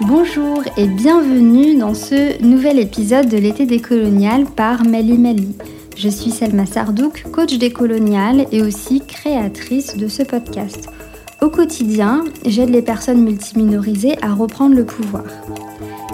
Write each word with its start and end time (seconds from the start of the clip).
Bonjour 0.00 0.60
et 0.76 0.88
bienvenue 0.88 1.76
dans 1.76 1.94
ce 1.94 2.42
nouvel 2.42 2.80
épisode 2.80 3.28
de 3.28 3.36
l'été 3.36 3.64
décolonial 3.64 4.44
par 4.44 4.84
Meli 4.84 5.16
Meli. 5.16 5.54
Je 5.96 6.08
suis 6.08 6.32
Selma 6.32 6.66
Sardouk, 6.66 7.22
coach 7.30 7.56
décolonial 7.58 8.46
et 8.50 8.60
aussi 8.60 9.02
créatrice 9.06 9.96
de 9.96 10.08
ce 10.08 10.24
podcast. 10.24 10.88
Au 11.40 11.48
quotidien, 11.48 12.24
j'aide 12.44 12.70
les 12.70 12.82
personnes 12.82 13.22
multiminorisées 13.22 14.16
à 14.20 14.34
reprendre 14.34 14.74
le 14.74 14.84
pouvoir. 14.84 15.26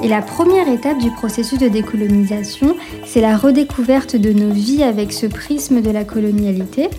Et 0.03 0.09
la 0.09 0.21
première 0.21 0.69
étape 0.69 0.99
du 0.99 1.11
processus 1.13 1.59
de 1.59 1.69
décolonisation, 1.69 2.77
c'est 3.07 3.23
la 3.23 3.39
redécouverte 3.39 4.15
de 4.15 4.35
nos 4.35 4.53
vies 4.53 4.83
avec 4.83 5.11
ce 5.11 5.25
prisme 5.25 5.81
de 5.81 5.91
la 5.91 6.05
colonialité, 6.05 6.91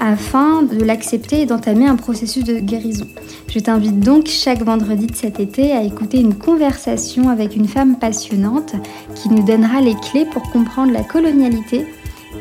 afin 0.00 0.62
de 0.62 0.82
l'accepter 0.84 1.42
et 1.42 1.46
d'entamer 1.46 1.86
un 1.86 1.96
processus 1.96 2.44
de 2.44 2.58
guérison. 2.58 3.06
Je 3.48 3.58
t'invite 3.58 4.00
donc 4.00 4.26
chaque 4.28 4.62
vendredi 4.62 5.06
de 5.06 5.14
cet 5.14 5.40
été 5.40 5.72
à 5.72 5.82
écouter 5.82 6.18
une 6.18 6.34
conversation 6.34 7.28
avec 7.28 7.56
une 7.56 7.68
femme 7.68 7.98
passionnante 7.98 8.74
qui 9.14 9.28
nous 9.28 9.42
donnera 9.42 9.80
les 9.80 9.94
clés 9.94 10.26
pour 10.26 10.42
comprendre 10.50 10.92
la 10.92 11.02
colonialité 11.02 11.86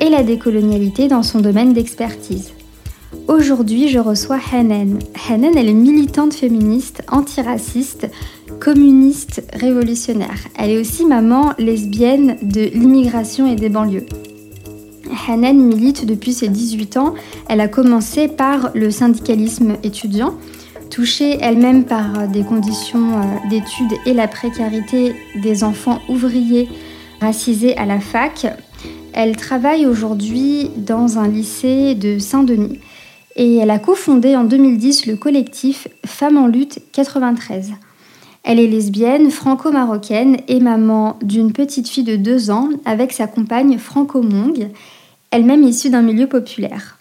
et 0.01 0.09
la 0.09 0.23
décolonialité 0.23 1.07
dans 1.07 1.23
son 1.23 1.39
domaine 1.39 1.73
d'expertise. 1.73 2.51
Aujourd'hui, 3.27 3.89
je 3.89 3.99
reçois 3.99 4.39
Hanen. 4.51 4.99
Hanen, 5.29 5.57
elle 5.57 5.69
est 5.69 5.73
militante 5.73 6.33
féministe, 6.33 7.03
antiraciste, 7.09 8.09
communiste, 8.59 9.43
révolutionnaire. 9.53 10.39
Elle 10.57 10.71
est 10.71 10.79
aussi 10.79 11.05
maman 11.05 11.53
lesbienne 11.57 12.37
de 12.41 12.61
l'immigration 12.61 13.47
et 13.47 13.55
des 13.55 13.69
banlieues. 13.69 14.05
Hanen 15.27 15.61
milite 15.61 16.05
depuis 16.05 16.33
ses 16.33 16.47
18 16.47 16.97
ans. 16.97 17.13
Elle 17.49 17.61
a 17.61 17.67
commencé 17.67 18.27
par 18.27 18.71
le 18.73 18.91
syndicalisme 18.91 19.77
étudiant. 19.83 20.33
Touchée 20.89 21.37
elle-même 21.41 21.83
par 21.83 22.27
des 22.27 22.43
conditions 22.43 23.19
euh, 23.19 23.49
d'études 23.49 23.93
et 24.05 24.13
la 24.13 24.27
précarité 24.27 25.15
des 25.35 25.63
enfants 25.63 25.99
ouvriers 26.07 26.69
racisés 27.19 27.75
à 27.77 27.85
la 27.85 27.99
fac, 27.99 28.47
elle 29.13 29.35
travaille 29.35 29.85
aujourd'hui 29.85 30.69
dans 30.77 31.17
un 31.17 31.27
lycée 31.27 31.95
de 31.95 32.19
Saint-Denis 32.19 32.79
et 33.35 33.57
elle 33.57 33.71
a 33.71 33.79
cofondé 33.79 34.35
en 34.35 34.43
2010 34.43 35.07
le 35.07 35.15
collectif 35.15 35.87
Femmes 36.05 36.37
en 36.37 36.47
lutte 36.47 36.79
93. 36.91 37.73
Elle 38.43 38.59
est 38.59 38.67
lesbienne, 38.67 39.29
franco-marocaine 39.29 40.37
et 40.47 40.59
maman 40.59 41.17
d'une 41.21 41.51
petite 41.51 41.89
fille 41.89 42.03
de 42.03 42.15
2 42.15 42.49
ans 42.49 42.69
avec 42.85 43.11
sa 43.11 43.27
compagne 43.27 43.77
franco-mongue 43.77 44.69
elle-même 45.31 45.63
issue 45.63 45.89
d'un 45.89 46.01
milieu 46.01 46.27
populaire. 46.27 46.97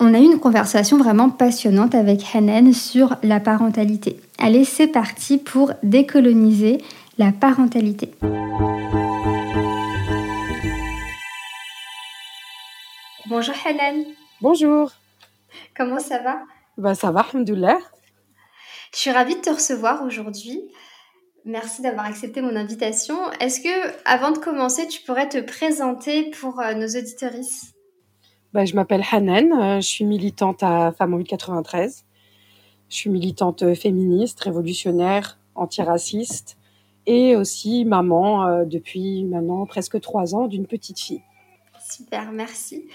On 0.00 0.14
a 0.14 0.18
eu 0.18 0.24
une 0.24 0.38
conversation 0.38 0.96
vraiment 0.96 1.28
passionnante 1.28 1.94
avec 1.94 2.22
Hanen 2.34 2.72
sur 2.72 3.16
la 3.22 3.40
parentalité. 3.40 4.20
Allez, 4.38 4.64
c'est 4.64 4.86
parti 4.86 5.38
pour 5.38 5.72
décoloniser 5.82 6.78
la 7.18 7.32
parentalité. 7.32 8.12
Bonjour 13.26 13.54
Hanen. 13.66 14.04
Bonjour. 14.40 14.92
Comment 15.76 15.98
ça 15.98 16.20
va? 16.22 16.38
Bah 16.76 16.94
ça 16.94 17.10
va, 17.10 17.26
alhamdoulilah. 17.32 17.78
Je 18.94 18.98
suis 18.98 19.10
ravie 19.10 19.34
de 19.34 19.40
te 19.40 19.50
recevoir 19.50 20.02
aujourd'hui. 20.04 20.62
Merci 21.48 21.80
d'avoir 21.80 22.04
accepté 22.04 22.42
mon 22.42 22.54
invitation. 22.56 23.16
Est-ce 23.40 23.62
que, 23.62 23.94
avant 24.04 24.32
de 24.32 24.38
commencer, 24.38 24.86
tu 24.86 25.00
pourrais 25.00 25.30
te 25.30 25.38
présenter 25.38 26.30
pour 26.30 26.60
euh, 26.60 26.74
nos 26.74 26.86
auditoristes 26.88 27.74
bah, 28.52 28.66
Je 28.66 28.74
m'appelle 28.74 29.02
Hanan, 29.10 29.50
euh, 29.54 29.80
je 29.80 29.86
suis 29.86 30.04
militante 30.04 30.62
à 30.62 30.92
Femmes 30.92 31.14
en 31.14 31.22
93. 31.22 32.04
Je 32.90 32.94
suis 32.94 33.08
militante 33.08 33.62
euh, 33.62 33.74
féministe, 33.74 34.40
révolutionnaire, 34.40 35.38
antiraciste 35.54 36.58
et 37.06 37.34
aussi 37.34 37.86
maman 37.86 38.66
depuis 38.66 39.24
maintenant 39.24 39.64
presque 39.64 39.98
trois 40.02 40.34
ans 40.34 40.48
d'une 40.48 40.66
petite 40.66 41.00
fille. 41.00 41.22
Super, 41.90 42.30
merci. 42.30 42.86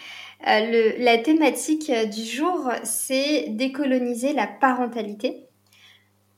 la 0.46 1.18
thématique 1.18 1.92
du 2.12 2.24
jour, 2.24 2.70
c'est 2.84 3.48
décoloniser 3.50 4.34
la 4.34 4.46
parentalité. 4.46 5.48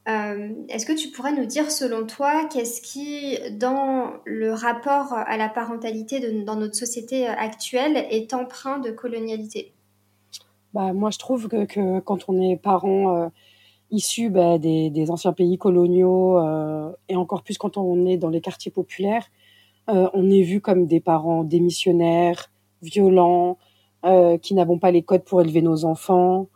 Euh, 0.08 0.54
est-ce 0.70 0.86
que 0.86 0.94
tu 0.94 1.10
pourrais 1.10 1.34
nous 1.34 1.46
dire, 1.46 1.72
selon 1.72 2.06
toi, 2.06 2.48
qu'est-ce 2.52 2.82
qui, 2.82 3.38
dans 3.58 4.14
le 4.24 4.54
rapport 4.54 5.14
à 5.14 5.36
la 5.38 5.50
parentalité 5.50 6.20
dans 6.44 6.56
notre 6.56 6.76
société 6.76 7.26
actuelle, 7.26 8.06
est 8.12 8.34
empreint 8.34 8.78
de 8.78 8.92
colonialité? 8.92 9.74
Bah, 10.74 10.94
Moi, 10.94 11.10
je 11.10 11.18
trouve 11.18 11.48
que, 11.48 12.00
quand 12.02 12.26
on 12.28 12.40
est 12.40 12.56
parent 12.56 13.18
euh, 13.18 13.30
issus 13.90 14.30
bah, 14.30 14.60
des, 14.60 15.10
anciens 15.10 15.34
pays 15.34 15.58
coloniaux, 15.58 16.38
euh, 16.38 16.92
et 17.10 17.16
encore 17.16 17.42
plus 17.42 17.58
quand 17.58 17.78
on 17.78 18.06
est 18.06 18.18
dans 18.18 18.30
les 18.30 18.42
quartiers 18.42 18.72
populaires, 18.72 19.26
on 19.88 20.32
est 20.32 20.42
vu 20.42 20.62
comme 20.62 20.88
des 20.88 21.00
parents 21.00 21.44
démissionnaires, 21.44 22.52
violents, 22.82 23.60
qui 24.42 24.56
n'avons 24.56 24.80
pas 24.80 24.90
les 24.90 25.04
codes 25.04 25.24
pour 25.24 25.42
élever 25.42 25.62
nos 25.62 25.86
enfants. 25.86 26.48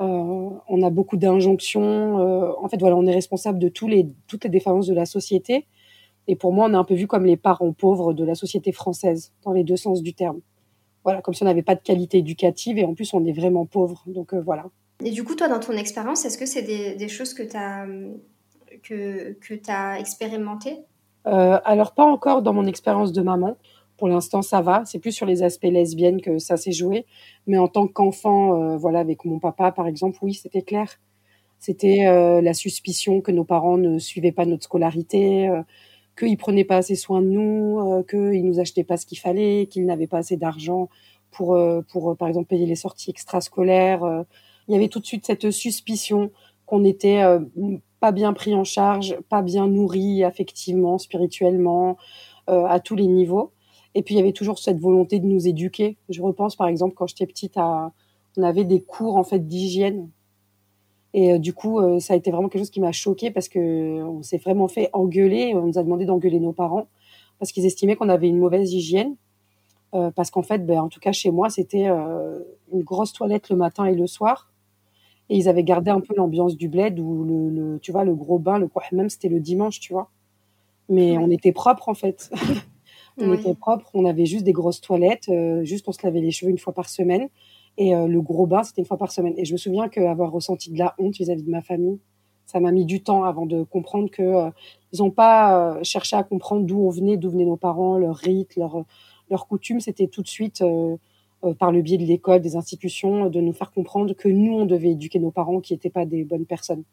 Euh, 0.00 0.50
on 0.68 0.82
a 0.82 0.90
beaucoup 0.90 1.16
d'injonctions. 1.16 2.20
Euh, 2.20 2.52
en 2.60 2.68
fait, 2.68 2.78
voilà, 2.78 2.96
on 2.96 3.06
est 3.06 3.14
responsable 3.14 3.58
de 3.58 3.68
tous 3.68 3.88
les, 3.88 4.08
toutes 4.26 4.44
les 4.44 4.50
défaillances 4.50 4.86
de 4.86 4.94
la 4.94 5.06
société. 5.06 5.66
Et 6.28 6.36
pour 6.36 6.52
moi, 6.52 6.66
on 6.66 6.72
est 6.72 6.76
un 6.76 6.84
peu 6.84 6.94
vu 6.94 7.06
comme 7.06 7.24
les 7.24 7.36
parents 7.36 7.72
pauvres 7.72 8.12
de 8.12 8.24
la 8.24 8.34
société 8.34 8.72
française, 8.72 9.32
dans 9.44 9.52
les 9.52 9.64
deux 9.64 9.76
sens 9.76 10.02
du 10.02 10.12
terme. 10.12 10.40
Voilà, 11.04 11.22
comme 11.22 11.34
si 11.34 11.42
on 11.44 11.46
n'avait 11.46 11.62
pas 11.62 11.76
de 11.76 11.80
qualité 11.80 12.18
éducative 12.18 12.78
et 12.78 12.84
en 12.84 12.94
plus, 12.94 13.14
on 13.14 13.24
est 13.24 13.32
vraiment 13.32 13.64
pauvre. 13.64 14.02
Donc 14.06 14.34
euh, 14.34 14.40
voilà. 14.40 14.66
Et 15.04 15.10
du 15.10 15.24
coup, 15.24 15.34
toi, 15.34 15.48
dans 15.48 15.60
ton 15.60 15.72
expérience, 15.72 16.24
est-ce 16.24 16.36
que 16.36 16.46
c'est 16.46 16.62
des, 16.62 17.08
choses 17.08 17.32
que 17.32 17.42
tu 17.42 17.56
as, 17.56 17.86
que, 18.82 19.32
que 19.34 19.54
as 19.70 20.00
expérimentées? 20.00 20.78
Alors, 21.24 21.92
pas 21.92 22.04
encore 22.04 22.40
dans 22.42 22.52
mon 22.52 22.66
expérience 22.66 23.12
de 23.12 23.20
maman. 23.20 23.56
Pour 23.98 24.08
l'instant, 24.08 24.42
ça 24.42 24.60
va. 24.60 24.84
C'est 24.84 24.98
plus 24.98 25.12
sur 25.12 25.26
les 25.26 25.42
aspects 25.42 25.64
lesbiennes 25.64 26.20
que 26.20 26.38
ça 26.38 26.56
s'est 26.56 26.72
joué. 26.72 27.06
Mais 27.46 27.58
en 27.58 27.68
tant 27.68 27.86
qu'enfant, 27.86 28.54
euh, 28.54 28.76
voilà, 28.76 29.00
avec 29.00 29.24
mon 29.24 29.38
papa, 29.38 29.72
par 29.72 29.86
exemple, 29.86 30.18
oui, 30.22 30.34
c'était 30.34 30.62
clair. 30.62 30.98
C'était 31.58 32.06
euh, 32.06 32.40
la 32.40 32.54
suspicion 32.54 33.20
que 33.20 33.32
nos 33.32 33.44
parents 33.44 33.78
ne 33.78 33.98
suivaient 33.98 34.32
pas 34.32 34.44
notre 34.44 34.64
scolarité, 34.64 35.48
euh, 35.48 35.62
qu'ils 36.18 36.36
prenaient 36.36 36.64
pas 36.64 36.76
assez 36.78 36.96
soin 36.96 37.22
de 37.22 37.28
nous, 37.28 37.80
euh, 37.80 38.02
qu'ils 38.02 38.44
nous 38.44 38.60
achetaient 38.60 38.84
pas 38.84 38.96
ce 38.96 39.06
qu'il 39.06 39.18
fallait, 39.18 39.66
qu'ils 39.70 39.86
n'avaient 39.86 40.06
pas 40.06 40.18
assez 40.18 40.36
d'argent 40.36 40.88
pour, 41.30 41.58
pour, 41.90 42.16
par 42.16 42.28
exemple, 42.28 42.48
payer 42.48 42.64
les 42.64 42.76
sorties 42.76 43.10
extrascolaires. 43.10 44.24
Il 44.68 44.72
y 44.72 44.76
avait 44.76 44.88
tout 44.88 45.00
de 45.00 45.04
suite 45.04 45.26
cette 45.26 45.50
suspicion 45.50 46.30
qu'on 46.64 46.82
était 46.82 47.22
pas 48.00 48.10
bien 48.10 48.32
pris 48.32 48.54
en 48.54 48.64
charge, 48.64 49.18
pas 49.28 49.42
bien 49.42 49.66
nourri 49.66 50.24
affectivement, 50.24 50.96
spirituellement, 50.96 51.98
à 52.46 52.80
tous 52.80 52.96
les 52.96 53.06
niveaux. 53.06 53.52
Et 53.96 54.02
puis 54.02 54.14
il 54.14 54.18
y 54.18 54.20
avait 54.20 54.32
toujours 54.32 54.58
cette 54.58 54.78
volonté 54.78 55.20
de 55.20 55.26
nous 55.26 55.48
éduquer. 55.48 55.96
Je 56.10 56.20
repense 56.20 56.54
par 56.54 56.68
exemple 56.68 56.94
quand 56.94 57.06
j'étais 57.06 57.24
petite, 57.26 57.56
à, 57.56 57.92
on 58.36 58.42
avait 58.42 58.64
des 58.64 58.82
cours 58.82 59.16
en 59.16 59.24
fait 59.24 59.38
d'hygiène. 59.38 60.10
Et 61.14 61.32
euh, 61.32 61.38
du 61.38 61.54
coup, 61.54 61.80
euh, 61.80 61.98
ça 61.98 62.12
a 62.12 62.16
été 62.16 62.30
vraiment 62.30 62.50
quelque 62.50 62.60
chose 62.60 62.70
qui 62.70 62.80
m'a 62.80 62.92
choquée 62.92 63.30
parce 63.30 63.48
que 63.48 64.02
on 64.02 64.22
s'est 64.22 64.36
vraiment 64.36 64.68
fait 64.68 64.90
engueuler. 64.92 65.54
On 65.54 65.62
nous 65.62 65.78
a 65.78 65.82
demandé 65.82 66.04
d'engueuler 66.04 66.40
nos 66.40 66.52
parents 66.52 66.88
parce 67.38 67.52
qu'ils 67.52 67.64
estimaient 67.64 67.96
qu'on 67.96 68.10
avait 68.10 68.28
une 68.28 68.36
mauvaise 68.36 68.70
hygiène. 68.70 69.16
Euh, 69.94 70.10
parce 70.10 70.30
qu'en 70.30 70.42
fait, 70.42 70.66
ben, 70.66 70.80
en 70.80 70.88
tout 70.90 71.00
cas 71.00 71.12
chez 71.12 71.30
moi, 71.30 71.48
c'était 71.48 71.86
une 71.86 72.82
grosse 72.82 73.14
toilette 73.14 73.48
le 73.48 73.56
matin 73.56 73.86
et 73.86 73.94
le 73.94 74.06
soir. 74.06 74.52
Et 75.30 75.38
ils 75.38 75.48
avaient 75.48 75.64
gardé 75.64 75.90
un 75.90 76.00
peu 76.00 76.14
l'ambiance 76.14 76.54
du 76.58 76.68
bled 76.68 77.00
où 77.00 77.24
le, 77.24 77.78
tu 77.80 77.92
vois, 77.92 78.04
le 78.04 78.14
gros 78.14 78.38
bain, 78.38 78.58
le 78.58 78.68
même 78.92 79.08
c'était 79.08 79.30
le 79.30 79.40
dimanche, 79.40 79.80
tu 79.80 79.94
vois. 79.94 80.10
Mais 80.90 81.16
on 81.16 81.30
était 81.30 81.52
propre 81.52 81.88
en 81.88 81.94
fait. 81.94 82.30
On 83.18 83.32
était 83.32 83.54
propre, 83.54 83.90
on 83.94 84.04
avait 84.04 84.26
juste 84.26 84.44
des 84.44 84.52
grosses 84.52 84.80
toilettes, 84.80 85.28
euh, 85.30 85.64
juste 85.64 85.88
on 85.88 85.92
se 85.92 86.00
lavait 86.02 86.20
les 86.20 86.30
cheveux 86.30 86.50
une 86.50 86.58
fois 86.58 86.74
par 86.74 86.88
semaine. 86.88 87.28
Et 87.78 87.94
euh, 87.94 88.06
le 88.06 88.20
gros 88.20 88.46
bain, 88.46 88.62
c'était 88.62 88.82
une 88.82 88.86
fois 88.86 88.98
par 88.98 89.10
semaine. 89.10 89.34
Et 89.38 89.44
je 89.44 89.52
me 89.52 89.58
souviens 89.58 89.88
qu'avoir 89.88 90.30
ressenti 90.30 90.70
de 90.70 90.78
la 90.78 90.94
honte 90.98 91.16
vis-à-vis 91.16 91.42
de 91.42 91.50
ma 91.50 91.62
famille, 91.62 91.98
ça 92.44 92.60
m'a 92.60 92.72
mis 92.72 92.84
du 92.84 93.02
temps 93.02 93.24
avant 93.24 93.46
de 93.46 93.62
comprendre 93.62 94.10
que 94.10 94.22
euh, 94.22 94.50
ils 94.92 94.98
n'ont 95.00 95.10
pas 95.10 95.82
cherché 95.82 96.14
à 96.16 96.22
comprendre 96.22 96.66
d'où 96.66 96.78
on 96.78 96.90
venait, 96.90 97.16
d'où 97.16 97.30
venaient 97.30 97.44
nos 97.44 97.56
parents, 97.56 97.98
leurs 97.98 98.16
rites, 98.16 98.56
leurs 98.56 98.84
leur 99.30 99.48
coutumes. 99.48 99.80
C'était 99.80 100.06
tout 100.06 100.22
de 100.22 100.28
suite 100.28 100.62
par 101.58 101.72
le 101.72 101.82
biais 101.82 101.98
de 101.98 102.04
l'école, 102.04 102.40
des 102.40 102.54
institutions, 102.54 103.28
de 103.28 103.40
nous 103.40 103.52
faire 103.52 103.72
comprendre 103.72 104.14
que 104.14 104.28
nous, 104.28 104.52
on 104.52 104.66
devait 104.66 104.92
éduquer 104.92 105.18
nos 105.18 105.32
parents 105.32 105.60
qui 105.60 105.72
n'étaient 105.72 105.90
pas 105.90 106.06
des 106.06 106.22
bonnes 106.22 106.46
personnes. 106.46 106.84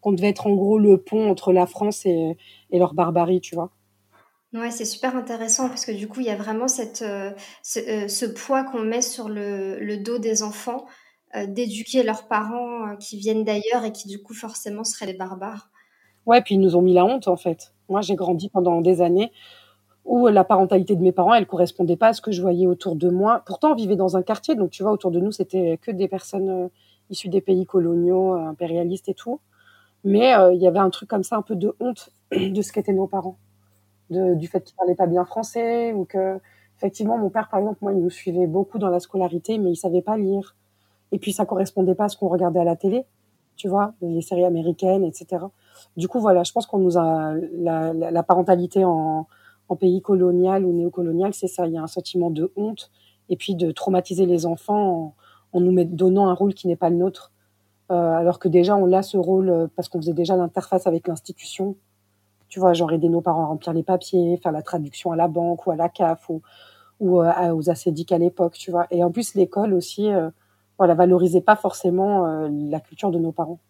Qu'on 0.00 0.12
devait 0.12 0.28
être 0.28 0.48
en 0.48 0.54
gros 0.54 0.78
le 0.78 0.98
pont 0.98 1.30
entre 1.30 1.52
la 1.52 1.66
France 1.66 2.04
et, 2.04 2.36
et 2.70 2.78
leur 2.78 2.92
barbarie, 2.92 3.40
tu 3.40 3.54
vois. 3.54 3.70
Ouais, 4.56 4.70
c'est 4.70 4.86
super 4.86 5.14
intéressant 5.16 5.68
parce 5.68 5.84
que 5.84 5.92
du 5.92 6.08
coup, 6.08 6.20
il 6.20 6.26
y 6.26 6.30
a 6.30 6.36
vraiment 6.36 6.66
cette, 6.66 7.02
euh, 7.02 7.30
euh, 7.76 8.08
ce, 8.08 8.24
poids 8.24 8.64
qu'on 8.64 8.80
met 8.80 9.02
sur 9.02 9.28
le, 9.28 9.96
dos 9.96 10.18
des 10.18 10.42
enfants 10.42 10.86
euh, 11.34 11.46
d'éduquer 11.46 12.02
leurs 12.02 12.26
parents 12.26 12.96
qui 12.96 13.18
viennent 13.18 13.44
d'ailleurs 13.44 13.84
et 13.84 13.92
qui 13.92 14.08
du 14.08 14.22
coup 14.22 14.32
forcément 14.32 14.82
seraient 14.82 15.06
des 15.06 15.18
barbares. 15.18 15.68
Ouais, 16.24 16.40
puis 16.40 16.54
ils 16.54 16.60
nous 16.60 16.74
ont 16.74 16.80
mis 16.80 16.94
la 16.94 17.04
honte 17.04 17.28
en 17.28 17.36
fait. 17.36 17.74
Moi, 17.90 18.00
j'ai 18.00 18.14
grandi 18.14 18.48
pendant 18.48 18.80
des 18.80 19.02
années 19.02 19.30
où 20.06 20.28
la 20.28 20.44
parentalité 20.44 20.96
de 20.96 21.02
mes 21.02 21.12
parents, 21.12 21.34
elle 21.34 21.46
correspondait 21.46 21.96
pas 21.96 22.08
à 22.08 22.12
ce 22.14 22.22
que 22.22 22.32
je 22.32 22.40
voyais 22.40 22.66
autour 22.66 22.96
de 22.96 23.10
moi. 23.10 23.42
Pourtant, 23.44 23.72
on 23.72 23.74
vivait 23.74 23.96
dans 23.96 24.16
un 24.16 24.22
quartier, 24.22 24.54
donc 24.54 24.70
tu 24.70 24.84
vois, 24.84 24.92
autour 24.92 25.10
de 25.10 25.20
nous, 25.20 25.32
c'était 25.32 25.78
que 25.82 25.90
des 25.90 26.08
personnes 26.08 26.70
issues 27.10 27.28
des 27.28 27.40
pays 27.40 27.66
coloniaux, 27.66 28.34
impérialistes 28.34 29.08
et 29.08 29.14
tout. 29.14 29.40
Mais 30.04 30.32
il 30.52 30.62
y 30.62 30.68
avait 30.68 30.78
un 30.78 30.90
truc 30.90 31.08
comme 31.08 31.24
ça, 31.24 31.36
un 31.36 31.42
peu 31.42 31.56
de 31.56 31.74
honte 31.80 32.10
de 32.30 32.62
ce 32.62 32.72
qu'étaient 32.72 32.92
nos 32.92 33.08
parents, 33.08 33.36
de, 34.10 34.34
du 34.34 34.46
fait 34.46 34.62
qu'ils 34.62 34.76
parlaient 34.76 34.94
pas 34.94 35.06
bien 35.06 35.24
français 35.24 35.92
ou 35.92 36.04
que 36.04 36.38
effectivement 36.76 37.18
mon 37.18 37.30
père 37.30 37.48
par 37.48 37.60
exemple 37.60 37.78
moi 37.82 37.92
il 37.92 37.98
nous 37.98 38.10
suivait 38.10 38.46
beaucoup 38.46 38.78
dans 38.78 38.90
la 38.90 39.00
scolarité 39.00 39.58
mais 39.58 39.70
il 39.70 39.76
savait 39.76 40.02
pas 40.02 40.16
lire. 40.16 40.56
Et 41.12 41.18
puis 41.18 41.32
ça 41.32 41.46
correspondait 41.46 41.94
pas 41.94 42.04
à 42.04 42.08
ce 42.08 42.16
qu'on 42.16 42.28
regardait 42.28 42.60
à 42.60 42.64
la 42.64 42.76
télé 42.76 43.04
tu 43.56 43.68
vois 43.68 43.94
les 44.02 44.20
séries 44.20 44.44
américaines 44.44 45.04
etc 45.04 45.46
du 45.96 46.08
coup 46.08 46.20
voilà 46.20 46.42
je 46.42 46.52
pense 46.52 46.66
qu'on 46.66 46.78
nous 46.78 46.98
a 46.98 47.34
la, 47.54 47.92
la, 47.94 48.22
parentalité 48.22 48.84
en, 48.84 49.26
en 49.68 49.76
pays 49.76 50.00
colonial 50.02 50.64
ou 50.64 50.72
néocolonial 50.72 51.34
c'est 51.34 51.48
ça. 51.48 51.66
Il 51.66 51.72
y 51.72 51.78
a 51.78 51.82
un 51.82 51.86
sentiment 51.86 52.30
de 52.30 52.52
honte 52.56 52.90
et 53.28 53.36
puis 53.36 53.54
de 53.54 53.70
traumatiser 53.72 54.26
les 54.26 54.46
enfants 54.46 55.14
en, 55.52 55.58
en 55.58 55.60
nous 55.60 55.84
donnant 55.84 56.28
un 56.28 56.34
rôle 56.34 56.54
qui 56.54 56.68
n'est 56.68 56.76
pas 56.76 56.90
le 56.90 56.96
nôtre. 56.96 57.32
Euh, 57.90 57.94
alors 57.94 58.38
que 58.38 58.48
déjà 58.48 58.76
on 58.76 58.92
a 58.92 59.02
ce 59.02 59.16
rôle 59.16 59.48
euh, 59.48 59.66
parce 59.76 59.88
qu'on 59.88 60.00
faisait 60.00 60.12
déjà 60.12 60.36
l'interface 60.36 60.86
avec 60.86 61.06
l'institution 61.06 61.76
tu 62.48 62.60
vois, 62.60 62.72
genre 62.72 62.92
aider 62.92 63.08
nos 63.08 63.20
parents 63.20 63.44
à 63.44 63.46
remplir 63.46 63.72
les 63.72 63.82
papiers, 63.82 64.38
faire 64.42 64.52
la 64.52 64.62
traduction 64.62 65.12
à 65.12 65.16
la 65.16 65.28
banque 65.28 65.66
ou 65.66 65.70
à 65.70 65.76
la 65.76 65.88
CAF 65.88 66.28
ou, 66.30 66.42
ou 67.00 67.22
euh, 67.22 67.54
aux 67.54 67.70
acédiques 67.70 68.12
à 68.12 68.18
l'époque, 68.18 68.54
tu 68.54 68.70
vois. 68.70 68.86
Et 68.90 69.02
en 69.02 69.10
plus, 69.10 69.34
l'école 69.34 69.74
aussi, 69.74 70.08
euh, 70.08 70.30
voilà, 70.78 70.94
valorisait 70.94 71.40
pas 71.40 71.56
forcément 71.56 72.26
euh, 72.26 72.48
la 72.50 72.80
culture 72.80 73.10
de 73.10 73.18
nos 73.18 73.32
parents. 73.32 73.60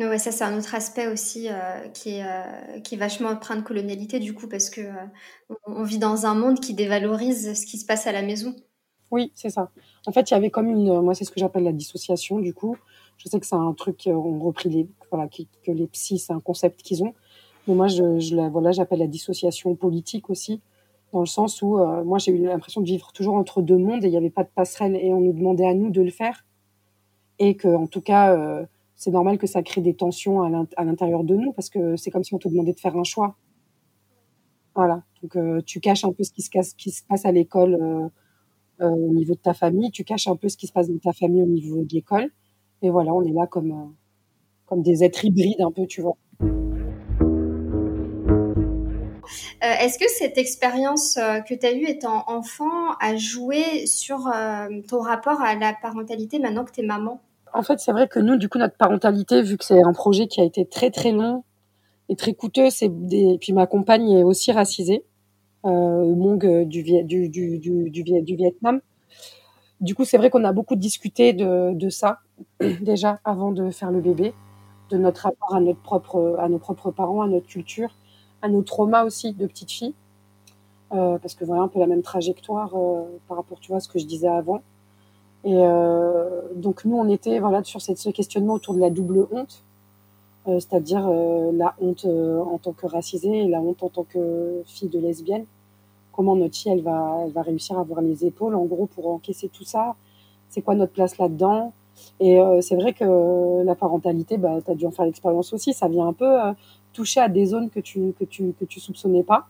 Ouais, 0.00 0.18
ça 0.18 0.32
c'est 0.32 0.42
un 0.42 0.58
autre 0.58 0.74
aspect 0.74 1.06
aussi 1.06 1.48
qui, 1.94 2.16
est, 2.16 2.82
qui 2.82 2.96
est 2.96 2.98
vachement 2.98 3.28
empreint 3.28 3.54
de 3.54 3.60
colonialité 3.60 4.18
du 4.18 4.34
coup 4.34 4.48
parce 4.48 4.68
que 4.68 4.80
on 5.64 5.84
vit 5.84 5.98
dans 5.98 6.26
un 6.26 6.34
monde 6.34 6.58
qui 6.58 6.74
dévalorise 6.74 7.54
ce 7.54 7.64
qui 7.66 7.78
se 7.78 7.86
passe 7.86 8.08
à 8.08 8.12
la 8.12 8.22
maison. 8.22 8.56
Oui, 9.12 9.30
c'est 9.36 9.50
ça. 9.50 9.70
En 10.06 10.10
fait, 10.10 10.28
il 10.30 10.34
y 10.34 10.36
avait 10.36 10.50
comme 10.50 10.68
une, 10.70 11.02
moi 11.02 11.14
c'est 11.14 11.24
ce 11.24 11.30
que 11.30 11.38
j'appelle 11.38 11.62
la 11.62 11.72
dissociation 11.72 12.40
du 12.40 12.52
coup. 12.52 12.76
Je 13.18 13.28
sais 13.28 13.38
que 13.38 13.46
c'est 13.46 13.54
un 13.54 13.72
truc, 13.74 14.02
on 14.06 14.40
repris 14.40 14.70
les, 14.70 14.88
voilà, 15.12 15.28
que 15.28 15.70
les 15.70 15.86
psys, 15.86 16.18
c'est 16.18 16.32
un 16.32 16.40
concept 16.40 16.82
qu'ils 16.82 17.04
ont. 17.04 17.14
Mais 17.66 17.74
moi, 17.74 17.86
je, 17.86 18.34
la, 18.34 18.48
voilà, 18.48 18.72
j'appelle 18.72 18.98
la 18.98 19.06
dissociation 19.06 19.74
politique 19.74 20.30
aussi, 20.30 20.60
dans 21.12 21.20
le 21.20 21.26
sens 21.26 21.62
où 21.62 21.78
euh, 21.78 22.02
moi, 22.04 22.18
j'ai 22.18 22.32
eu 22.32 22.42
l'impression 22.42 22.80
de 22.80 22.86
vivre 22.86 23.12
toujours 23.12 23.34
entre 23.34 23.62
deux 23.62 23.78
mondes 23.78 24.04
et 24.04 24.08
il 24.08 24.10
n'y 24.10 24.16
avait 24.16 24.30
pas 24.30 24.44
de 24.44 24.48
passerelle 24.52 24.96
et 24.96 25.12
on 25.12 25.20
nous 25.20 25.32
demandait 25.32 25.66
à 25.66 25.74
nous 25.74 25.90
de 25.90 26.02
le 26.02 26.10
faire. 26.10 26.44
Et 27.38 27.54
que, 27.56 27.68
en 27.68 27.86
tout 27.86 28.00
cas, 28.00 28.36
euh, 28.36 28.64
c'est 28.96 29.10
normal 29.10 29.38
que 29.38 29.46
ça 29.46 29.62
crée 29.62 29.80
des 29.80 29.94
tensions 29.94 30.42
à 30.42 30.84
l'intérieur 30.84 31.24
de 31.24 31.34
nous 31.34 31.52
parce 31.52 31.70
que 31.70 31.96
c'est 31.96 32.10
comme 32.10 32.24
si 32.24 32.34
on 32.34 32.38
te 32.38 32.48
demandait 32.48 32.72
de 32.72 32.80
faire 32.80 32.96
un 32.96 33.04
choix. 33.04 33.36
Voilà. 34.74 35.02
Donc, 35.22 35.36
euh, 35.36 35.60
tu 35.64 35.80
caches 35.80 36.04
un 36.04 36.12
peu 36.12 36.24
ce 36.24 36.32
qui 36.32 36.42
se, 36.42 36.50
qui 36.76 36.90
se 36.90 37.02
passe 37.04 37.24
à 37.26 37.32
l'école 37.32 38.10
au 38.80 39.14
niveau 39.14 39.34
de 39.34 39.38
ta 39.38 39.54
famille, 39.54 39.92
tu 39.92 40.02
caches 40.02 40.26
un 40.26 40.34
peu 40.34 40.48
ce 40.48 40.56
qui 40.56 40.66
se 40.66 40.72
passe 40.72 40.88
dans 40.88 40.98
ta 40.98 41.12
famille 41.12 41.42
au 41.42 41.46
niveau 41.46 41.84
de 41.84 41.92
l'école. 41.92 42.30
Et 42.80 42.90
voilà, 42.90 43.14
on 43.14 43.22
est 43.22 43.30
là 43.30 43.46
comme, 43.46 43.94
comme 44.66 44.82
des 44.82 45.04
êtres 45.04 45.24
hybrides 45.24 45.60
un 45.60 45.70
peu, 45.70 45.86
tu 45.86 46.00
vois. 46.00 46.16
Euh, 49.62 49.74
Est-ce 49.80 49.96
que 49.96 50.08
cette 50.08 50.38
expérience 50.38 51.16
euh, 51.18 51.40
que 51.40 51.54
tu 51.54 51.64
as 51.64 51.72
eue 51.72 51.84
étant 51.84 52.24
enfant 52.26 52.94
a 53.00 53.16
joué 53.16 53.86
sur 53.86 54.26
euh, 54.26 54.66
ton 54.88 55.00
rapport 55.00 55.40
à 55.40 55.54
la 55.54 55.72
parentalité 55.72 56.40
maintenant 56.40 56.64
que 56.64 56.72
tu 56.72 56.80
es 56.80 56.86
maman? 56.86 57.20
En 57.54 57.62
fait, 57.62 57.78
c'est 57.78 57.92
vrai 57.92 58.08
que 58.08 58.18
nous, 58.18 58.36
du 58.36 58.48
coup, 58.48 58.58
notre 58.58 58.76
parentalité, 58.76 59.40
vu 59.40 59.56
que 59.56 59.64
c'est 59.64 59.80
un 59.80 59.92
projet 59.92 60.26
qui 60.26 60.40
a 60.40 60.44
été 60.44 60.66
très 60.66 60.90
très 60.90 61.12
long 61.12 61.44
et 62.08 62.16
très 62.16 62.34
coûteux, 62.34 62.70
c'est 62.70 62.88
des... 62.88 63.38
puis 63.40 63.52
ma 63.52 63.68
compagne 63.68 64.10
est 64.10 64.24
aussi 64.24 64.50
racisée, 64.50 65.04
euh, 65.64 66.64
du, 66.64 66.82
du, 66.82 67.28
du, 67.28 67.58
du, 67.60 67.90
du 67.90 68.36
Vietnam. 68.36 68.80
Du 69.80 69.94
coup, 69.94 70.04
c'est 70.04 70.16
vrai 70.16 70.30
qu'on 70.30 70.44
a 70.44 70.52
beaucoup 70.52 70.74
discuté 70.74 71.34
de, 71.34 71.72
de 71.72 71.88
ça 71.88 72.18
déjà 72.80 73.20
avant 73.24 73.52
de 73.52 73.70
faire 73.70 73.92
le 73.92 74.00
bébé, 74.00 74.34
de 74.90 74.96
notre 74.96 75.22
rapport 75.22 75.54
à 75.54 75.60
notre 75.60 75.80
propre, 75.82 76.36
à 76.40 76.48
nos 76.48 76.58
propres 76.58 76.90
parents, 76.90 77.22
à 77.22 77.28
notre 77.28 77.46
culture 77.46 77.94
à 78.42 78.48
nos 78.48 78.62
traumas 78.62 79.04
aussi 79.04 79.32
de 79.32 79.46
petite 79.46 79.70
fille. 79.70 79.94
Euh, 80.94 81.16
parce 81.18 81.34
que 81.34 81.44
voilà 81.44 81.62
un 81.62 81.68
peu 81.68 81.78
la 81.78 81.86
même 81.86 82.02
trajectoire 82.02 82.70
euh, 82.74 83.04
par 83.26 83.38
rapport 83.38 83.58
à 83.72 83.80
ce 83.80 83.88
que 83.88 83.98
je 83.98 84.04
disais 84.04 84.28
avant. 84.28 84.60
Et 85.44 85.56
euh, 85.56 86.42
donc 86.54 86.84
nous 86.84 86.96
on 86.96 87.08
était 87.08 87.38
voilà 87.38 87.64
sur 87.64 87.80
ce 87.80 88.10
questionnement 88.10 88.54
autour 88.54 88.74
de 88.74 88.80
la 88.80 88.90
double 88.90 89.26
honte. 89.30 89.62
C'est-à-dire 90.44 91.08
la 91.08 91.76
honte 91.80 92.04
en 92.04 92.58
tant 92.58 92.72
que 92.72 92.84
racisée 92.88 93.44
et 93.44 93.48
la 93.48 93.60
honte 93.60 93.84
en 93.84 93.88
tant 93.88 94.02
que 94.02 94.60
fille 94.66 94.88
de 94.88 94.98
lesbienne. 94.98 95.44
Comment 96.10 96.34
notre 96.34 96.56
fille 96.56 96.72
elle 96.72 96.82
va 96.82 97.20
elle 97.24 97.30
va 97.30 97.42
réussir 97.42 97.78
à 97.78 97.82
avoir 97.82 98.00
les 98.00 98.26
épaules 98.26 98.56
en 98.56 98.64
gros 98.64 98.86
pour 98.86 99.06
encaisser 99.06 99.48
tout 99.48 99.62
ça. 99.62 99.94
C'est 100.48 100.60
quoi 100.60 100.74
notre 100.74 100.90
place 100.90 101.16
là-dedans? 101.18 101.72
Et 102.18 102.40
c'est 102.60 102.74
vrai 102.74 102.92
que 102.92 103.62
la 103.62 103.76
parentalité 103.76 104.36
bah 104.36 104.58
as 104.66 104.74
dû 104.74 104.84
en 104.84 104.90
faire 104.90 105.04
l'expérience 105.04 105.52
aussi. 105.52 105.74
Ça 105.74 105.86
vient 105.86 106.08
un 106.08 106.12
peu 106.12 106.36
toucher 106.92 107.20
à 107.20 107.28
des 107.28 107.46
zones 107.46 107.70
que 107.70 107.80
tu 107.80 108.12
que 108.18 108.24
tu 108.24 108.54
que 108.58 108.64
tu 108.64 108.80
soupçonnais 108.80 109.22
pas. 109.22 109.48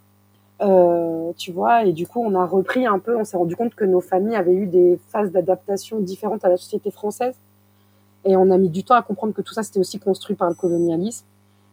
Euh, 0.60 1.32
tu 1.36 1.50
vois 1.50 1.84
et 1.84 1.92
du 1.92 2.06
coup 2.06 2.22
on 2.24 2.34
a 2.36 2.46
repris 2.46 2.86
un 2.86 3.00
peu 3.00 3.16
on 3.16 3.24
s'est 3.24 3.36
rendu 3.36 3.56
compte 3.56 3.74
que 3.74 3.84
nos 3.84 4.00
familles 4.00 4.36
avaient 4.36 4.54
eu 4.54 4.66
des 4.66 4.96
phases 5.08 5.32
d'adaptation 5.32 5.98
différentes 5.98 6.44
à 6.44 6.48
la 6.48 6.56
société 6.56 6.90
française. 6.90 7.34
Et 8.24 8.36
on 8.36 8.50
a 8.50 8.58
mis 8.58 8.68
du 8.68 8.84
temps 8.84 8.94
à 8.94 9.02
comprendre 9.02 9.34
que 9.34 9.42
tout 9.42 9.54
ça 9.54 9.62
c'était 9.62 9.80
aussi 9.80 9.98
construit 9.98 10.36
par 10.36 10.48
le 10.48 10.54
colonialisme. 10.54 11.26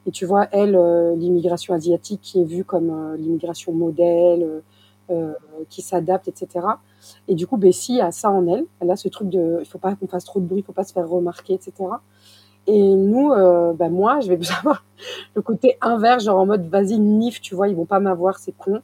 Et 0.05 0.11
tu 0.11 0.25
vois 0.25 0.47
elle 0.51 0.75
euh, 0.75 1.15
l'immigration 1.15 1.73
asiatique 1.73 2.21
qui 2.21 2.41
est 2.41 2.45
vue 2.45 2.63
comme 2.63 2.89
euh, 2.89 3.17
l'immigration 3.17 3.73
modèle 3.73 4.63
euh, 5.11 5.33
qui 5.69 5.81
s'adapte 5.81 6.27
etc 6.27 6.65
et 7.27 7.33
du 7.33 7.47
coup 7.47 7.57
Bessie 7.57 7.99
a 7.99 8.11
ça 8.11 8.29
en 8.29 8.47
elle. 8.47 8.65
Elle 8.79 8.91
a 8.91 8.95
ce 8.95 9.07
truc 9.07 9.29
de 9.29 9.57
il 9.59 9.65
faut 9.65 9.79
pas 9.79 9.95
qu'on 9.95 10.07
fasse 10.07 10.25
trop 10.25 10.39
de 10.39 10.45
bruit 10.45 10.61
il 10.61 10.63
faut 10.63 10.73
pas 10.73 10.83
se 10.83 10.93
faire 10.93 11.07
remarquer 11.07 11.53
etc 11.53 11.73
et 12.69 12.95
nous, 12.95 13.31
euh, 13.31 13.73
bah 13.73 13.89
moi, 13.89 14.19
je 14.21 14.29
vais 14.31 14.39
avoir 14.59 14.85
le 15.35 15.41
côté 15.41 15.77
inverse, 15.81 16.23
genre 16.25 16.39
en 16.39 16.45
mode 16.45 16.67
vas-y, 16.69 16.99
nif, 16.99 17.41
tu 17.41 17.55
vois, 17.55 17.67
ils 17.69 17.75
vont 17.75 17.85
pas 17.85 17.99
m'avoir, 17.99 18.37
c'est 18.39 18.53
con. 18.57 18.81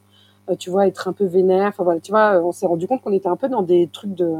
Euh, 0.50 0.54
tu 0.56 0.70
vois, 0.70 0.86
être 0.86 1.08
un 1.08 1.12
peu 1.12 1.24
vénère. 1.26 1.68
Enfin 1.68 1.84
voilà, 1.84 2.00
tu 2.00 2.12
vois, 2.12 2.40
on 2.44 2.52
s'est 2.52 2.66
rendu 2.66 2.86
compte 2.86 3.02
qu'on 3.02 3.12
était 3.12 3.28
un 3.28 3.36
peu 3.36 3.48
dans 3.48 3.62
des 3.62 3.88
trucs 3.92 4.14
de, 4.14 4.32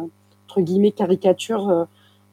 entre 0.49 0.61
guillemets, 0.61 0.93
caricature 0.93 1.69
euh, 1.71 1.85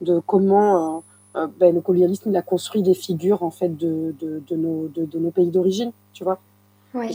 de 0.01 0.19
comment 0.19 1.03
euh, 1.35 1.47
ben, 1.59 1.73
le 1.73 1.81
colonialisme 1.81 2.29
il 2.29 2.37
a 2.37 2.41
construit 2.43 2.83
des 2.83 2.93
figures 2.93 3.41
en 3.43 3.49
fait 3.51 3.75
de, 3.75 4.13
de, 4.21 4.41
de, 4.47 4.55
nos, 4.55 4.87
de, 4.89 5.05
de 5.05 5.19
nos 5.19 5.31
pays 5.31 5.49
d'origine, 5.49 5.91
tu 6.13 6.23
vois. 6.23 6.39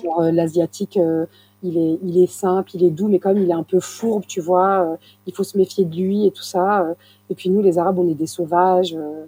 Genre, 0.02 0.22
l'asiatique, 0.32 0.98
il 1.62 1.76
est, 1.78 1.98
il 2.02 2.18
est 2.22 2.26
simple, 2.26 2.70
il 2.74 2.84
est 2.84 2.90
doux, 2.90 3.08
mais 3.08 3.18
comme 3.18 3.38
il 3.38 3.50
est 3.50 3.54
un 3.54 3.62
peu 3.64 3.80
fourbe, 3.80 4.24
tu 4.26 4.40
vois, 4.40 4.82
euh, 4.92 4.96
il 5.26 5.34
faut 5.34 5.44
se 5.44 5.56
méfier 5.58 5.84
de 5.84 5.94
lui 5.96 6.26
et 6.26 6.30
tout 6.30 6.42
ça. 6.42 6.82
euh. 6.82 6.94
et 7.30 7.34
puis 7.34 7.50
nous, 7.50 7.62
les 7.62 7.78
Arabes, 7.78 7.98
on 7.98 8.08
est 8.08 8.14
des 8.14 8.26
sauvages. 8.26 8.94
euh, 8.96 9.26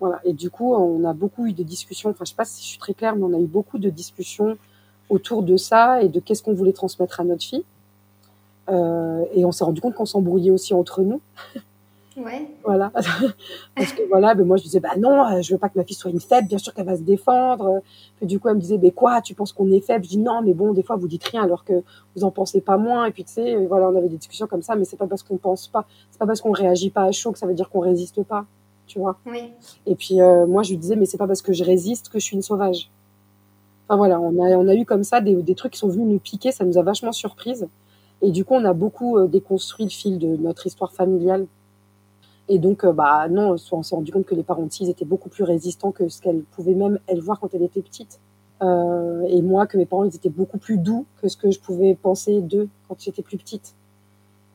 voilà. 0.00 0.20
Et 0.24 0.32
du 0.32 0.50
coup, 0.50 0.74
on 0.74 1.04
a 1.04 1.12
beaucoup 1.12 1.46
eu 1.46 1.52
de 1.52 1.62
discussions. 1.62 2.10
Enfin, 2.10 2.24
je 2.24 2.30
sais 2.30 2.36
pas 2.36 2.44
si 2.44 2.62
je 2.62 2.68
suis 2.68 2.78
très 2.78 2.94
claire, 2.94 3.14
mais 3.14 3.22
on 3.22 3.34
a 3.34 3.38
eu 3.38 3.46
beaucoup 3.46 3.78
de 3.78 3.90
discussions 3.90 4.56
autour 5.10 5.42
de 5.42 5.56
ça 5.56 6.02
et 6.02 6.08
de 6.08 6.20
qu'est-ce 6.20 6.42
qu'on 6.42 6.54
voulait 6.54 6.72
transmettre 6.72 7.20
à 7.20 7.24
notre 7.24 7.44
fille. 7.44 7.64
Euh, 8.70 9.24
et 9.34 9.44
on 9.44 9.52
s'est 9.52 9.64
rendu 9.64 9.80
compte 9.80 9.94
qu'on 9.94 10.06
s'embrouillait 10.06 10.50
aussi 10.50 10.74
entre 10.74 11.02
nous. 11.02 11.20
Ouais. 12.16 12.50
Voilà. 12.64 12.90
Parce 13.76 13.92
que 13.92 14.02
voilà, 14.08 14.34
ben 14.34 14.44
moi 14.44 14.56
je 14.56 14.64
disais, 14.64 14.80
bah 14.80 14.96
non, 14.98 15.24
euh, 15.24 15.42
je 15.42 15.52
veux 15.52 15.58
pas 15.58 15.68
que 15.68 15.78
ma 15.78 15.84
fille 15.84 15.96
soit 15.96 16.10
une 16.10 16.20
faible, 16.20 16.48
bien 16.48 16.58
sûr 16.58 16.74
qu'elle 16.74 16.84
va 16.84 16.96
se 16.96 17.02
défendre. 17.02 17.80
Puis 18.16 18.26
du 18.26 18.38
coup, 18.38 18.48
elle 18.48 18.56
me 18.56 18.60
disait, 18.60 18.78
ben 18.78 18.90
quoi, 18.90 19.22
tu 19.22 19.34
penses 19.34 19.52
qu'on 19.52 19.70
est 19.70 19.80
faible? 19.80 20.04
Je 20.04 20.10
dis 20.10 20.18
non, 20.18 20.42
mais 20.42 20.52
bon, 20.52 20.72
des 20.72 20.82
fois 20.82 20.96
vous 20.96 21.08
dites 21.08 21.24
rien 21.24 21.44
alors 21.44 21.64
que 21.64 21.82
vous 22.14 22.24
en 22.24 22.30
pensez 22.30 22.60
pas 22.60 22.76
moins. 22.76 23.06
Et 23.06 23.12
puis 23.12 23.24
tu 23.24 23.32
sais, 23.32 23.64
voilà, 23.66 23.88
on 23.88 23.96
avait 23.96 24.08
des 24.08 24.18
discussions 24.18 24.48
comme 24.48 24.60
ça, 24.60 24.74
mais 24.74 24.84
c'est 24.84 24.96
pas 24.96 25.06
parce 25.06 25.22
qu'on 25.22 25.36
pense 25.38 25.68
pas, 25.68 25.86
c'est 26.10 26.18
pas 26.18 26.26
parce 26.26 26.40
qu'on 26.40 26.50
réagit 26.50 26.90
pas 26.90 27.04
à 27.04 27.12
chaud 27.12 27.32
que 27.32 27.38
ça 27.38 27.46
veut 27.46 27.54
dire 27.54 27.70
qu'on 27.70 27.80
résiste 27.80 28.22
pas, 28.24 28.44
tu 28.90 28.98
vois. 28.98 29.16
Oui. 29.24 29.52
Et 29.86 29.94
puis 29.94 30.20
euh, 30.20 30.46
moi 30.46 30.62
je 30.64 30.70
lui 30.70 30.76
disais, 30.76 30.96
mais 30.96 31.06
c'est 31.06 31.16
pas 31.16 31.28
parce 31.28 31.42
que 31.42 31.52
je 31.52 31.62
résiste 31.62 32.08
que 32.08 32.18
je 32.18 32.24
suis 32.24 32.36
une 32.36 32.42
sauvage. 32.42 32.90
Enfin 33.88 33.96
voilà, 33.96 34.20
on 34.20 34.36
a, 34.42 34.56
on 34.56 34.66
a 34.66 34.74
eu 34.74 34.84
comme 34.84 35.04
ça 35.04 35.20
des, 35.20 35.34
des 35.36 35.54
trucs 35.54 35.72
qui 35.72 35.78
sont 35.78 35.88
venus 35.88 36.06
nous 36.06 36.18
piquer, 36.18 36.50
ça 36.50 36.64
nous 36.64 36.76
a 36.76 36.82
vachement 36.82 37.12
surprise. 37.12 37.68
Et 38.22 38.32
du 38.32 38.44
coup, 38.44 38.54
on 38.54 38.64
a 38.64 38.72
beaucoup 38.72 39.16
euh, 39.16 39.28
déconstruit 39.28 39.84
le 39.84 39.90
fil 39.90 40.18
de 40.18 40.36
notre 40.36 40.66
histoire 40.66 40.92
familiale. 40.92 41.46
Et 42.48 42.58
donc, 42.58 42.84
euh, 42.84 42.92
bah 42.92 43.28
non, 43.28 43.56
on 43.72 43.82
s'est 43.82 43.94
rendu 43.94 44.12
compte 44.12 44.26
que 44.26 44.34
les 44.34 44.42
parents 44.42 44.64
de 44.64 44.88
étaient 44.88 45.04
beaucoup 45.04 45.28
plus 45.28 45.44
résistants 45.44 45.92
que 45.92 46.08
ce 46.08 46.20
qu'elles 46.20 46.42
pouvaient 46.42 46.74
même 46.74 46.98
elles 47.06 47.20
voir 47.20 47.38
quand 47.38 47.54
elles 47.54 47.62
étaient 47.62 47.82
petites. 47.82 48.18
Et 48.62 49.40
moi, 49.40 49.66
que 49.66 49.78
mes 49.78 49.86
parents 49.86 50.04
ils 50.04 50.14
étaient 50.14 50.28
beaucoup 50.28 50.58
plus 50.58 50.76
doux 50.76 51.06
que 51.22 51.28
ce 51.28 51.36
que 51.38 51.50
je 51.50 51.58
pouvais 51.58 51.94
penser 51.94 52.42
d'eux 52.42 52.68
quand 52.86 52.96
j'étais 53.00 53.22
plus 53.22 53.38
petite. 53.38 53.74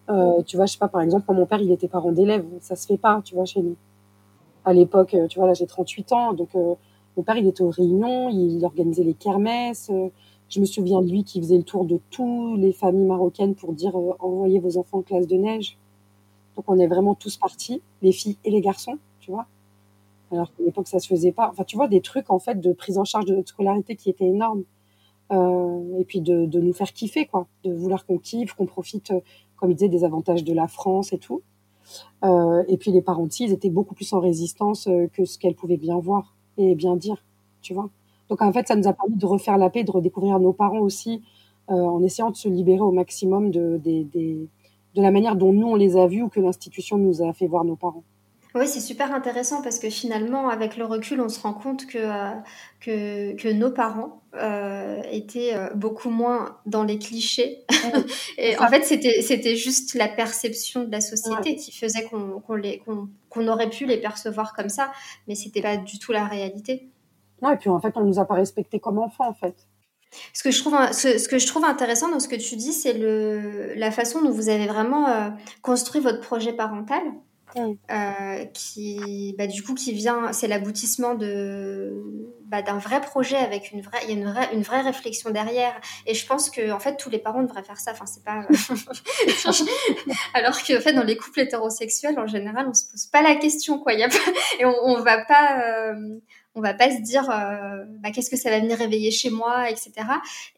Euh, 0.09 0.43
tu 0.43 0.55
vois, 0.55 0.65
je 0.65 0.73
sais 0.73 0.77
pas, 0.77 0.87
par 0.87 1.01
exemple, 1.01 1.25
quand 1.27 1.33
mon 1.33 1.45
père 1.45 1.61
il 1.61 1.71
était 1.71 1.87
parent 1.87 2.11
d'élève, 2.11 2.45
ça 2.61 2.75
se 2.75 2.85
fait 2.85 2.97
pas, 2.97 3.21
tu 3.23 3.35
vois, 3.35 3.45
chez 3.45 3.61
nous. 3.61 3.75
À 4.65 4.73
l'époque, 4.73 5.13
euh, 5.13 5.27
tu 5.27 5.39
vois, 5.39 5.47
là 5.47 5.53
j'ai 5.53 5.67
38 5.67 6.11
ans, 6.13 6.33
donc 6.33 6.49
euh, 6.55 6.75
mon 7.17 7.23
père 7.23 7.37
il 7.37 7.47
était 7.47 7.61
aux 7.61 7.69
réunions, 7.69 8.29
il 8.29 8.63
organisait 8.65 9.03
les 9.03 9.13
kermesses. 9.13 9.89
euh, 9.91 10.09
je 10.49 10.59
me 10.59 10.65
souviens 10.65 11.01
de 11.01 11.09
lui 11.09 11.23
qui 11.23 11.39
faisait 11.41 11.57
le 11.57 11.63
tour 11.63 11.85
de 11.85 11.99
toutes 12.11 12.59
les 12.59 12.71
familles 12.71 13.05
marocaines 13.07 13.55
pour 13.55 13.73
dire 13.73 13.97
euh, 13.97 14.13
envoyez 14.19 14.59
vos 14.59 14.77
enfants 14.77 14.99
en 14.99 15.01
classe 15.01 15.27
de 15.27 15.35
neige. 15.37 15.77
Donc 16.55 16.65
on 16.67 16.77
est 16.79 16.87
vraiment 16.87 17.15
tous 17.15 17.37
partis, 17.37 17.81
les 18.01 18.11
filles 18.11 18.37
et 18.45 18.51
les 18.51 18.61
garçons, 18.61 18.97
tu 19.19 19.31
vois. 19.31 19.47
Alors 20.31 20.53
qu'à 20.55 20.63
l'époque 20.63 20.87
ça 20.87 20.99
se 20.99 21.07
faisait 21.07 21.31
pas. 21.31 21.49
Enfin 21.51 21.63
tu 21.63 21.75
vois 21.77 21.87
des 21.87 22.01
trucs 22.01 22.29
en 22.31 22.39
fait 22.39 22.59
de 22.61 22.73
prise 22.73 22.97
en 22.97 23.05
charge 23.05 23.25
de 23.25 23.35
notre 23.35 23.49
scolarité 23.49 23.95
qui 23.95 24.09
étaient 24.09 24.25
énormes. 24.27 24.63
Euh, 25.31 25.99
et 25.99 26.05
puis 26.05 26.21
de, 26.21 26.45
de 26.45 26.59
nous 26.61 26.73
faire 26.73 26.93
kiffer 26.93 27.25
quoi, 27.25 27.47
de 27.63 27.73
vouloir 27.73 28.05
qu'on 28.05 28.19
kiffe, 28.19 28.53
qu'on 28.53 28.67
profite, 28.67 29.11
comme 29.57 29.71
il 29.71 29.75
disait, 29.75 29.89
des 29.89 30.03
avantages 30.03 30.43
de 30.43 30.53
la 30.53 30.67
France 30.67 31.13
et 31.13 31.17
tout. 31.17 31.41
Euh, 32.23 32.63
et 32.67 32.77
puis 32.77 32.91
les 32.91 33.01
parents 33.01 33.27
ils 33.39 33.51
étaient 33.51 33.69
beaucoup 33.69 33.95
plus 33.95 34.11
en 34.13 34.19
résistance 34.19 34.87
euh, 34.87 35.07
que 35.13 35.25
ce 35.25 35.37
qu'elles 35.37 35.55
pouvaient 35.55 35.77
bien 35.77 35.99
voir. 35.99 36.35
et 36.57 36.75
bien 36.75 36.95
dire, 36.95 37.23
tu 37.61 37.73
vois. 37.73 37.89
Donc 38.29 38.41
en 38.41 38.51
fait, 38.51 38.67
ça 38.67 38.75
nous 38.75 38.87
a 38.87 38.93
permis 38.93 39.17
de 39.17 39.25
refaire 39.25 39.57
la 39.57 39.69
paix, 39.69 39.83
de 39.83 39.91
redécouvrir 39.91 40.39
nos 40.39 40.53
parents 40.53 40.79
aussi, 40.79 41.21
euh, 41.69 41.73
en 41.73 42.01
essayant 42.03 42.31
de 42.31 42.35
se 42.35 42.49
libérer 42.49 42.81
au 42.81 42.91
maximum 42.91 43.51
de, 43.51 43.79
de 43.83 45.01
la 45.01 45.11
manière 45.11 45.35
dont 45.35 45.53
nous 45.53 45.67
on 45.67 45.75
les 45.75 45.97
a 45.97 46.07
vus 46.07 46.23
ou 46.23 46.29
que 46.29 46.39
l'institution 46.39 46.97
nous 46.97 47.21
a 47.21 47.33
fait 47.33 47.47
voir 47.47 47.65
nos 47.65 47.75
parents. 47.75 48.03
Oui, 48.55 48.69
c'est 48.69 48.79
super 48.79 49.13
intéressant 49.13 49.61
parce 49.61 49.79
que 49.79 49.89
finalement, 49.89 50.47
avec 50.47 50.77
le 50.77 50.85
recul, 50.85 51.19
on 51.19 51.27
se 51.27 51.41
rend 51.41 51.53
compte 51.53 51.85
que, 51.87 51.97
euh, 51.97 52.31
que, 52.79 53.35
que, 53.35 53.49
nos 53.49 53.69
parents 53.69 54.21
euh, 54.35 55.01
étaient 55.11 55.53
euh, 55.53 55.69
beaucoup 55.75 56.09
moins 56.09 56.57
dans 56.65 56.85
les 56.85 56.97
clichés. 56.97 57.65
et 58.37 58.57
en 58.57 58.67
fait, 58.69 58.83
c'était, 58.83 59.57
juste 59.57 59.93
la 59.93 60.07
perception 60.07 60.85
de 60.85 60.91
la 60.91 61.01
société 61.01 61.57
qui 61.57 61.73
faisait 61.73 62.03
qu'on, 62.05 62.39
qu'on, 62.39 63.09
qu'on, 63.29 63.47
aurait 63.49 63.69
pu 63.69 63.85
les 63.85 63.97
percevoir 63.97 64.53
comme 64.53 64.69
ça, 64.69 64.89
mais 65.27 65.35
c'était 65.35 65.61
pas 65.61 65.75
du 65.75 65.99
tout 65.99 66.13
la 66.13 66.23
réalité. 66.23 66.87
Non, 67.41 67.51
et 67.51 67.57
puis 67.57 67.69
en 67.69 67.81
fait, 67.81 67.91
on 67.95 68.05
nous 68.05 68.19
a 68.19 68.25
pas 68.25 68.35
respectés 68.35 68.79
comme 68.79 68.99
enfants, 68.99 69.27
en 69.27 69.33
fait. 69.33 69.67
Ce 70.31 70.43
que, 70.43 70.51
je 70.51 70.61
trouve, 70.61 70.77
ce, 70.93 71.17
ce, 71.17 71.27
que 71.27 71.39
je 71.39 71.45
trouve 71.45 71.65
intéressant 71.65 72.07
dans 72.07 72.21
ce 72.21 72.29
que 72.29 72.37
tu 72.37 72.55
dis, 72.55 72.71
c'est 72.71 72.97
la 73.75 73.91
façon 73.91 74.21
dont 74.21 74.31
vous 74.31 74.47
avez 74.47 74.67
vraiment 74.67 75.35
construit 75.61 75.99
votre 75.99 76.21
projet 76.21 76.53
parental. 76.53 77.03
Euh, 77.57 78.45
qui, 78.53 79.33
bah, 79.37 79.47
du 79.47 79.63
coup, 79.63 79.75
qui 79.75 79.93
vient, 79.93 80.33
c'est 80.33 80.47
l'aboutissement 80.47 81.15
de, 81.15 81.93
bah, 82.47 82.61
d'un 82.61 82.77
vrai 82.77 82.99
projet 82.99 83.37
avec 83.37 83.71
une 83.71 83.81
vraie, 83.81 83.99
il 84.03 84.09
y 84.09 84.13
a 84.13 84.15
une 84.15 84.29
vraie, 84.29 84.49
une 84.53 84.61
vraie 84.61 84.81
réflexion 84.81 85.29
derrière. 85.29 85.73
Et 86.05 86.13
je 86.13 86.25
pense 86.25 86.49
que, 86.49 86.71
en 86.71 86.79
fait, 86.79 86.97
tous 86.97 87.09
les 87.09 87.17
parents 87.17 87.43
devraient 87.43 87.63
faire 87.63 87.79
ça. 87.79 87.91
Enfin, 87.91 88.05
c'est 88.05 88.23
pas, 88.23 88.45
alors 90.33 90.61
que, 90.61 90.77
en 90.77 90.81
fait, 90.81 90.93
dans 90.93 91.03
les 91.03 91.15
couples 91.15 91.39
hétérosexuels, 91.39 92.19
en 92.19 92.27
général, 92.27 92.67
on 92.67 92.73
se 92.73 92.85
pose 92.91 93.05
pas 93.05 93.21
la 93.21 93.35
question, 93.35 93.79
quoi. 93.79 93.93
Y 93.93 94.03
a 94.03 94.09
et 94.59 94.65
on, 94.65 94.75
on 94.83 95.01
va 95.01 95.23
pas, 95.23 95.61
euh, 95.61 96.19
on 96.55 96.61
va 96.61 96.73
pas 96.73 96.91
se 96.91 97.01
dire 97.01 97.29
euh, 97.29 97.85
bah, 98.01 98.11
qu'est-ce 98.11 98.29
que 98.29 98.37
ça 98.37 98.49
va 98.49 98.59
venir 98.59 98.77
réveiller 98.77 99.11
chez 99.11 99.29
moi, 99.29 99.69
etc. 99.69 99.93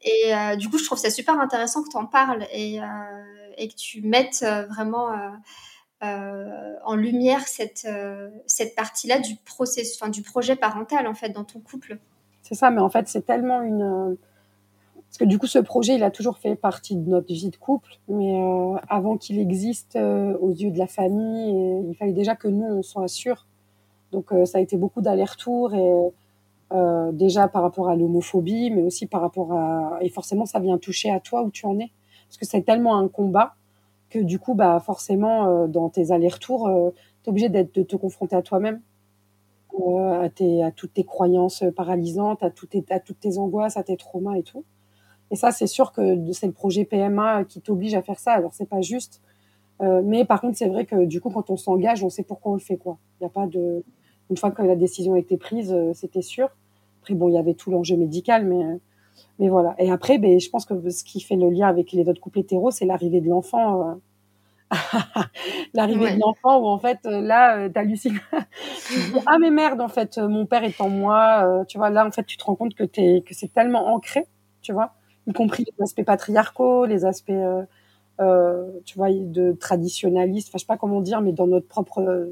Et 0.01 0.33
du 0.57 0.69
coup, 0.69 0.77
je 0.79 0.85
trouve 0.85 0.97
ça 0.97 1.11
super 1.11 1.39
intéressant 1.39 1.83
que 1.83 1.89
tu 1.89 1.97
en 1.97 2.05
parles 2.05 2.47
et, 2.51 2.79
et 3.57 3.67
que 3.67 3.75
tu 3.75 4.01
mettes 4.01 4.45
vraiment 4.69 5.11
euh, 5.11 5.29
en 6.01 6.95
lumière 6.95 7.47
cette, 7.47 7.85
euh, 7.87 8.29
cette 8.45 8.75
partie-là 8.75 9.19
du 9.19 9.37
du 10.11 10.21
projet 10.21 10.55
parental 10.55 11.07
en 11.07 11.13
fait 11.13 11.29
dans 11.29 11.43
ton 11.43 11.59
couple. 11.59 11.97
C'est 12.43 12.55
ça, 12.55 12.69
mais 12.69 12.81
en 12.81 12.89
fait 12.89 13.07
c'est 13.07 13.25
tellement 13.25 13.61
une 13.61 13.81
euh, 13.81 14.15
parce 15.07 15.17
que 15.17 15.25
du 15.25 15.39
coup 15.39 15.47
ce 15.47 15.59
projet 15.59 15.95
il 15.95 16.03
a 16.03 16.11
toujours 16.11 16.37
fait 16.37 16.55
partie 16.55 16.95
de 16.95 17.09
notre 17.09 17.27
vie 17.33 17.49
de 17.49 17.55
couple, 17.55 17.97
mais 18.09 18.37
avant 18.89 19.17
qu'il 19.17 19.39
existe 19.39 19.95
aux 19.95 20.51
yeux 20.51 20.69
de 20.69 20.77
la 20.77 20.87
famille, 20.87 21.85
il 21.87 21.95
fallait 21.95 22.11
déjà 22.11 22.35
que 22.35 22.49
nous 22.49 22.65
on 22.65 22.83
soit 22.83 23.07
sûrs. 23.07 23.47
Donc 24.11 24.33
ça 24.45 24.57
a 24.57 24.61
été 24.61 24.75
beaucoup 24.75 24.99
d'allers-retours 24.99 25.73
et 25.73 26.11
déjà 27.13 27.47
par 27.47 27.61
rapport 27.61 27.87
à 27.87 27.95
l'homophobie, 27.95 28.69
mais 28.69 28.81
aussi 28.81 29.07
par 29.07 29.21
rapport 29.21 29.53
à 29.53 29.97
et 30.01 30.09
forcément 30.09 30.45
ça 30.45 30.59
vient 30.59 30.77
toucher 30.77 31.09
à 31.09 31.21
toi 31.21 31.41
où 31.41 31.51
tu 31.51 31.65
en 31.65 31.79
es 31.79 31.89
parce 32.27 32.37
que 32.37 32.45
c'est 32.45 32.63
tellement 32.63 32.97
un 32.97 33.07
combat 33.07 33.55
que 34.09 34.19
du 34.19 34.39
coup, 34.39 34.53
bah, 34.53 34.79
forcément, 34.79 35.63
euh, 35.63 35.67
dans 35.67 35.89
tes 35.89 36.11
allers-retours, 36.11 36.67
euh, 36.67 36.91
tu 37.23 37.29
es 37.29 37.29
obligé 37.29 37.49
de 37.49 37.83
te 37.83 37.95
confronter 37.95 38.35
à 38.35 38.41
toi-même, 38.41 38.81
euh, 39.79 40.21
à, 40.21 40.29
tes, 40.29 40.63
à 40.63 40.71
toutes 40.71 40.93
tes 40.93 41.03
croyances 41.03 41.63
paralysantes, 41.75 42.43
à, 42.43 42.49
toutes 42.49 42.71
tes, 42.71 42.85
à 42.89 42.99
toutes 42.99 43.19
tes 43.19 43.37
angoisses, 43.37 43.77
à 43.77 43.83
tes 43.83 43.97
traumas 43.97 44.35
et 44.35 44.43
tout. 44.43 44.63
Et 45.29 45.35
ça, 45.35 45.51
c'est 45.51 45.67
sûr 45.67 45.91
que 45.91 46.31
c'est 46.31 46.47
le 46.47 46.53
projet 46.53 46.85
PMA 46.85 47.43
qui 47.43 47.59
t'oblige 47.59 47.95
à 47.95 48.01
faire 48.01 48.19
ça. 48.19 48.31
Alors, 48.31 48.53
c'est 48.53 48.69
pas 48.69 48.81
juste. 48.81 49.21
mais 49.81 50.23
par 50.25 50.39
contre, 50.39 50.57
c'est 50.57 50.69
vrai 50.69 50.85
que 50.85 51.05
du 51.05 51.19
coup, 51.19 51.29
quand 51.29 51.49
on 51.49 51.57
s'engage, 51.57 52.01
on 52.01 52.09
sait 52.09 52.23
pourquoi 52.23 52.53
on 52.53 52.55
le 52.55 52.61
fait, 52.61 52.77
quoi. 52.77 52.97
Il 53.19 53.25
a 53.25 53.29
pas 53.29 53.45
de. 53.45 53.83
Une 54.29 54.37
fois 54.37 54.51
que 54.51 54.61
la 54.61 54.77
décision 54.77 55.15
a 55.15 55.19
été 55.19 55.37
prise, 55.37 55.75
c'était 55.93 56.21
sûr. 56.21 56.49
Après, 57.01 57.13
bon, 57.13 57.27
il 57.27 57.33
y 57.33 57.37
avait 57.37 57.55
tout 57.55 57.71
l'enjeu 57.71 57.97
médical, 57.97 58.45
mais 58.45 58.79
mais 59.39 59.49
voilà. 59.49 59.75
Et 59.77 59.91
après, 59.91 60.17
ben, 60.17 60.39
je 60.39 60.49
pense 60.49 60.65
que 60.65 60.89
ce 60.89 61.03
qui 61.03 61.21
fait 61.21 61.35
le 61.35 61.49
lien 61.49 61.67
avec 61.67 61.91
les 61.91 62.07
autres 62.09 62.21
couples 62.21 62.39
hétéros, 62.39 62.71
c'est 62.71 62.85
l'arrivée 62.85 63.21
de 63.21 63.29
l'enfant. 63.29 63.89
Euh. 63.89 63.93
l'arrivée 65.73 66.15
de 66.15 66.19
l'enfant 66.19 66.59
où 66.59 66.67
en 66.67 66.77
fait 66.77 66.99
euh, 67.05 67.21
là 67.21 67.57
euh, 67.57 67.69
t'hallucines 67.69 68.19
ah 69.25 69.37
mais 69.39 69.49
merde 69.49 69.79
en 69.79 69.87
fait 69.87 70.17
mon 70.17 70.45
père 70.45 70.65
est 70.65 70.81
en 70.81 70.89
moi 70.89 71.63
tu 71.69 71.77
vois 71.77 71.89
là 71.89 72.05
en 72.05 72.11
fait 72.11 72.25
tu 72.25 72.35
te 72.35 72.43
rends 72.43 72.55
compte 72.55 72.75
que 72.75 72.83
t'es 72.83 73.23
que 73.25 73.33
c'est 73.33 73.53
tellement 73.53 73.87
ancré 73.87 74.25
tu 74.61 74.73
vois 74.73 74.91
y 75.25 75.31
compris 75.31 75.63
les 75.63 75.81
aspects 75.81 76.03
patriarcaux 76.03 76.85
les 76.85 77.05
aspects 77.05 77.31
tu 78.19 78.97
vois 78.97 79.09
de 79.09 79.53
traditionnalistes 79.53 80.49
enfin 80.49 80.57
je 80.57 80.63
sais 80.63 80.67
pas 80.67 80.75
comment 80.75 80.99
dire 80.99 81.21
mais 81.21 81.31
dans 81.31 81.47
notre 81.47 81.69
propre 81.69 82.27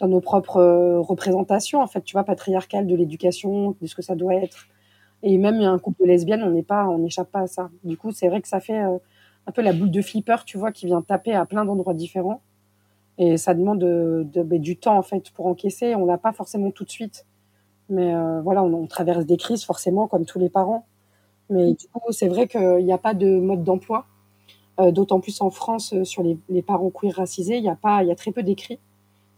dans 0.00 0.08
nos 0.08 0.20
propres 0.20 0.98
représentations 0.98 1.80
en 1.80 1.86
fait 1.86 2.02
tu 2.02 2.12
vois 2.12 2.24
patriarcales 2.24 2.86
de 2.86 2.94
l'éducation 2.94 3.74
de 3.80 3.86
ce 3.86 3.94
que 3.94 4.02
ça 4.02 4.16
doit 4.16 4.34
être 4.34 4.68
et 5.26 5.38
même 5.38 5.60
un 5.62 5.78
couple 5.78 6.02
de 6.02 6.06
lesbiennes, 6.06 6.42
on 6.42 6.50
n'est 6.50 6.62
pas, 6.62 6.86
on 6.86 6.98
n'échappe 6.98 7.32
pas 7.32 7.40
à 7.40 7.46
ça. 7.46 7.70
Du 7.82 7.96
coup, 7.96 8.12
c'est 8.12 8.28
vrai 8.28 8.42
que 8.42 8.48
ça 8.48 8.60
fait 8.60 8.84
euh, 8.84 8.98
un 9.46 9.52
peu 9.52 9.62
la 9.62 9.72
boule 9.72 9.90
de 9.90 10.02
flipper, 10.02 10.44
tu 10.44 10.58
vois, 10.58 10.70
qui 10.70 10.84
vient 10.84 11.00
taper 11.00 11.34
à 11.34 11.46
plein 11.46 11.64
d'endroits 11.64 11.94
différents. 11.94 12.42
Et 13.16 13.38
ça 13.38 13.54
demande 13.54 13.78
de, 13.78 14.42
ben, 14.42 14.60
du 14.60 14.76
temps 14.76 14.98
en 14.98 15.02
fait 15.02 15.30
pour 15.30 15.46
encaisser. 15.46 15.94
On 15.94 16.04
l'a 16.04 16.18
pas 16.18 16.32
forcément 16.32 16.70
tout 16.70 16.84
de 16.84 16.90
suite, 16.90 17.24
mais 17.88 18.14
euh, 18.14 18.42
voilà, 18.42 18.62
on, 18.62 18.86
traverse 18.86 19.24
des 19.24 19.38
crises 19.38 19.64
forcément 19.64 20.08
comme 20.08 20.26
tous 20.26 20.38
les 20.38 20.50
parents. 20.50 20.84
Mais 21.48 21.72
du 21.72 21.86
coup, 21.88 22.12
c'est 22.12 22.28
vrai 22.28 22.46
qu'il 22.46 22.84
n'y 22.84 22.92
a 22.92 22.98
pas 22.98 23.14
de 23.14 23.38
mode 23.40 23.64
d'emploi, 23.64 24.06
euh, 24.78 24.90
d'autant 24.90 25.20
plus 25.20 25.40
en 25.40 25.48
France 25.48 25.94
sur 26.02 26.22
les, 26.22 26.36
les, 26.50 26.62
parents 26.62 26.90
queer 26.90 27.14
racisés, 27.14 27.56
il 27.56 27.64
y 27.64 27.70
a 27.70 27.76
pas, 27.76 28.02
il 28.02 28.08
y 28.08 28.12
a 28.12 28.16
très 28.16 28.30
peu 28.32 28.42
d'écrits. 28.42 28.78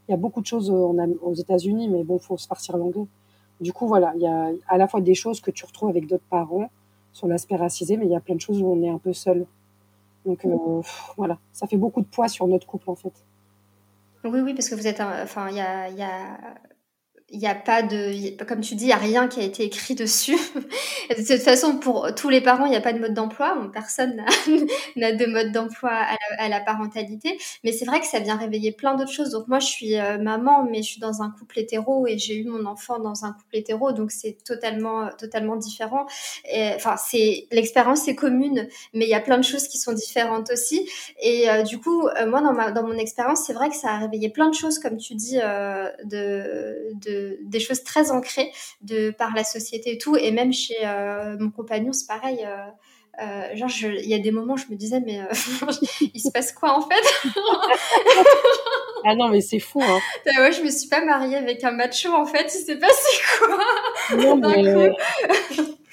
Il 0.08 0.12
y 0.12 0.14
a 0.14 0.18
beaucoup 0.18 0.40
de 0.40 0.46
choses 0.46 0.68
aux 0.70 1.34
États-Unis, 1.34 1.88
mais 1.88 2.02
bon, 2.02 2.18
faut 2.18 2.36
se 2.36 2.46
farcir 2.48 2.76
l'anglais. 2.76 3.06
Du 3.60 3.72
coup, 3.72 3.86
voilà, 3.86 4.12
il 4.16 4.22
y 4.22 4.26
a 4.26 4.50
à 4.68 4.76
la 4.76 4.86
fois 4.86 5.00
des 5.00 5.14
choses 5.14 5.40
que 5.40 5.50
tu 5.50 5.64
retrouves 5.64 5.88
avec 5.88 6.06
d'autres 6.06 6.28
parents 6.28 6.70
sur 7.12 7.26
l'aspect 7.26 7.56
racisé, 7.56 7.96
mais 7.96 8.04
il 8.04 8.12
y 8.12 8.16
a 8.16 8.20
plein 8.20 8.34
de 8.34 8.40
choses 8.40 8.60
où 8.60 8.66
on 8.66 8.82
est 8.82 8.90
un 8.90 8.98
peu 8.98 9.12
seul. 9.12 9.46
Donc 10.26 10.44
euh, 10.44 10.82
voilà, 11.16 11.38
ça 11.52 11.66
fait 11.66 11.76
beaucoup 11.76 12.02
de 12.02 12.06
poids 12.06 12.28
sur 12.28 12.46
notre 12.46 12.66
couple 12.66 12.90
en 12.90 12.96
fait. 12.96 13.12
Oui, 14.24 14.40
oui, 14.40 14.54
parce 14.54 14.68
que 14.68 14.74
vous 14.74 14.86
êtes, 14.86 15.00
enfin, 15.00 15.48
il 15.50 15.56
y 15.56 15.60
a, 15.60 15.88
y 15.88 16.02
a 16.02 16.36
il 17.28 17.40
n'y 17.40 17.48
a 17.48 17.56
pas 17.56 17.82
de, 17.82 18.40
comme 18.44 18.60
tu 18.60 18.76
dis, 18.76 18.84
il 18.84 18.88
n'y 18.88 18.92
a 18.92 18.98
rien 18.98 19.26
qui 19.26 19.40
a 19.40 19.42
été 19.42 19.64
écrit 19.64 19.96
dessus. 19.96 20.36
de 21.10 21.26
toute 21.26 21.42
façon, 21.42 21.76
pour 21.76 22.14
tous 22.14 22.28
les 22.28 22.40
parents, 22.40 22.66
il 22.66 22.70
n'y 22.70 22.76
a 22.76 22.80
pas 22.80 22.92
de 22.92 23.00
mode 23.00 23.14
d'emploi. 23.14 23.68
Personne 23.72 24.24
n'a 24.96 25.12
de 25.12 25.26
mode 25.26 25.50
d'emploi 25.50 25.90
à, 26.38 26.48
la 26.48 26.60
parentalité. 26.60 27.36
Mais 27.64 27.72
c'est 27.72 27.84
vrai 27.84 27.98
que 27.98 28.06
ça 28.06 28.20
vient 28.20 28.36
réveiller 28.36 28.70
plein 28.70 28.94
d'autres 28.94 29.10
choses. 29.10 29.30
Donc 29.30 29.48
moi, 29.48 29.58
je 29.58 29.66
suis 29.66 29.98
euh, 29.98 30.18
maman, 30.18 30.68
mais 30.70 30.82
je 30.82 30.92
suis 30.92 31.00
dans 31.00 31.20
un 31.20 31.30
couple 31.30 31.58
hétéro 31.58 32.06
et 32.06 32.16
j'ai 32.16 32.36
eu 32.36 32.44
mon 32.44 32.64
enfant 32.64 33.00
dans 33.00 33.24
un 33.24 33.32
couple 33.32 33.56
hétéro. 33.56 33.90
Donc 33.90 34.12
c'est 34.12 34.38
totalement, 34.44 35.08
totalement 35.18 35.56
différent. 35.56 36.06
Enfin, 36.76 36.94
c'est, 36.96 37.48
l'expérience 37.50 38.06
est 38.06 38.14
commune, 38.14 38.68
mais 38.94 39.04
il 39.04 39.10
y 39.10 39.14
a 39.14 39.20
plein 39.20 39.38
de 39.38 39.44
choses 39.44 39.66
qui 39.66 39.78
sont 39.78 39.92
différentes 39.92 40.52
aussi. 40.52 40.88
Et 41.20 41.50
euh, 41.50 41.64
du 41.64 41.80
coup, 41.80 42.06
euh, 42.06 42.30
moi, 42.30 42.40
dans, 42.40 42.52
ma, 42.52 42.70
dans 42.70 42.86
mon 42.86 42.96
expérience, 42.96 43.42
c'est 43.44 43.52
vrai 43.52 43.68
que 43.68 43.76
ça 43.76 43.90
a 43.90 43.98
réveillé 43.98 44.28
plein 44.28 44.48
de 44.48 44.54
choses, 44.54 44.78
comme 44.78 44.96
tu 44.96 45.16
dis, 45.16 45.38
de 46.04 47.15
des 47.42 47.60
choses 47.60 47.82
très 47.82 48.10
ancrées 48.10 48.50
de 48.82 49.10
par 49.10 49.34
la 49.34 49.44
société 49.44 49.92
et 49.92 49.98
tout. 49.98 50.16
Et 50.16 50.30
même 50.30 50.52
chez 50.52 50.76
euh, 50.84 51.36
mon 51.38 51.50
compagnon, 51.50 51.92
c'est 51.92 52.06
pareil. 52.06 52.40
Euh, 52.44 52.66
euh, 53.22 53.56
genre, 53.56 53.70
il 53.82 54.08
y 54.08 54.14
a 54.14 54.18
des 54.18 54.30
moments, 54.30 54.54
où 54.54 54.58
je 54.58 54.66
me 54.70 54.76
disais, 54.76 55.00
mais 55.00 55.20
il 56.14 56.20
se 56.20 56.30
passe 56.30 56.52
quoi 56.52 56.76
en 56.76 56.82
fait? 56.82 57.30
Ah 59.08 59.14
non, 59.14 59.28
mais 59.28 59.40
c'est 59.40 59.60
fou. 59.60 59.80
Hein. 59.80 60.00
Ouais, 60.36 60.50
je 60.50 60.62
me 60.62 60.70
suis 60.70 60.88
pas 60.88 61.04
mariée 61.04 61.36
avec 61.36 61.62
un 61.62 61.70
macho 61.70 62.12
en 62.12 62.26
fait. 62.26 62.52
Il 62.52 62.64
s'est 62.64 62.76
passé 62.76 63.22
quoi? 63.38 64.16
Non, 64.16 64.36
mais 64.36 64.90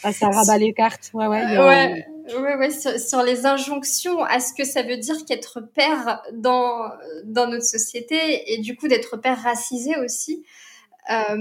ah, 0.04 0.12
ça 0.12 0.30
rabat 0.30 0.58
les 0.58 0.74
cartes. 0.74 1.12
Ouais, 1.14 1.28
ouais. 1.28 1.58
ouais. 1.58 2.06
Ouais, 2.40 2.56
ouais, 2.56 2.72
sur, 2.72 2.98
sur, 3.00 3.22
les 3.22 3.46
injonctions 3.46 4.24
à 4.24 4.40
ce 4.40 4.54
que 4.54 4.64
ça 4.64 4.82
veut 4.82 4.98
dire 4.98 5.26
qu'être 5.26 5.60
père 5.62 6.24
dans, 6.34 6.90
dans 7.26 7.48
notre 7.48 7.66
société 7.66 8.54
et 8.54 8.60
du 8.60 8.78
coup 8.78 8.88
d'être 8.88 9.18
père 9.18 9.42
racisé 9.42 9.98
aussi. 9.98 10.44
Euh, 11.12 11.36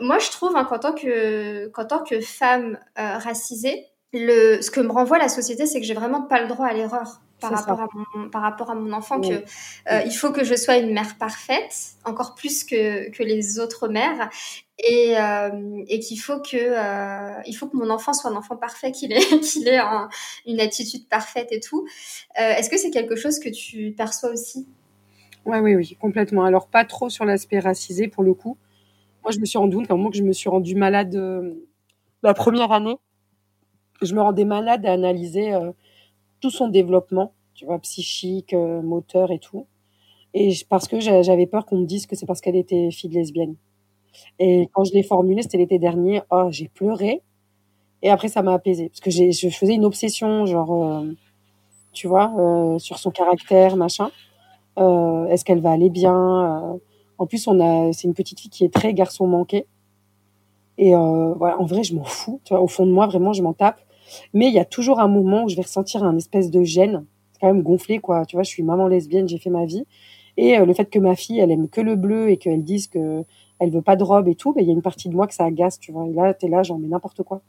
moi, 0.00 0.18
je 0.18 0.30
trouve 0.30 0.56
hein, 0.56 0.64
qu'en 0.64 0.78
tant 0.78 0.92
que 0.92 1.68
qu'en 1.68 1.84
tant 1.84 2.02
que 2.02 2.20
femme 2.20 2.78
euh, 2.98 3.18
racisée, 3.18 3.86
le, 4.12 4.60
ce 4.62 4.70
que 4.70 4.80
me 4.80 4.90
renvoie 4.90 5.18
la 5.18 5.28
société, 5.28 5.66
c'est 5.66 5.80
que 5.80 5.86
j'ai 5.86 5.94
vraiment 5.94 6.22
pas 6.22 6.40
le 6.40 6.48
droit 6.48 6.66
à 6.66 6.72
l'erreur 6.72 7.20
par 7.40 7.52
rapport 7.52 7.80
à 7.80 7.88
mon 7.94 8.30
par 8.30 8.42
rapport 8.42 8.70
à 8.70 8.74
mon 8.74 8.92
enfant 8.92 9.20
que 9.20 9.34
euh, 9.34 10.00
il 10.06 10.12
faut 10.12 10.32
que 10.32 10.44
je 10.44 10.54
sois 10.54 10.76
une 10.78 10.92
mère 10.92 11.16
parfaite 11.18 11.96
encore 12.04 12.34
plus 12.34 12.64
que 12.64 13.10
que 13.10 13.22
les 13.22 13.58
autres 13.58 13.88
mères 13.88 14.30
et 14.78 15.18
euh, 15.18 15.82
et 15.86 16.00
qu'il 16.00 16.18
faut 16.18 16.40
que 16.40 16.56
euh, 16.56 17.40
il 17.46 17.52
faut 17.52 17.66
que 17.66 17.76
mon 17.76 17.90
enfant 17.90 18.14
soit 18.14 18.30
un 18.30 18.36
enfant 18.36 18.56
parfait 18.56 18.92
qu'il 18.92 19.12
ait 19.12 19.20
qu'il 19.40 19.68
ait 19.68 19.80
une 20.46 20.60
attitude 20.60 21.08
parfaite 21.08 21.48
et 21.50 21.60
tout. 21.60 21.86
Est-ce 22.36 22.70
que 22.70 22.78
c'est 22.78 22.90
quelque 22.90 23.16
chose 23.16 23.38
que 23.38 23.48
tu 23.48 23.92
perçois 23.96 24.30
aussi? 24.30 24.66
Ouais, 25.44 25.60
oui 25.60 25.76
oui 25.76 25.96
complètement. 26.00 26.44
Alors 26.44 26.68
pas 26.68 26.84
trop 26.84 27.10
sur 27.10 27.24
l'aspect 27.24 27.58
racisé 27.58 28.08
pour 28.08 28.24
le 28.24 28.34
coup 28.34 28.56
moi, 29.26 29.32
je 29.32 29.40
me 29.40 29.44
suis 29.44 29.58
rendu 29.58 29.74
compte 29.74 29.90
moment 29.90 30.10
que 30.10 30.16
je 30.16 30.22
me 30.22 30.32
suis 30.32 30.48
rendue 30.48 30.76
malade 30.76 31.16
euh, 31.16 31.54
la 32.22 32.32
première 32.32 32.70
année, 32.70 32.96
je 34.00 34.14
me 34.14 34.20
rendais 34.22 34.44
malade 34.44 34.86
à 34.86 34.92
analyser 34.92 35.52
euh, 35.52 35.72
tout 36.40 36.50
son 36.50 36.68
développement, 36.68 37.32
tu 37.52 37.64
vois, 37.64 37.80
psychique, 37.80 38.54
euh, 38.54 38.80
moteur 38.82 39.32
et 39.32 39.40
tout. 39.40 39.66
Et 40.32 40.54
parce 40.68 40.86
que 40.86 41.00
j'avais 41.00 41.46
peur 41.46 41.66
qu'on 41.66 41.78
me 41.78 41.86
dise 41.86 42.06
que 42.06 42.14
c'est 42.14 42.26
parce 42.26 42.40
qu'elle 42.40 42.54
était 42.54 42.92
fille 42.92 43.10
lesbienne. 43.10 43.56
Et 44.38 44.68
quand 44.72 44.84
je 44.84 44.92
l'ai 44.92 45.02
formulé, 45.02 45.42
c'était 45.42 45.58
l'été 45.58 45.80
dernier, 45.80 46.22
oh, 46.30 46.46
j'ai 46.50 46.68
pleuré. 46.68 47.20
Et 48.02 48.10
après, 48.10 48.28
ça 48.28 48.42
m'a 48.42 48.52
apaisé. 48.52 48.90
Parce 48.90 49.00
que 49.00 49.10
je 49.10 49.48
faisais 49.48 49.74
une 49.74 49.84
obsession, 49.84 50.46
genre, 50.46 51.04
tu 51.92 52.06
vois, 52.06 52.32
sur 52.78 52.98
son 52.98 53.10
caractère, 53.10 53.76
machin. 53.76 54.10
Est-ce 54.76 55.44
qu'elle 55.44 55.60
va 55.60 55.72
aller 55.72 55.88
bien 55.88 56.78
En 57.18 57.26
plus, 57.26 57.46
on 57.46 57.60
a, 57.60 57.92
c'est 57.92 58.06
une 58.06 58.14
petite 58.14 58.40
fille 58.40 58.50
qui 58.50 58.64
est 58.64 58.72
très 58.72 58.94
garçon 58.94 59.26
manqué. 59.26 59.66
Et 60.78 60.90
voilà, 60.90 61.58
en 61.58 61.64
vrai, 61.64 61.82
je 61.82 61.94
m'en 61.94 62.04
fous. 62.04 62.40
Tu 62.44 62.52
vois, 62.52 62.62
au 62.62 62.68
fond 62.68 62.86
de 62.86 62.92
moi, 62.92 63.06
vraiment, 63.06 63.32
je 63.32 63.42
m'en 63.42 63.54
tape. 63.54 63.80
Mais 64.34 64.48
il 64.48 64.52
y 64.52 64.58
a 64.58 64.64
toujours 64.64 65.00
un 65.00 65.08
moment 65.08 65.44
où 65.44 65.48
je 65.48 65.56
vais 65.56 65.62
ressentir 65.62 66.04
un 66.04 66.16
espèce 66.16 66.50
de 66.50 66.62
gêne. 66.62 67.06
C'est 67.32 67.40
quand 67.40 67.46
même 67.46 67.62
gonflé, 67.62 67.98
quoi. 67.98 68.26
Tu 68.26 68.36
vois, 68.36 68.42
je 68.42 68.50
suis 68.50 68.62
maman 68.62 68.86
lesbienne, 68.86 69.26
j'ai 69.26 69.38
fait 69.38 69.50
ma 69.50 69.64
vie. 69.64 69.86
Et 70.36 70.58
le 70.58 70.74
fait 70.74 70.90
que 70.90 70.98
ma 70.98 71.16
fille, 71.16 71.38
elle 71.38 71.50
aime 71.50 71.68
que 71.68 71.80
le 71.80 71.96
bleu 71.96 72.28
et 72.30 72.36
qu'elle 72.36 72.62
dise 72.62 72.88
que 72.88 73.24
elle 73.58 73.70
veut 73.70 73.82
pas 73.82 73.96
de 73.96 74.04
robe 74.04 74.28
et 74.28 74.34
tout, 74.34 74.52
ben 74.52 74.62
il 74.62 74.66
y 74.66 74.70
a 74.70 74.72
une 74.72 74.82
partie 74.82 75.08
de 75.08 75.14
moi 75.14 75.26
que 75.26 75.34
ça 75.34 75.44
agace, 75.44 75.78
tu 75.78 75.92
vois. 75.92 76.06
Et 76.06 76.12
là, 76.12 76.34
t'es 76.34 76.48
là, 76.48 76.62
j'en 76.62 76.78
mets 76.78 76.88
n'importe 76.88 77.22
quoi. 77.22 77.40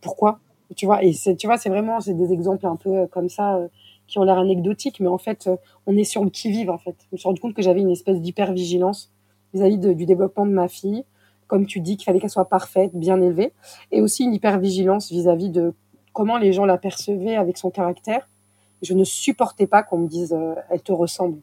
Pourquoi? 0.00 0.38
Tu 0.76 0.86
vois 0.86 1.02
Et 1.04 1.12
c'est, 1.12 1.36
tu 1.36 1.46
vois, 1.46 1.56
c'est 1.58 1.68
vraiment, 1.68 2.00
c'est 2.00 2.14
des 2.14 2.32
exemples 2.32 2.66
un 2.66 2.76
peu 2.76 2.90
euh, 2.90 3.06
comme 3.06 3.28
ça 3.28 3.56
euh, 3.56 3.68
qui 4.06 4.18
ont 4.18 4.24
l'air 4.24 4.38
anecdotiques, 4.38 5.00
mais 5.00 5.08
en 5.08 5.18
fait, 5.18 5.46
euh, 5.46 5.56
on 5.86 5.96
est 5.96 6.04
sur 6.04 6.24
le 6.24 6.30
qui 6.30 6.50
vive 6.50 6.70
en 6.70 6.78
fait. 6.78 6.96
Je 7.00 7.06
me 7.12 7.18
suis 7.18 7.26
rendu 7.26 7.40
compte 7.40 7.54
que 7.54 7.62
j'avais 7.62 7.80
une 7.80 7.90
espèce 7.90 8.20
d'hyper 8.20 8.52
vigilance 8.52 9.12
vis-à-vis 9.54 9.78
du 9.78 10.06
développement 10.06 10.46
de 10.46 10.52
ma 10.52 10.68
fille, 10.68 11.04
comme 11.46 11.66
tu 11.66 11.80
dis 11.80 11.96
qu'il 11.96 12.04
fallait 12.04 12.20
qu'elle 12.20 12.30
soit 12.30 12.48
parfaite, 12.48 12.94
bien 12.94 13.20
élevée, 13.20 13.52
et 13.92 14.00
aussi 14.00 14.24
une 14.24 14.34
hyper 14.34 14.58
vigilance 14.58 15.10
vis-à-vis 15.10 15.50
de 15.50 15.72
comment 16.12 16.36
les 16.36 16.52
gens 16.52 16.64
la 16.64 16.78
percevaient 16.78 17.36
avec 17.36 17.56
son 17.56 17.70
caractère. 17.70 18.28
Je 18.82 18.94
ne 18.94 19.04
supportais 19.04 19.66
pas 19.66 19.82
qu'on 19.82 19.98
me 19.98 20.08
dise 20.08 20.36
elle 20.70 20.82
te 20.82 20.92
ressemble 20.92 21.38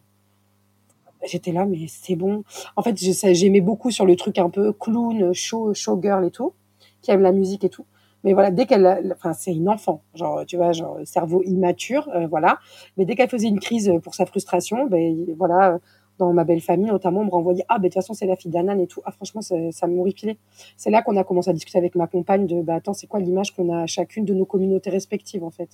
j'étais 1.25 1.51
là, 1.51 1.65
mais 1.65 1.86
c'est 1.88 2.15
bon. 2.15 2.43
En 2.75 2.82
fait, 2.82 2.98
j'aimais 2.98 3.62
beaucoup 3.62 3.91
sur 3.91 4.05
le 4.05 4.15
truc 4.15 4.38
un 4.38 4.50
peu 4.50 4.74
clown, 4.74 5.34
show, 5.34 5.74
showgirl 5.74 6.25
et 6.25 6.32
tout, 6.32 6.53
qui 7.01 7.12
aime 7.12 7.22
la 7.22 7.32
musique 7.32 7.63
et 7.63 7.70
tout. 7.70 7.86
Mais 8.24 8.34
voilà, 8.34 8.51
dès 8.51 8.65
qu'elle, 8.65 9.13
enfin, 9.15 9.34
c'est 9.34 9.53
une 9.53 9.68
enfant, 9.68 10.01
genre, 10.15 10.46
tu 10.46 10.56
vois, 10.56 10.72
genre, 10.72 10.98
cerveau 11.03 11.44
immature, 11.44 12.08
euh, 12.15 12.27
voilà. 12.27 12.60
Mais 12.98 13.06
dès 13.06 13.15
qu'elle 13.15 13.30
faisait 13.30 13.50
une 13.50 13.60
crise 13.60 13.92
pour 14.01 14.15
sa 14.15 14.25
frustration, 14.25 14.86
ben, 14.88 15.25
voilà, 15.38 15.80
dans 16.20 16.32
ma 16.32 16.44
belle 16.44 16.62
famille, 16.62 16.88
notamment, 16.88 17.22
on 17.22 17.25
me 17.25 17.32
renvoyait, 17.32 17.65
ah, 17.68 17.75
ben, 17.77 17.84
de 17.84 17.88
toute 17.88 17.96
façon, 17.96 18.13
c'est 18.13 18.25
la 18.25 18.36
fille 18.36 18.51
d'Anan 18.51 18.80
et 18.80 18.88
tout. 18.88 19.01
Ah, 19.06 19.12
franchement, 19.12 19.42
ça, 19.42 19.56
ça 19.72 19.88
m'horripilait. 19.88 20.38
C'est 20.77 20.89
là 20.89 21.01
qu'on 21.01 21.18
a 21.18 21.24
commencé 21.24 21.50
à 21.50 21.53
discuter 21.53 21.77
avec 21.77 21.96
ma 21.96 22.08
compagne 22.08 22.48
de, 22.48 22.62
bah, 22.62 22.75
attends, 22.75 22.94
c'est 22.94 23.08
quoi 23.08 23.20
l'image 23.20 23.53
qu'on 23.53 23.74
a 23.74 23.86
chacune 23.88 24.24
de 24.24 24.34
nos 24.34 24.46
communautés 24.46 24.89
respectives, 24.89 25.44
en 25.44 25.51
fait? 25.51 25.70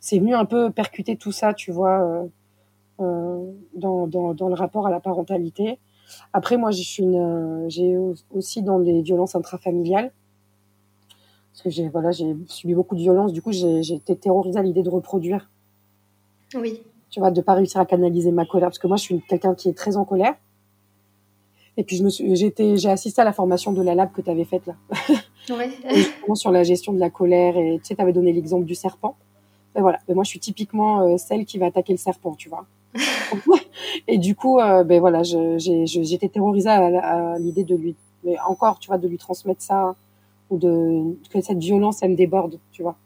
C'est 0.00 0.18
venu 0.18 0.34
un 0.34 0.44
peu 0.44 0.70
percuter 0.70 1.16
tout 1.16 1.32
ça, 1.32 1.52
tu 1.52 1.72
vois. 1.72 2.00
Euh, 2.00 2.26
euh, 2.98 3.52
dans, 3.74 4.06
dans, 4.06 4.32
dans, 4.32 4.48
le 4.48 4.54
rapport 4.54 4.86
à 4.86 4.90
la 4.90 5.00
parentalité. 5.00 5.78
Après, 6.32 6.56
moi, 6.56 6.70
j'ai 6.70 7.98
aussi 8.30 8.62
dans 8.62 8.78
les 8.78 9.02
violences 9.02 9.34
intrafamiliales, 9.34 10.12
parce 11.56 11.62
que 11.62 11.70
j'ai 11.70 11.88
voilà, 11.88 12.10
j'ai 12.10 12.36
subi 12.48 12.74
beaucoup 12.74 12.94
de 12.94 13.00
violences. 13.00 13.32
Du 13.32 13.40
coup, 13.40 13.50
j'ai 13.50 13.94
été 13.94 14.14
terrorisée 14.14 14.58
à 14.58 14.62
l'idée 14.62 14.82
de 14.82 14.90
reproduire. 14.90 15.48
Oui. 16.54 16.82
Tu 17.08 17.18
vois, 17.18 17.30
de 17.30 17.40
pas 17.40 17.54
réussir 17.54 17.80
à 17.80 17.86
canaliser 17.86 18.30
ma 18.30 18.44
colère, 18.44 18.68
parce 18.68 18.78
que 18.78 18.86
moi, 18.86 18.98
je 18.98 19.04
suis 19.04 19.22
quelqu'un 19.22 19.54
qui 19.54 19.70
est 19.70 19.72
très 19.72 19.96
en 19.96 20.04
colère. 20.04 20.34
Et 21.78 21.82
puis, 21.82 22.02
j'ai 22.20 22.90
assisté 22.90 23.22
à 23.22 23.24
la 23.24 23.32
formation 23.32 23.72
de 23.72 23.80
la 23.80 23.94
lab 23.94 24.12
que 24.12 24.20
tu 24.20 24.28
avais 24.28 24.44
faite 24.44 24.66
là. 24.66 24.74
Oui. 25.48 26.34
sur 26.34 26.50
la 26.50 26.64
gestion 26.64 26.92
de 26.92 26.98
la 26.98 27.08
colère. 27.08 27.56
Et 27.56 27.78
tu 27.78 27.86
sais, 27.86 27.94
tu 27.94 28.02
avais 28.02 28.12
donné 28.12 28.32
l'exemple 28.32 28.66
du 28.66 28.74
serpent. 28.74 29.16
Et 29.76 29.80
voilà. 29.80 29.98
Et 30.08 30.14
moi, 30.14 30.24
je 30.24 30.30
suis 30.30 30.40
typiquement 30.40 31.02
euh, 31.02 31.16
celle 31.16 31.46
qui 31.46 31.56
va 31.56 31.66
attaquer 31.66 31.94
le 31.94 31.98
serpent, 31.98 32.34
tu 32.34 32.50
vois. 32.50 32.66
et 34.08 34.18
du 34.18 34.34
coup, 34.34 34.58
euh, 34.58 34.84
ben 34.84 35.00
voilà, 35.00 35.22
j'étais 35.22 36.28
terrorisée 36.28 36.68
à, 36.68 37.38
l'idée 37.38 37.64
de 37.64 37.76
lui, 37.76 37.94
mais 38.24 38.36
encore, 38.46 38.78
tu 38.78 38.88
vois, 38.88 38.98
de 38.98 39.08
lui 39.08 39.18
transmettre 39.18 39.62
ça 39.62 39.94
ou 40.50 40.58
de 40.58 41.16
que 41.30 41.40
cette 41.40 41.58
violence, 41.58 42.02
elle 42.02 42.12
me 42.12 42.16
déborde, 42.16 42.58
tu 42.72 42.82
vois. 42.82 42.96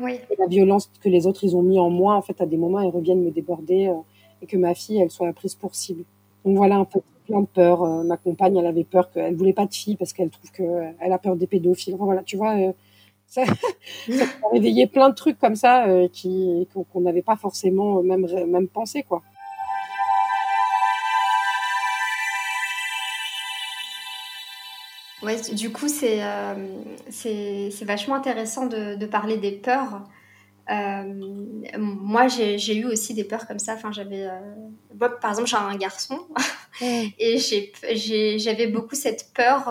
Oui. 0.00 0.18
Et 0.30 0.36
la 0.38 0.46
violence 0.46 0.90
que 1.00 1.08
les 1.08 1.26
autres 1.26 1.44
ils 1.44 1.56
ont 1.56 1.62
mis 1.62 1.78
en 1.78 1.90
moi, 1.90 2.16
en 2.16 2.22
fait, 2.22 2.40
à 2.40 2.46
des 2.46 2.56
moments, 2.56 2.80
elle 2.80 2.90
reviennent 2.90 3.22
me 3.22 3.30
déborder 3.30 3.88
euh, 3.88 3.94
et 4.42 4.46
que 4.46 4.56
ma 4.56 4.74
fille, 4.74 4.98
elle 5.00 5.10
soit 5.10 5.32
prise 5.32 5.54
pour 5.54 5.74
cible. 5.74 6.04
Donc 6.44 6.56
voilà, 6.56 6.76
un 6.76 6.84
peu 6.84 7.00
plein 7.26 7.40
de 7.40 7.46
peur. 7.46 7.82
Euh, 7.82 8.02
ma 8.02 8.16
compagne, 8.16 8.56
elle 8.56 8.66
avait 8.66 8.84
peur 8.84 9.10
qu'elle 9.10 9.36
voulait 9.36 9.52
pas 9.52 9.66
de 9.66 9.74
fille 9.74 9.96
parce 9.96 10.12
qu'elle 10.12 10.30
trouve 10.30 10.50
que 10.50 10.62
elle 11.00 11.12
a 11.12 11.18
peur 11.18 11.36
des 11.36 11.46
pédophiles. 11.46 11.96
voilà, 11.98 12.22
tu 12.22 12.36
vois. 12.36 12.54
ça, 13.26 13.44
ça 13.46 14.24
a 14.24 14.52
réveillé 14.52 14.86
plein 14.86 15.08
de 15.08 15.14
trucs 15.14 15.38
comme 15.38 15.56
ça 15.56 15.86
qui 16.12 16.68
qu'on 16.92 17.00
n'avait 17.00 17.22
pas 17.22 17.36
forcément 17.36 18.02
même 18.02 18.26
même 18.46 18.68
pensé 18.68 19.02
quoi. 19.02 19.22
Ouais, 25.24 25.40
du 25.52 25.70
coup, 25.70 25.88
c'est 25.88 26.22
euh, 26.22 26.54
c'est 27.10 27.84
vachement 27.84 28.14
intéressant 28.14 28.66
de, 28.66 28.94
de, 28.94 29.06
parler 29.06 29.36
des 29.36 29.52
peurs. 29.52 30.02
Euh, 30.70 31.02
moi, 31.78 32.28
j'ai 32.28 32.76
eu 32.76 32.84
aussi 32.86 33.14
des 33.14 33.24
peurs 33.24 33.46
comme 33.46 33.58
ça. 33.58 33.74
Enfin, 33.74 33.92
j'avais, 33.92 34.26
euh, 34.26 35.08
par 35.20 35.30
exemple, 35.30 35.48
j'ai 35.48 35.56
un 35.56 35.76
garçon 35.76 36.20
et 36.80 37.38
j'avais 37.38 38.66
beaucoup 38.66 38.94
cette 38.94 39.32
peur 39.34 39.68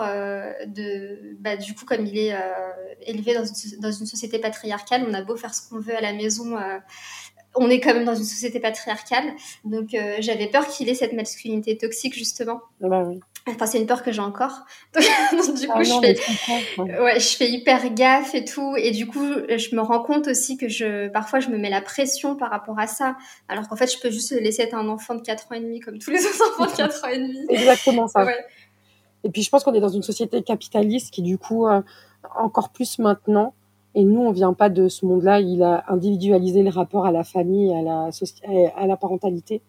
de, 0.66 1.36
bah, 1.40 1.56
du 1.56 1.74
coup, 1.74 1.84
comme 1.84 2.06
il 2.06 2.18
est 2.18 2.34
élevé 3.06 3.34
dans 3.34 3.44
une, 3.44 3.80
dans 3.80 3.92
une, 3.92 4.06
société 4.06 4.38
patriarcale, 4.38 5.04
on 5.08 5.14
a 5.14 5.22
beau 5.22 5.36
faire 5.36 5.54
ce 5.54 5.68
qu'on 5.68 5.80
veut 5.80 5.96
à 5.96 6.00
la 6.00 6.12
maison 6.12 6.56
on 7.56 7.70
est 7.70 7.80
quand 7.80 7.94
même 7.94 8.04
dans 8.04 8.14
une 8.14 8.24
société 8.24 8.60
patriarcale, 8.60 9.32
donc 9.64 9.94
euh, 9.94 10.16
j'avais 10.20 10.48
peur 10.48 10.66
qu'il 10.66 10.88
ait 10.88 10.94
cette 10.94 11.12
masculinité 11.12 11.76
toxique 11.76 12.14
justement. 12.14 12.60
Bah 12.80 13.04
oui. 13.06 13.20
Enfin, 13.46 13.66
c'est 13.66 13.78
une 13.78 13.86
peur 13.86 14.02
que 14.02 14.10
j'ai 14.10 14.22
encore. 14.22 14.64
donc, 14.94 15.54
du 15.54 15.66
coup, 15.68 15.74
ah 15.76 15.82
je, 15.82 15.92
fais... 16.00 16.80
ouais, 17.00 17.20
je 17.20 17.36
fais 17.36 17.50
hyper 17.50 17.92
gaffe 17.92 18.34
et 18.34 18.44
tout. 18.44 18.74
Et 18.76 18.90
du 18.90 19.06
coup, 19.06 19.22
je 19.22 19.76
me 19.76 19.82
rends 19.82 20.02
compte 20.02 20.28
aussi 20.28 20.56
que 20.56 20.68
je, 20.68 21.08
parfois, 21.08 21.40
je 21.40 21.50
me 21.50 21.58
mets 21.58 21.68
la 21.68 21.82
pression 21.82 22.36
par 22.36 22.50
rapport 22.50 22.78
à 22.78 22.86
ça. 22.86 23.16
Alors 23.48 23.68
qu'en 23.68 23.76
fait, 23.76 23.92
je 23.92 24.00
peux 24.00 24.10
juste 24.10 24.32
laisser 24.32 24.62
être 24.62 24.74
un 24.74 24.88
enfant 24.88 25.14
de 25.14 25.20
4 25.20 25.52
ans 25.52 25.56
et 25.56 25.60
demi 25.60 25.80
comme 25.80 25.98
tous 25.98 26.10
les 26.10 26.24
autres 26.24 26.52
enfants 26.58 26.70
de 26.70 26.76
4 26.76 27.04
ans 27.04 27.08
et 27.08 27.18
demi. 27.18 27.44
Exactement 27.50 28.08
ça. 28.08 28.26
Et 29.24 29.30
puis, 29.30 29.42
je 29.42 29.50
pense 29.50 29.62
qu'on 29.62 29.74
est 29.74 29.80
dans 29.80 29.88
une 29.88 30.02
société 30.02 30.42
capitaliste 30.42 31.12
qui, 31.12 31.20
du 31.20 31.36
coup, 31.36 31.66
euh, 31.66 31.82
encore 32.36 32.70
plus 32.70 32.98
maintenant, 32.98 33.54
et 33.94 34.04
nous, 34.04 34.20
on 34.20 34.32
vient 34.32 34.54
pas 34.54 34.70
de 34.70 34.88
ce 34.88 35.06
monde-là. 35.06 35.40
Il 35.40 35.62
a 35.62 35.84
individualisé 35.88 36.62
le 36.62 36.70
rapport 36.70 37.06
à 37.06 37.12
la 37.12 37.24
famille, 37.24 37.72
à 37.74 37.82
la, 37.82 38.10
à 38.76 38.86
la 38.86 38.96
parentalité. 38.96 39.62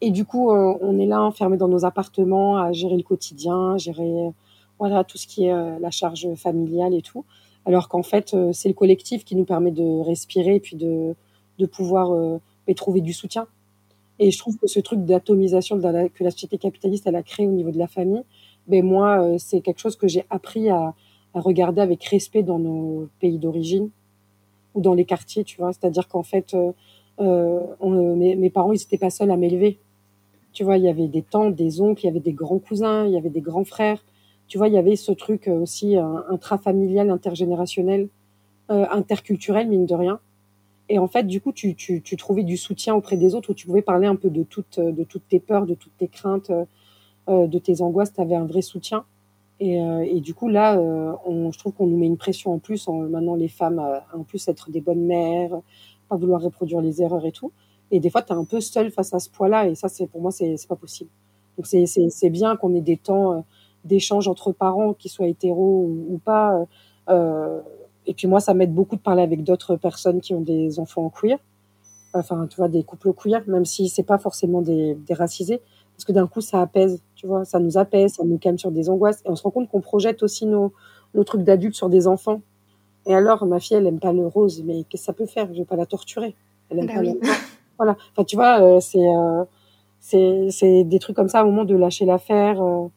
Et 0.00 0.10
du 0.10 0.24
coup, 0.24 0.50
euh, 0.50 0.74
on 0.80 0.98
est 0.98 1.06
là 1.06 1.22
enfermé 1.22 1.56
dans 1.56 1.68
nos 1.68 1.84
appartements 1.84 2.56
à 2.56 2.72
gérer 2.72 2.96
le 2.96 3.02
quotidien, 3.02 3.76
gérer 3.78 4.30
voilà 4.78 5.02
tout 5.02 5.18
ce 5.18 5.26
qui 5.26 5.46
est 5.46 5.52
euh, 5.52 5.78
la 5.80 5.90
charge 5.90 6.32
familiale 6.36 6.94
et 6.94 7.02
tout. 7.02 7.24
Alors 7.66 7.88
qu'en 7.88 8.04
fait, 8.04 8.32
euh, 8.32 8.52
c'est 8.52 8.68
le 8.68 8.74
collectif 8.74 9.24
qui 9.24 9.34
nous 9.34 9.44
permet 9.44 9.72
de 9.72 10.00
respirer 10.04 10.56
et 10.56 10.60
puis 10.60 10.76
de, 10.76 11.14
de 11.58 11.66
pouvoir 11.66 12.16
trouver 12.76 13.00
du 13.00 13.12
soutien. 13.12 13.46
Et 14.18 14.30
je 14.30 14.38
trouve 14.38 14.56
que 14.58 14.66
ce 14.66 14.80
truc 14.80 15.04
d'atomisation 15.04 15.80
que 15.80 16.24
la 16.24 16.30
société 16.30 16.58
capitaliste 16.58 17.06
elle 17.06 17.16
a 17.16 17.22
créé 17.22 17.46
au 17.46 17.52
niveau 17.52 17.70
de 17.70 17.78
la 17.78 17.86
famille, 17.86 18.22
ben 18.66 18.84
moi, 18.84 19.38
c'est 19.38 19.60
quelque 19.60 19.78
chose 19.78 19.96
que 19.96 20.06
j'ai 20.06 20.24
appris 20.28 20.68
à, 20.68 20.94
regarder 21.34 21.80
avec 21.80 22.04
respect 22.04 22.42
dans 22.42 22.58
nos 22.58 23.08
pays 23.20 23.38
d'origine 23.38 23.90
ou 24.74 24.80
dans 24.80 24.94
les 24.94 25.04
quartiers, 25.04 25.44
tu 25.44 25.56
vois. 25.58 25.72
C'est-à-dire 25.72 26.08
qu'en 26.08 26.22
fait, 26.22 26.54
euh, 26.54 26.72
euh 27.20 28.14
mes, 28.16 28.36
mes, 28.36 28.50
parents, 28.50 28.72
ils 28.72 28.78
n'étaient 28.78 28.98
pas 28.98 29.10
seuls 29.10 29.30
à 29.30 29.36
m'élever. 29.36 29.78
Tu 30.58 30.64
vois, 30.64 30.76
il 30.76 30.82
y 30.82 30.88
avait 30.88 31.06
des 31.06 31.22
tantes, 31.22 31.54
des 31.54 31.80
oncles, 31.80 32.02
il 32.02 32.06
y 32.06 32.10
avait 32.10 32.18
des 32.18 32.32
grands 32.32 32.58
cousins, 32.58 33.06
il 33.06 33.12
y 33.12 33.16
avait 33.16 33.30
des 33.30 33.40
grands 33.40 33.62
frères. 33.62 34.04
Tu 34.48 34.58
vois, 34.58 34.66
il 34.66 34.74
y 34.74 34.76
avait 34.76 34.96
ce 34.96 35.12
truc 35.12 35.46
euh, 35.46 35.60
aussi 35.60 35.96
intrafamilial, 35.96 37.10
intergénérationnel, 37.10 38.08
euh, 38.72 38.84
interculturel, 38.90 39.68
mine 39.68 39.86
de 39.86 39.94
rien. 39.94 40.18
Et 40.88 40.98
en 40.98 41.06
fait, 41.06 41.28
du 41.28 41.40
coup, 41.40 41.52
tu, 41.52 41.76
tu, 41.76 42.16
trouvais 42.16 42.42
du 42.42 42.56
soutien 42.56 42.96
auprès 42.96 43.16
des 43.16 43.36
autres 43.36 43.50
où 43.50 43.54
tu 43.54 43.68
pouvais 43.68 43.82
parler 43.82 44.08
un 44.08 44.16
peu 44.16 44.30
de 44.30 44.42
toutes, 44.42 44.80
tes 45.28 45.38
peurs, 45.38 45.64
de 45.64 45.74
toutes 45.74 45.96
tes 45.96 46.08
craintes, 46.08 46.50
euh, 47.28 47.46
de 47.46 47.58
tes 47.60 47.80
angoisses. 47.80 48.12
Tu 48.12 48.20
avais 48.20 48.34
un 48.34 48.46
vrai 48.46 48.62
soutien. 48.62 49.04
Et, 49.60 49.80
euh, 49.80 50.20
du 50.20 50.34
coup, 50.34 50.48
là, 50.48 50.78
euh, 50.78 51.12
je 51.26 51.58
trouve 51.58 51.72
qu'on 51.72 51.86
nous 51.86 51.96
met 51.96 52.06
une 52.06 52.16
pression 52.16 52.52
en 52.52 52.58
plus, 52.58 52.86
en, 52.88 53.08
maintenant 53.08 53.34
les 53.34 53.48
femmes, 53.48 53.80
euh, 53.80 53.98
en 54.16 54.22
plus 54.22 54.46
être 54.48 54.70
des 54.70 54.80
bonnes 54.80 55.04
mères, 55.04 55.60
pas 56.08 56.16
vouloir 56.16 56.40
reproduire 56.40 56.80
les 56.80 57.02
erreurs 57.02 57.26
et 57.26 57.32
tout. 57.32 57.52
Et 57.90 58.00
des 58.00 58.10
fois, 58.10 58.22
tu 58.22 58.32
es 58.32 58.36
un 58.36 58.44
peu 58.44 58.60
seule 58.60 58.90
face 58.90 59.14
à 59.14 59.18
ce 59.18 59.30
poids-là, 59.30 59.68
et 59.68 59.74
ça, 59.74 59.88
c'est 59.88 60.06
pour 60.06 60.20
moi, 60.20 60.30
c'est 60.30 60.56
pas 60.68 60.76
possible. 60.76 61.10
Donc, 61.56 61.66
c'est 61.66 62.30
bien 62.30 62.56
qu'on 62.56 62.74
ait 62.74 62.80
des 62.80 62.96
temps 62.96 63.44
d'échange 63.84 64.28
entre 64.28 64.52
parents, 64.52 64.92
qu'ils 64.92 65.10
soient 65.10 65.26
hétéros 65.26 65.86
ou, 65.88 66.14
ou 66.14 66.18
pas. 66.18 66.66
Euh, 67.08 67.60
et 68.06 68.14
puis 68.14 68.28
moi, 68.28 68.40
ça 68.40 68.54
m'aide 68.54 68.74
beaucoup 68.74 68.96
de 68.96 69.00
parler 69.00 69.22
avec 69.22 69.42
d'autres 69.42 69.76
personnes 69.76 70.20
qui 70.20 70.34
ont 70.34 70.40
des 70.40 70.78
enfants 70.78 71.10
queer, 71.10 71.38
enfin, 72.12 72.46
tu 72.48 72.56
vois, 72.56 72.68
des 72.68 72.82
couples 72.82 73.12
queer, 73.12 73.42
même 73.46 73.64
si 73.64 73.88
c'est 73.88 74.02
pas 74.02 74.18
forcément 74.18 74.62
des, 74.62 74.94
des 74.94 75.14
racisés 75.14 75.60
parce 75.98 76.04
que 76.04 76.12
d'un 76.12 76.28
coup, 76.28 76.40
ça 76.40 76.60
apaise, 76.60 77.02
tu 77.16 77.26
vois, 77.26 77.44
ça 77.44 77.58
nous 77.58 77.76
apaise, 77.76 78.12
ça 78.12 78.24
nous 78.24 78.38
calme 78.38 78.56
sur 78.56 78.70
des 78.70 78.88
angoisses, 78.88 79.20
et 79.24 79.30
on 79.30 79.34
se 79.34 79.42
rend 79.42 79.50
compte 79.50 79.68
qu'on 79.68 79.80
projette 79.80 80.22
aussi 80.22 80.46
nos, 80.46 80.72
nos 81.12 81.24
trucs 81.24 81.42
d'adultes 81.42 81.74
sur 81.74 81.88
des 81.88 82.06
enfants. 82.06 82.40
Et 83.04 83.16
alors, 83.16 83.44
ma 83.46 83.58
fille, 83.58 83.78
elle 83.78 83.86
aime 83.88 83.98
pas 83.98 84.12
le 84.12 84.24
rose, 84.24 84.62
mais 84.64 84.84
qu'est-ce 84.84 85.02
que 85.02 85.06
ça 85.06 85.12
peut 85.12 85.26
faire? 85.26 85.52
Je 85.52 85.58
vais 85.58 85.64
pas 85.64 85.74
la 85.74 85.86
torturer. 85.86 86.36
Elle 86.70 86.78
aime 86.78 86.86
bah 86.86 86.94
pas 86.94 87.02
le... 87.02 87.18
Voilà. 87.78 87.96
Enfin, 88.12 88.24
tu 88.24 88.36
vois, 88.36 88.60
euh, 88.60 88.80
c'est 88.80 88.98
euh, 88.98 89.44
c'est 90.00 90.48
c'est 90.50 90.84
des 90.84 90.98
trucs 90.98 91.16
comme 91.16 91.28
ça 91.28 91.42
au 91.44 91.46
moment 91.46 91.64
de 91.64 91.76
lâcher 91.76 92.04
l'affaire. 92.04 92.62
Euh, 92.62 92.88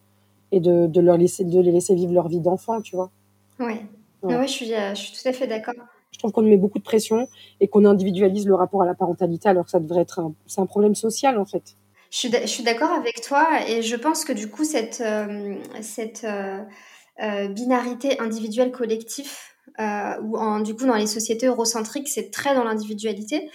et 0.52 0.60
de, 0.60 0.88
de 0.88 1.00
leur 1.00 1.18
laisser, 1.18 1.46
de 1.46 1.62
les 1.62 1.72
laisser 1.72 1.96
vivre 1.96 2.12
leur 2.12 2.28
vie 2.28 2.42
d'enfant, 2.42 2.82
tu 2.82 2.98
vois. 2.98 3.10
Ouais. 3.58 3.86
Ouais, 4.22 4.48
je, 4.48 4.52
suis, 4.52 4.66
je 4.68 4.96
suis 4.96 5.14
tout 5.14 5.28
à 5.28 5.32
fait 5.32 5.48
d'accord. 5.48 5.74
Je 6.12 6.20
trouve 6.20 6.32
qu'on 6.32 6.42
met 6.42 6.58
beaucoup 6.58 6.78
de 6.78 6.84
pression 6.84 7.28
et 7.60 7.68
qu'on 7.68 7.86
individualise 7.86 8.46
le 8.46 8.56
rapport 8.56 8.82
à 8.84 8.86
la 8.86 8.94
parentalité 8.94 9.50
alors 9.50 9.66
que 9.66 9.72
ça 9.72 9.80
devrait 9.80 10.02
être 10.02 10.20
un, 10.20 10.34
c'est 10.46 10.62
un 10.62 10.66
problème 10.66 10.94
social 10.94 11.40
en 11.40 11.46
fait. 11.46 11.76
Je 12.12 12.46
suis, 12.46 12.64
d'accord 12.64 12.92
avec 12.92 13.22
toi 13.22 13.48
et 13.68 13.82
je 13.82 13.96
pense 13.96 14.26
que 14.26 14.34
du 14.34 14.50
coup 14.50 14.66
cette, 14.66 15.00
euh, 15.00 15.56
cette 15.82 16.26
euh, 16.26 17.48
binarité 17.48 18.20
individuelle 18.20 18.72
collectif 18.72 19.56
ou 19.80 20.38
en, 20.38 20.60
du 20.60 20.76
coup 20.76 20.86
dans 20.86 20.96
les 20.96 21.08
sociétés 21.08 21.48
eurocentriques 21.48 22.10
c'est 22.10 22.30
très 22.30 22.54
dans 22.54 22.66
l'individualité 22.66 23.50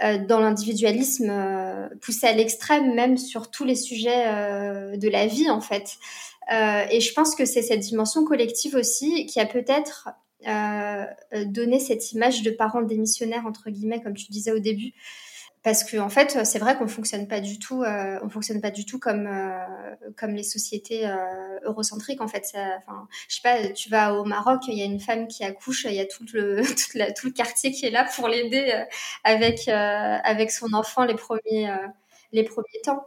dans 0.00 0.40
l'individualisme 0.40 1.30
poussé 2.00 2.26
à 2.26 2.32
l'extrême 2.32 2.94
même 2.94 3.18
sur 3.18 3.50
tous 3.50 3.64
les 3.64 3.74
sujets 3.74 4.24
de 4.96 5.08
la 5.08 5.26
vie 5.26 5.50
en 5.50 5.60
fait. 5.60 5.98
Euh, 6.52 6.84
et 6.90 7.00
je 7.00 7.12
pense 7.12 7.34
que 7.34 7.44
c'est 7.44 7.62
cette 7.62 7.80
dimension 7.80 8.24
collective 8.24 8.74
aussi 8.74 9.26
qui 9.26 9.38
a 9.38 9.46
peut-être 9.46 10.08
euh, 10.48 11.04
donné 11.44 11.78
cette 11.78 12.12
image 12.12 12.42
de 12.42 12.50
parents 12.50 12.82
démissionnaires 12.82 13.46
entre 13.46 13.70
guillemets, 13.70 14.00
comme 14.00 14.14
tu 14.14 14.30
disais 14.32 14.50
au 14.50 14.58
début, 14.58 14.92
parce 15.62 15.84
que 15.84 15.98
en 15.98 16.08
fait 16.08 16.44
c'est 16.44 16.58
vrai 16.58 16.76
qu'on 16.76 16.88
fonctionne 16.88 17.28
pas 17.28 17.40
du 17.40 17.58
tout 17.58 17.82
euh, 17.82 18.18
on 18.22 18.28
fonctionne 18.30 18.60
pas 18.60 18.70
du 18.70 18.86
tout 18.86 18.98
comme 18.98 19.26
euh, 19.26 19.58
comme 20.16 20.34
les 20.34 20.42
sociétés 20.42 21.06
euh, 21.06 21.58
eurocentriques 21.64 22.22
en 22.22 22.28
fait 22.28 22.44
enfin 22.54 23.06
je 23.28 23.36
sais 23.36 23.42
pas 23.42 23.68
tu 23.72 23.90
vas 23.90 24.14
au 24.14 24.24
Maroc 24.24 24.62
il 24.68 24.78
y 24.78 24.82
a 24.82 24.86
une 24.86 25.00
femme 25.00 25.28
qui 25.28 25.44
accouche 25.44 25.84
il 25.84 25.94
y 25.94 26.00
a 26.00 26.06
tout 26.06 26.24
le 26.32 26.62
tout 27.14 27.26
le 27.26 27.32
quartier 27.32 27.72
qui 27.72 27.86
est 27.86 27.90
là 27.90 28.08
pour 28.16 28.28
l'aider 28.28 28.84
avec 29.24 29.68
avec 29.68 30.50
son 30.50 30.72
enfant 30.72 31.04
les 31.04 31.14
premiers 31.14 31.70
les 32.32 32.44
premiers 32.44 32.80
temps 32.84 33.04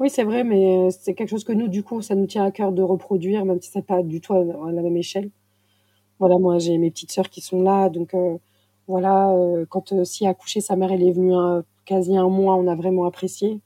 oui, 0.00 0.08
c'est 0.08 0.24
vrai, 0.24 0.42
mais 0.42 0.90
c'est 0.90 1.12
quelque 1.12 1.28
chose 1.28 1.44
que 1.44 1.52
nous, 1.52 1.68
du 1.68 1.82
coup, 1.82 2.00
ça 2.00 2.14
nous 2.14 2.26
tient 2.26 2.46
à 2.46 2.50
cœur 2.50 2.72
de 2.72 2.82
reproduire, 2.82 3.44
même 3.44 3.60
si 3.60 3.70
c'est 3.70 3.86
pas 3.86 4.02
du 4.02 4.22
tout 4.22 4.32
à 4.32 4.42
la 4.42 4.82
même 4.82 4.96
échelle. 4.96 5.30
Voilà, 6.18 6.38
moi, 6.38 6.58
j'ai 6.58 6.78
mes 6.78 6.90
petites 6.90 7.12
sœurs 7.12 7.28
qui 7.28 7.42
sont 7.42 7.62
là, 7.62 7.90
donc 7.90 8.14
voilà, 8.88 9.30
quand 9.68 10.04
si 10.04 10.26
a 10.26 10.30
accouché, 10.30 10.62
sa 10.62 10.76
mère, 10.76 10.92
elle 10.92 11.02
est 11.02 11.12
venue 11.12 11.34
quasi 11.84 12.16
un 12.16 12.28
mois, 12.28 12.56
on 12.56 12.66
a 12.66 12.74
vraiment 12.74 13.06
apprécié. 13.06 13.60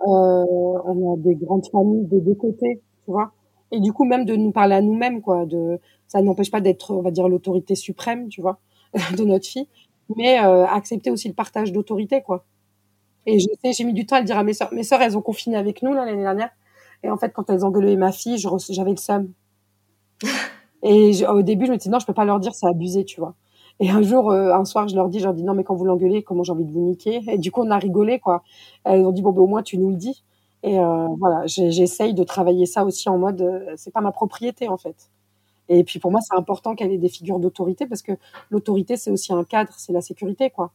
on 0.00 1.14
a 1.14 1.16
des 1.18 1.34
grandes 1.36 1.66
familles 1.70 2.06
des 2.06 2.20
deux 2.20 2.34
côtés, 2.34 2.82
tu 3.04 3.10
vois. 3.10 3.32
Et 3.70 3.80
du 3.80 3.92
coup, 3.92 4.04
même 4.04 4.24
de 4.24 4.36
nous 4.36 4.52
parler 4.52 4.74
à 4.74 4.82
nous-mêmes, 4.82 5.22
quoi. 5.22 5.46
De, 5.46 5.80
ça 6.08 6.20
n'empêche 6.22 6.50
pas 6.50 6.60
d'être, 6.60 6.92
on 6.92 7.02
va 7.02 7.10
dire, 7.10 7.28
l'autorité 7.28 7.74
suprême, 7.74 8.28
tu 8.28 8.42
vois, 8.42 8.58
de 9.16 9.24
notre 9.24 9.46
fille, 9.46 9.68
mais 10.16 10.36
accepter 10.38 11.10
aussi 11.10 11.28
le 11.28 11.34
partage 11.34 11.72
d'autorité, 11.72 12.22
quoi. 12.22 12.44
Et 13.26 13.38
je 13.38 13.46
sais, 13.62 13.72
j'ai 13.72 13.84
mis 13.84 13.92
du 13.92 14.06
temps 14.06 14.16
à 14.16 14.20
le 14.20 14.26
dire 14.26 14.38
à 14.38 14.44
mes 14.44 14.52
sœurs. 14.52 14.72
Mes 14.72 14.82
sœurs, 14.82 15.00
elles 15.02 15.16
ont 15.16 15.22
confiné 15.22 15.56
avec 15.56 15.82
nous 15.82 15.92
l'année 15.92 16.16
dernière. 16.16 16.50
Et 17.04 17.10
en 17.10 17.16
fait, 17.16 17.32
quand 17.32 17.50
elles 17.50 17.64
engueulaient 17.64 17.96
ma 17.96 18.12
fille, 18.12 18.38
j'avais 18.38 18.90
le 18.90 18.96
seum. 18.96 19.32
Et 20.82 21.24
au 21.26 21.42
début, 21.42 21.66
je 21.66 21.72
me 21.72 21.76
disais 21.76 21.90
non, 21.90 22.00
je 22.00 22.06
peux 22.06 22.14
pas 22.14 22.24
leur 22.24 22.40
dire, 22.40 22.54
c'est 22.54 22.66
abusé, 22.66 23.04
tu 23.04 23.20
vois. 23.20 23.34
Et 23.82 23.90
un 23.90 24.00
jour, 24.00 24.30
euh, 24.30 24.54
un 24.54 24.64
soir, 24.64 24.86
je 24.86 24.94
leur 24.94 25.08
dis, 25.08 25.18
je 25.18 25.24
leur 25.24 25.34
dis 25.34 25.42
non, 25.42 25.54
mais 25.54 25.64
quand 25.64 25.74
vous 25.74 25.84
l'engueulez, 25.84 26.22
comment 26.22 26.44
j'ai 26.44 26.52
envie 26.52 26.64
de 26.64 26.70
vous 26.70 26.80
niquer? 26.80 27.20
Et 27.26 27.36
du 27.36 27.50
coup, 27.50 27.62
on 27.62 27.70
a 27.72 27.78
rigolé, 27.78 28.20
quoi. 28.20 28.44
Elles 28.84 29.04
ont 29.04 29.10
dit 29.10 29.22
bon, 29.22 29.32
ben, 29.32 29.42
au 29.42 29.48
moins 29.48 29.64
tu 29.64 29.76
nous 29.76 29.90
le 29.90 29.96
dis. 29.96 30.22
Et 30.62 30.78
euh, 30.78 31.08
voilà, 31.18 31.44
j'essaye 31.48 32.14
de 32.14 32.22
travailler 32.22 32.64
ça 32.66 32.84
aussi 32.84 33.08
en 33.08 33.18
mode, 33.18 33.42
euh, 33.42 33.74
c'est 33.76 33.92
pas 33.92 34.00
ma 34.00 34.12
propriété 34.12 34.68
en 34.68 34.76
fait. 34.76 35.10
Et 35.68 35.82
puis 35.84 35.98
pour 35.98 36.12
moi, 36.12 36.20
c'est 36.20 36.36
important 36.36 36.76
qu'elle 36.76 36.92
ait 36.92 36.98
des 36.98 37.08
figures 37.08 37.40
d'autorité 37.40 37.86
parce 37.88 38.02
que 38.02 38.12
l'autorité, 38.50 38.96
c'est 38.96 39.10
aussi 39.10 39.32
un 39.32 39.42
cadre, 39.42 39.72
c'est 39.76 39.92
la 39.92 40.00
sécurité, 40.02 40.50
quoi. 40.50 40.70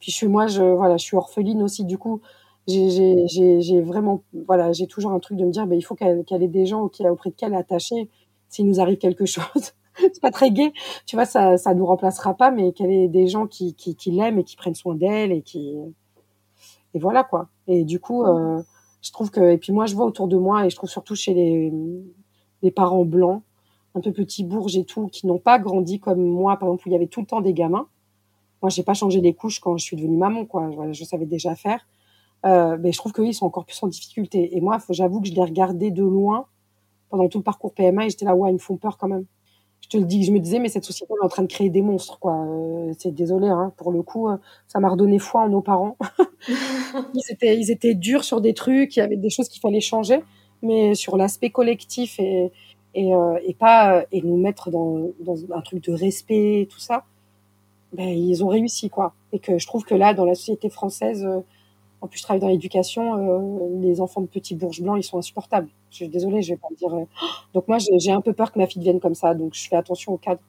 Puis 0.00 0.12
je 0.12 0.16
suis 0.16 0.28
moi, 0.28 0.46
je 0.46 0.62
voilà, 0.62 0.98
je 0.98 1.04
suis 1.04 1.16
orpheline 1.16 1.62
aussi. 1.62 1.84
Du 1.86 1.98
coup, 1.98 2.20
j'ai 2.68 3.80
vraiment 3.82 4.22
voilà, 4.46 4.72
j'ai 4.72 4.86
toujours 4.86 5.12
un 5.12 5.20
truc 5.20 5.38
de 5.38 5.46
me 5.46 5.52
dire, 5.52 5.66
ben, 5.66 5.76
il 5.76 5.82
faut 5.82 5.94
qu'elle 5.94 6.24
ait 6.42 6.48
des 6.48 6.66
gens 6.66 6.82
auprès 6.82 7.30
de 7.30 7.36
qu'elle 7.36 7.54
est 7.54 7.56
attachée. 7.56 8.10
S'il 8.50 8.66
nous 8.66 8.80
arrive 8.80 8.98
quelque 8.98 9.26
chose, 9.26 9.72
c'est 10.12 10.20
pas 10.20 10.30
très 10.30 10.50
gai, 10.50 10.72
tu 11.06 11.16
vois, 11.16 11.24
ça 11.24 11.56
ça 11.58 11.74
nous 11.74 11.86
remplacera 11.86 12.34
pas, 12.34 12.50
mais 12.50 12.72
qu'elle 12.72 12.90
ait 12.90 13.08
des 13.08 13.26
gens 13.26 13.46
qui 13.46 13.74
qui, 13.74 13.96
qui 13.96 14.10
l'aiment 14.10 14.38
et 14.38 14.44
qui 14.44 14.56
prennent 14.56 14.74
soin 14.74 14.94
d'elle 14.94 15.32
et 15.32 15.42
qui 15.42 15.74
et 16.94 16.98
voilà 16.98 17.24
quoi. 17.24 17.48
Et 17.66 17.84
du 17.84 18.00
coup, 18.00 18.24
euh, 18.24 18.62
je 19.02 19.12
trouve 19.12 19.30
que 19.30 19.40
et 19.52 19.58
puis 19.58 19.72
moi 19.72 19.86
je 19.86 19.94
vois 19.94 20.06
autour 20.06 20.28
de 20.28 20.36
moi 20.36 20.66
et 20.66 20.70
je 20.70 20.76
trouve 20.76 20.90
surtout 20.90 21.14
chez 21.14 21.34
les 21.34 21.72
les 22.62 22.70
parents 22.70 23.04
blancs, 23.04 23.42
un 23.94 24.00
peu 24.00 24.12
petits 24.12 24.44
bourges 24.44 24.76
et 24.76 24.84
tout, 24.84 25.08
qui 25.08 25.26
n'ont 25.26 25.38
pas 25.38 25.58
grandi 25.58 26.00
comme 26.00 26.22
moi, 26.22 26.58
par 26.58 26.68
exemple 26.68 26.88
où 26.88 26.90
il 26.90 26.92
y 26.92 26.96
avait 26.96 27.06
tout 27.06 27.20
le 27.20 27.26
temps 27.26 27.40
des 27.40 27.54
gamins 27.54 27.86
moi, 28.62 28.68
j'ai 28.68 28.82
pas 28.82 28.94
changé 28.94 29.20
les 29.20 29.34
couches 29.34 29.60
quand 29.60 29.76
je 29.76 29.84
suis 29.84 29.96
devenue 29.96 30.16
maman, 30.16 30.44
quoi. 30.44 30.70
Je 30.92 31.04
savais 31.04 31.26
déjà 31.26 31.54
faire. 31.54 31.86
Euh, 32.46 32.76
mais 32.80 32.92
je 32.92 32.98
trouve 32.98 33.12
qu'eux, 33.12 33.26
ils 33.26 33.34
sont 33.34 33.46
encore 33.46 33.64
plus 33.64 33.82
en 33.82 33.86
difficulté. 33.86 34.56
Et 34.56 34.60
moi, 34.60 34.78
j'avoue 34.90 35.20
que 35.20 35.28
je 35.28 35.34
les 35.34 35.42
regardais 35.42 35.90
de 35.90 36.02
loin 36.02 36.46
pendant 37.08 37.28
tout 37.28 37.38
le 37.38 37.44
parcours 37.44 37.72
PMA 37.74 38.06
et 38.06 38.10
j'étais 38.10 38.24
là, 38.24 38.34
ouais, 38.34 38.50
ils 38.50 38.54
me 38.54 38.58
font 38.58 38.76
peur 38.76 38.98
quand 38.98 39.08
même. 39.08 39.24
Je 39.90 39.98
te 39.98 40.00
le 40.00 40.06
dis, 40.06 40.22
je 40.24 40.30
me 40.30 40.38
disais, 40.38 40.60
mais 40.60 40.68
cette 40.68 40.84
société 40.84 41.12
est 41.20 41.24
en 41.24 41.28
train 41.28 41.42
de 41.42 41.48
créer 41.48 41.68
des 41.68 41.82
monstres, 41.82 42.18
quoi. 42.20 42.36
Euh, 42.46 42.92
c'est 42.98 43.12
désolé, 43.12 43.48
hein, 43.48 43.72
pour 43.76 43.90
le 43.90 44.02
coup, 44.02 44.28
euh, 44.28 44.36
ça 44.68 44.78
m'a 44.78 44.88
redonné 44.88 45.18
foi 45.18 45.42
en 45.42 45.48
nos 45.48 45.62
parents. 45.62 45.96
ils 46.48 47.22
étaient, 47.30 47.58
ils 47.58 47.70
étaient 47.72 47.94
durs 47.94 48.22
sur 48.22 48.40
des 48.40 48.54
trucs, 48.54 48.96
il 48.96 49.00
y 49.00 49.02
avait 49.02 49.16
des 49.16 49.30
choses 49.30 49.48
qu'il 49.48 49.60
fallait 49.60 49.80
changer, 49.80 50.22
mais 50.62 50.94
sur 50.94 51.16
l'aspect 51.16 51.50
collectif 51.50 52.18
et 52.20 52.52
et, 52.94 53.14
euh, 53.14 53.38
et 53.46 53.54
pas 53.54 54.04
et 54.10 54.20
nous 54.22 54.36
mettre 54.36 54.70
dans, 54.70 55.10
dans 55.20 55.36
un 55.54 55.60
truc 55.60 55.84
de 55.84 55.92
respect, 55.92 56.66
tout 56.70 56.80
ça 56.80 57.04
ben, 57.92 58.08
ils 58.08 58.44
ont 58.44 58.48
réussi 58.48 58.90
quoi. 58.90 59.14
Et 59.32 59.38
que 59.38 59.58
je 59.58 59.66
trouve 59.66 59.84
que 59.84 59.94
là, 59.94 60.14
dans 60.14 60.24
la 60.24 60.34
société 60.34 60.70
française, 60.70 61.24
euh, 61.24 61.40
en 62.00 62.06
plus 62.06 62.18
je 62.18 62.22
travaille 62.24 62.40
dans 62.40 62.48
l'éducation, 62.48 63.16
euh, 63.16 63.80
les 63.80 64.00
enfants 64.00 64.20
de 64.20 64.26
petits 64.26 64.54
bourges 64.54 64.80
blancs, 64.80 64.98
ils 64.98 65.02
sont 65.02 65.18
insupportables. 65.18 65.68
Je 65.90 65.96
suis 65.96 66.08
désolée, 66.08 66.42
je 66.42 66.54
vais 66.54 66.58
pas 66.58 66.68
dire. 66.76 66.94
Euh, 66.94 67.04
donc 67.54 67.68
moi, 67.68 67.78
j'ai 67.78 68.12
un 68.12 68.20
peu 68.20 68.32
peur 68.32 68.52
que 68.52 68.58
ma 68.58 68.66
fille 68.66 68.80
devienne 68.80 69.00
comme 69.00 69.14
ça, 69.14 69.34
donc 69.34 69.54
je 69.54 69.68
fais 69.68 69.76
attention 69.76 70.12
au 70.12 70.16
cadre. 70.16 70.40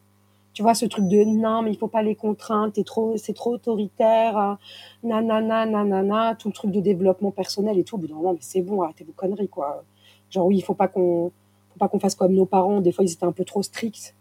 Tu 0.53 0.63
vois 0.63 0.73
ce 0.73 0.85
truc 0.85 1.07
de 1.07 1.23
non, 1.23 1.61
mais 1.61 1.71
il 1.71 1.77
faut 1.77 1.87
pas 1.87 2.01
les 2.03 2.15
contraindre, 2.15 2.73
t'es 2.73 2.83
trop, 2.83 3.15
c'est 3.15 3.33
trop 3.33 3.53
autoritaire, 3.53 4.37
hein. 4.37 4.59
nanana, 5.03 5.65
nanana, 5.65 6.35
tout 6.35 6.49
le 6.49 6.53
truc 6.53 6.71
de 6.71 6.81
développement 6.81 7.31
personnel 7.31 7.77
et 7.79 7.85
tout. 7.85 7.95
Au 7.95 8.31
mais 8.33 8.37
c'est 8.41 8.61
bon, 8.61 8.81
arrêtez 8.81 9.05
vos 9.05 9.13
conneries 9.13 9.47
quoi. 9.47 9.83
Genre 10.29 10.45
oui, 10.45 10.57
il 10.57 10.61
faut 10.61 10.73
pas 10.73 10.89
qu'on, 10.89 11.31
faut 11.71 11.79
pas 11.79 11.87
qu'on 11.87 11.99
fasse 11.99 12.15
comme 12.15 12.33
nos 12.33 12.45
parents. 12.45 12.81
Des 12.81 12.91
fois, 12.91 13.05
ils 13.05 13.11
étaient 13.13 13.25
un 13.25 13.31
peu 13.31 13.45
trop 13.45 13.63
stricts 13.63 14.13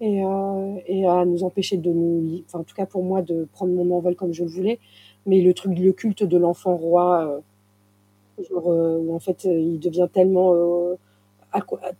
et, 0.00 0.24
euh, 0.24 0.76
et 0.86 1.06
à 1.06 1.24
nous 1.24 1.44
empêcher 1.44 1.76
de 1.76 1.90
nous, 1.90 2.42
enfin, 2.46 2.60
en 2.60 2.64
tout 2.64 2.74
cas 2.74 2.86
pour 2.86 3.04
moi, 3.04 3.22
de 3.22 3.46
prendre 3.52 3.72
mon 3.72 3.94
envol 3.96 4.16
comme 4.16 4.32
je 4.32 4.44
le 4.44 4.50
voulais. 4.50 4.78
Mais 5.26 5.40
le 5.40 5.54
truc, 5.54 5.78
le 5.78 5.92
culte 5.92 6.22
de 6.22 6.36
l'enfant 6.36 6.76
roi, 6.76 7.42
euh, 8.38 8.44
euh, 8.50 8.98
où 8.98 9.14
en 9.14 9.20
fait 9.20 9.44
il 9.44 9.78
devient 9.78 10.08
tellement, 10.12 10.54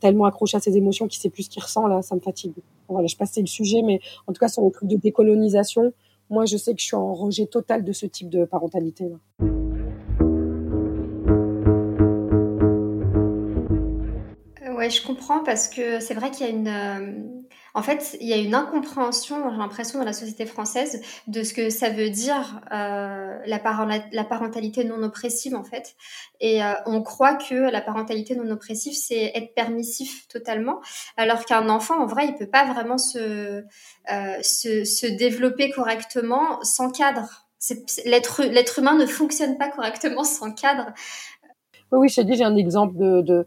tellement 0.00 0.24
accroché 0.24 0.56
à 0.56 0.60
ses 0.60 0.76
émotions 0.76 1.08
qu'il 1.08 1.20
sait 1.20 1.30
plus 1.30 1.44
ce 1.44 1.50
qu'il 1.50 1.62
ressent, 1.62 1.86
là, 1.86 2.02
ça 2.02 2.14
me 2.14 2.20
fatigue. 2.20 2.54
Voilà, 2.88 3.06
je 3.06 3.16
passais 3.16 3.40
le 3.40 3.46
sujet, 3.46 3.82
mais 3.82 4.00
en 4.26 4.32
tout 4.32 4.40
cas 4.40 4.48
sur 4.48 4.62
le 4.62 4.70
truc 4.70 4.88
de 4.88 4.96
décolonisation, 4.96 5.92
moi 6.28 6.44
je 6.44 6.56
sais 6.56 6.74
que 6.74 6.80
je 6.80 6.86
suis 6.86 6.96
en 6.96 7.14
rejet 7.14 7.46
total 7.46 7.84
de 7.84 7.92
ce 7.92 8.06
type 8.06 8.28
de 8.28 8.44
parentalité. 8.44 9.08
Là. 9.08 9.16
Ouais, 14.84 14.90
je 14.90 15.00
comprends 15.00 15.42
parce 15.42 15.68
que 15.68 15.98
c'est 15.98 16.12
vrai 16.12 16.30
qu'il 16.30 16.44
y 16.44 16.50
a 16.50 16.52
une 16.52 17.42
en 17.72 17.82
fait, 17.82 18.18
il 18.20 18.28
y 18.28 18.34
a 18.34 18.36
une 18.36 18.54
incompréhension, 18.54 19.50
j'ai 19.50 19.56
l'impression, 19.56 19.98
dans 19.98 20.04
la 20.04 20.12
société 20.12 20.44
française 20.44 21.00
de 21.26 21.42
ce 21.42 21.54
que 21.54 21.70
ça 21.70 21.88
veut 21.88 22.10
dire 22.10 22.60
euh, 22.70 23.38
la, 23.46 23.58
parentalité 24.24 24.84
non 24.84 25.02
oppressive, 25.02 25.54
en 25.56 25.64
fait. 25.64 25.96
Et 26.38 26.62
euh, 26.62 26.74
on 26.84 27.02
croit 27.02 27.34
que 27.34 27.54
la 27.54 27.80
parentalité 27.80 28.36
non 28.36 28.50
oppressive, 28.50 28.92
c'est 28.92 29.32
être 29.34 29.54
permissif 29.54 30.28
totalement, 30.28 30.82
alors 31.16 31.46
qu'un 31.46 31.70
enfant, 31.70 31.98
en 32.00 32.06
vrai, 32.06 32.26
il 32.26 32.34
peut 32.34 32.50
pas 32.50 32.66
vraiment 32.70 32.98
se, 32.98 33.64
euh, 34.12 34.42
se, 34.42 34.84
se 34.84 35.06
développer 35.06 35.70
correctement 35.70 36.62
sans 36.62 36.90
cadre. 36.90 37.48
L'être, 38.04 38.78
humain 38.78 38.96
ne 38.98 39.06
fonctionne 39.06 39.56
pas 39.56 39.70
correctement 39.70 40.24
sans 40.24 40.52
cadre. 40.52 40.92
Oui, 41.90 41.98
oui, 42.02 42.08
je 42.10 42.16
t'ai 42.16 42.24
dit, 42.24 42.34
j'ai 42.34 42.44
un 42.44 42.56
exemple 42.56 42.98
de 42.98 43.46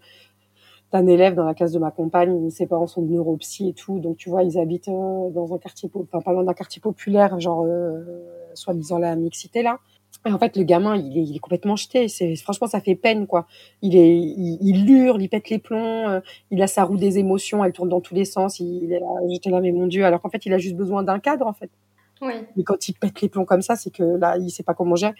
d'un 0.91 1.05
élève 1.07 1.35
dans 1.35 1.43
la 1.43 1.53
classe 1.53 1.71
de 1.71 1.79
ma 1.79 1.91
compagne, 1.91 2.49
ses 2.49 2.65
parents 2.65 2.87
sont 2.87 3.01
de 3.01 3.11
neuropsy 3.11 3.69
et 3.69 3.73
tout, 3.73 3.99
donc 3.99 4.17
tu 4.17 4.29
vois, 4.29 4.43
ils 4.43 4.57
habitent 4.57 4.87
euh, 4.87 5.29
dans 5.31 5.53
un 5.53 5.57
quartier, 5.57 5.89
enfin 5.93 6.21
pas 6.21 6.31
loin 6.31 6.43
d'un 6.43 6.53
quartier 6.53 6.81
populaire, 6.81 7.39
genre 7.39 7.65
euh, 7.65 8.03
soi-disant 8.53 8.97
la 8.97 9.15
mixité 9.15 9.63
là. 9.63 9.79
Et 10.25 10.31
en 10.31 10.39
fait, 10.39 10.57
le 10.57 10.63
gamin, 10.63 10.95
il 10.95 11.17
est, 11.17 11.23
il 11.23 11.35
est 11.35 11.39
complètement 11.39 11.75
jeté. 11.75 12.07
C'est 12.07 12.35
franchement, 12.37 12.67
ça 12.67 12.79
fait 12.79 12.95
peine 12.95 13.27
quoi. 13.27 13.45
Il 13.81 13.95
est, 13.95 14.17
il, 14.17 14.57
il 14.61 14.89
hurle, 14.89 15.21
il 15.21 15.29
pète 15.29 15.49
les 15.49 15.59
plombs, 15.59 16.09
euh, 16.09 16.21
il 16.51 16.61
a 16.61 16.67
sa 16.67 16.83
roue 16.83 16.97
des 16.97 17.19
émotions, 17.19 17.63
elle 17.63 17.73
tourne 17.73 17.89
dans 17.89 18.01
tous 18.01 18.15
les 18.15 18.25
sens. 18.25 18.59
Il, 18.59 18.91
est 18.91 18.99
là, 18.99 19.07
j'étais 19.29 19.49
là, 19.49 19.61
mais 19.61 19.71
mon 19.71 19.87
Dieu. 19.87 20.05
Alors 20.05 20.21
qu'en 20.21 20.29
fait, 20.29 20.45
il 20.45 20.53
a 20.53 20.57
juste 20.57 20.75
besoin 20.75 21.03
d'un 21.03 21.19
cadre 21.19 21.45
en 21.45 21.53
fait. 21.53 21.69
Oui. 22.21 22.33
Mais 22.55 22.63
quand 22.63 22.87
il 22.87 22.93
pète 22.93 23.21
les 23.21 23.29
plombs 23.29 23.45
comme 23.45 23.61
ça, 23.61 23.75
c'est 23.75 23.91
que 23.91 24.03
là, 24.03 24.37
il 24.37 24.49
sait 24.49 24.63
pas 24.63 24.73
comment 24.73 24.95
gérer. 24.95 25.13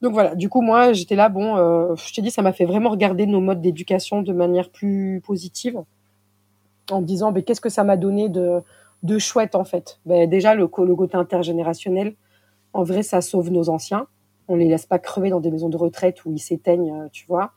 Donc 0.00 0.12
voilà, 0.12 0.34
du 0.34 0.48
coup 0.48 0.62
moi 0.62 0.92
j'étais 0.92 1.16
là, 1.16 1.28
bon, 1.28 1.56
euh, 1.56 1.94
je 1.96 2.14
t'ai 2.14 2.22
dit, 2.22 2.30
ça 2.30 2.42
m'a 2.42 2.52
fait 2.52 2.64
vraiment 2.64 2.90
regarder 2.90 3.26
nos 3.26 3.40
modes 3.40 3.60
d'éducation 3.60 4.22
de 4.22 4.32
manière 4.32 4.70
plus 4.70 5.20
positive, 5.26 5.82
en 6.90 7.00
me 7.00 7.06
disant, 7.06 7.32
mais 7.32 7.42
qu'est-ce 7.42 7.60
que 7.60 7.68
ça 7.68 7.84
m'a 7.84 7.96
donné 7.96 8.28
de, 8.28 8.60
de 9.02 9.18
chouette 9.18 9.54
en 9.54 9.64
fait 9.64 9.98
ben, 10.06 10.28
Déjà 10.28 10.54
le, 10.54 10.62
le 10.62 10.94
côté 10.96 11.16
intergénérationnel, 11.16 12.14
en 12.72 12.84
vrai 12.84 13.02
ça 13.02 13.20
sauve 13.20 13.50
nos 13.50 13.68
anciens, 13.70 14.06
on 14.46 14.56
les 14.56 14.68
laisse 14.68 14.86
pas 14.86 14.98
crever 15.00 15.30
dans 15.30 15.40
des 15.40 15.50
maisons 15.50 15.68
de 15.68 15.76
retraite 15.76 16.24
où 16.24 16.32
ils 16.32 16.38
s'éteignent, 16.38 16.92
euh, 16.92 17.08
tu 17.12 17.26
vois. 17.26 17.52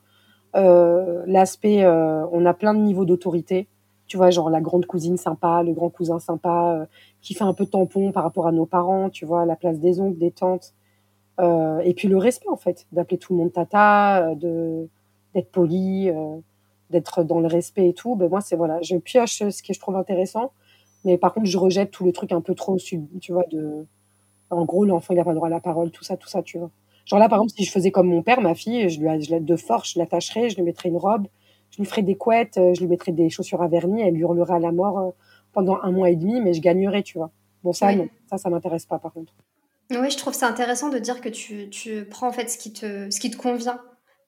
l'aspect, 0.53 1.85
on 1.85 2.45
a 2.45 2.53
plein 2.53 2.73
de 2.73 2.79
niveaux 2.79 3.05
d'autorité. 3.05 3.67
Tu 4.07 4.17
vois, 4.17 4.29
genre 4.29 4.49
la 4.49 4.59
grande 4.59 4.85
cousine 4.85 5.15
sympa, 5.15 5.63
le 5.63 5.71
grand 5.71 5.89
cousin 5.89 6.19
sympa, 6.19 6.85
qui 7.21 7.33
fait 7.33 7.45
un 7.45 7.53
peu 7.53 7.65
tampon 7.65 8.11
par 8.11 8.23
rapport 8.23 8.45
à 8.45 8.51
nos 8.51 8.65
parents, 8.65 9.09
tu 9.09 9.25
vois, 9.25 9.45
la 9.45 9.55
place 9.55 9.79
des 9.79 10.01
oncles, 10.01 10.17
des 10.17 10.31
tantes. 10.31 10.73
Et 11.41 11.93
puis 11.95 12.07
le 12.07 12.17
respect, 12.17 12.49
en 12.49 12.57
fait, 12.57 12.85
d'appeler 12.91 13.17
tout 13.17 13.33
le 13.33 13.39
monde 13.39 13.53
tata, 13.53 14.35
de 14.35 14.87
d'être 15.33 15.51
poli, 15.51 16.11
d'être 16.89 17.23
dans 17.23 17.39
le 17.39 17.47
respect 17.47 17.89
et 17.89 17.93
tout. 17.93 18.15
Ben 18.15 18.29
moi, 18.29 18.41
c'est 18.41 18.55
voilà, 18.55 18.81
je 18.81 18.97
pioche 18.97 19.37
ce 19.49 19.63
que 19.63 19.73
je 19.73 19.79
trouve 19.79 19.95
intéressant, 19.95 20.51
mais 21.03 21.17
par 21.17 21.33
contre, 21.33 21.47
je 21.47 21.57
rejette 21.57 21.91
tous 21.91 22.05
les 22.05 22.13
trucs 22.13 22.31
un 22.31 22.41
peu 22.41 22.53
trop, 22.53 22.77
tu 22.77 23.07
vois, 23.29 23.45
de, 23.51 23.85
en 24.51 24.65
gros, 24.65 24.85
l'enfant, 24.85 25.13
il 25.13 25.17
n'a 25.17 25.23
pas 25.23 25.31
le 25.31 25.37
droit 25.37 25.47
à 25.47 25.51
la 25.51 25.59
parole, 25.59 25.91
tout 25.91 26.03
ça, 26.03 26.17
tout 26.17 26.27
ça, 26.27 26.43
tu 26.43 26.59
vois. 26.59 26.69
Genre 27.05 27.19
là, 27.19 27.29
par 27.29 27.39
exemple, 27.39 27.53
si 27.53 27.63
je 27.63 27.71
faisais 27.71 27.91
comme 27.91 28.07
mon 28.07 28.21
père, 28.21 28.41
ma 28.41 28.53
fille, 28.53 28.89
je 28.89 28.99
lui, 28.99 29.21
je, 29.21 29.35
de 29.35 29.55
force, 29.55 29.93
je 29.93 29.99
l'attacherais, 29.99 30.49
je 30.49 30.57
lui 30.57 30.63
mettrais 30.63 30.89
une 30.89 30.97
robe, 30.97 31.27
je 31.71 31.77
lui 31.77 31.85
ferais 31.85 32.03
des 32.03 32.15
couettes, 32.15 32.57
euh, 32.57 32.73
je 32.73 32.81
lui 32.81 32.87
mettrais 32.87 33.11
des 33.11 33.29
chaussures 33.29 33.61
à 33.61 33.67
vernis, 33.67 34.01
elle 34.01 34.13
lui 34.13 34.21
hurlerait 34.21 34.55
à 34.55 34.59
la 34.59 34.71
mort 34.71 34.99
euh, 34.99 35.09
pendant 35.53 35.79
un 35.81 35.91
mois 35.91 36.09
et 36.09 36.15
demi, 36.15 36.41
mais 36.41 36.53
je 36.53 36.61
gagnerais, 36.61 37.01
tu 37.03 37.17
vois. 37.17 37.31
Bon, 37.63 37.73
ça, 37.73 37.95
non, 37.95 38.07
ça, 38.29 38.37
ça 38.37 38.49
m'intéresse 38.49 38.85
pas, 38.85 38.99
par 38.99 39.13
contre. 39.13 39.33
Oui, 39.99 40.09
je 40.09 40.17
trouve 40.17 40.33
ça 40.33 40.47
intéressant 40.47 40.89
de 40.89 40.99
dire 40.99 41.19
que 41.21 41.27
tu, 41.29 41.69
tu 41.69 42.05
prends 42.05 42.27
en 42.27 42.31
fait 42.31 42.49
ce 42.49 42.57
qui 42.57 42.71
te, 42.71 43.09
ce 43.09 43.19
qui 43.19 43.29
te 43.29 43.35
convient 43.35 43.81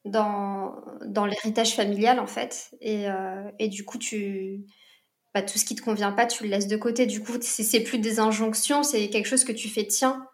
dans, 0.04 0.76
dans 1.06 1.26
l'héritage 1.26 1.76
familial, 1.76 2.20
en 2.20 2.28
fait. 2.28 2.72
Et, 2.82 3.08
euh, 3.10 3.50
et 3.60 3.70
du 3.70 3.86
coup, 3.86 3.98
tu, 3.98 4.66
bah, 5.34 5.42
tout 5.42 5.58
ce 5.58 5.66
qui 5.66 5.76
te 5.76 5.82
convient 5.82 6.12
pas, 6.12 6.26
tu 6.26 6.44
le 6.44 6.50
laisses 6.50 6.68
de 6.68 6.76
côté. 6.76 7.06
Du 7.06 7.24
coup, 7.24 7.34
c'est 7.42 7.80
plus 7.82 8.00
des 8.00 8.20
injonctions, 8.20 8.84
c'est 8.84 9.10
quelque 9.10 9.28
chose 9.28 9.46
que 9.46 9.54
tu 9.54 9.70
fais 9.70 9.86
tien. 9.88 10.28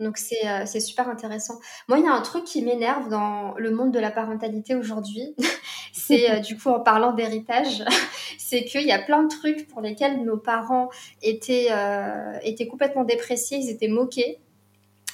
Donc 0.00 0.16
c'est 0.16 0.46
euh, 0.46 0.80
super 0.80 1.08
intéressant. 1.08 1.58
Moi, 1.88 1.98
il 1.98 2.04
y 2.04 2.08
a 2.08 2.12
un 2.12 2.22
truc 2.22 2.44
qui 2.44 2.62
m'énerve 2.62 3.08
dans 3.08 3.54
le 3.56 3.72
monde 3.72 3.90
de 3.92 3.98
la 3.98 4.12
parentalité 4.12 4.76
aujourd'hui. 4.76 5.34
c'est 5.92 6.30
euh, 6.30 6.38
du 6.38 6.56
coup 6.56 6.68
en 6.68 6.78
parlant 6.78 7.12
d'héritage, 7.12 7.82
c'est 8.38 8.64
qu'il 8.64 8.86
y 8.86 8.92
a 8.92 9.00
plein 9.00 9.24
de 9.24 9.28
trucs 9.28 9.66
pour 9.66 9.80
lesquels 9.80 10.22
nos 10.22 10.36
parents 10.36 10.88
étaient, 11.20 11.68
étaient 12.42 12.68
complètement 12.68 13.02
dépréciés, 13.02 13.58
ils 13.58 13.70
étaient 13.70 13.88
moqués. 13.88 14.38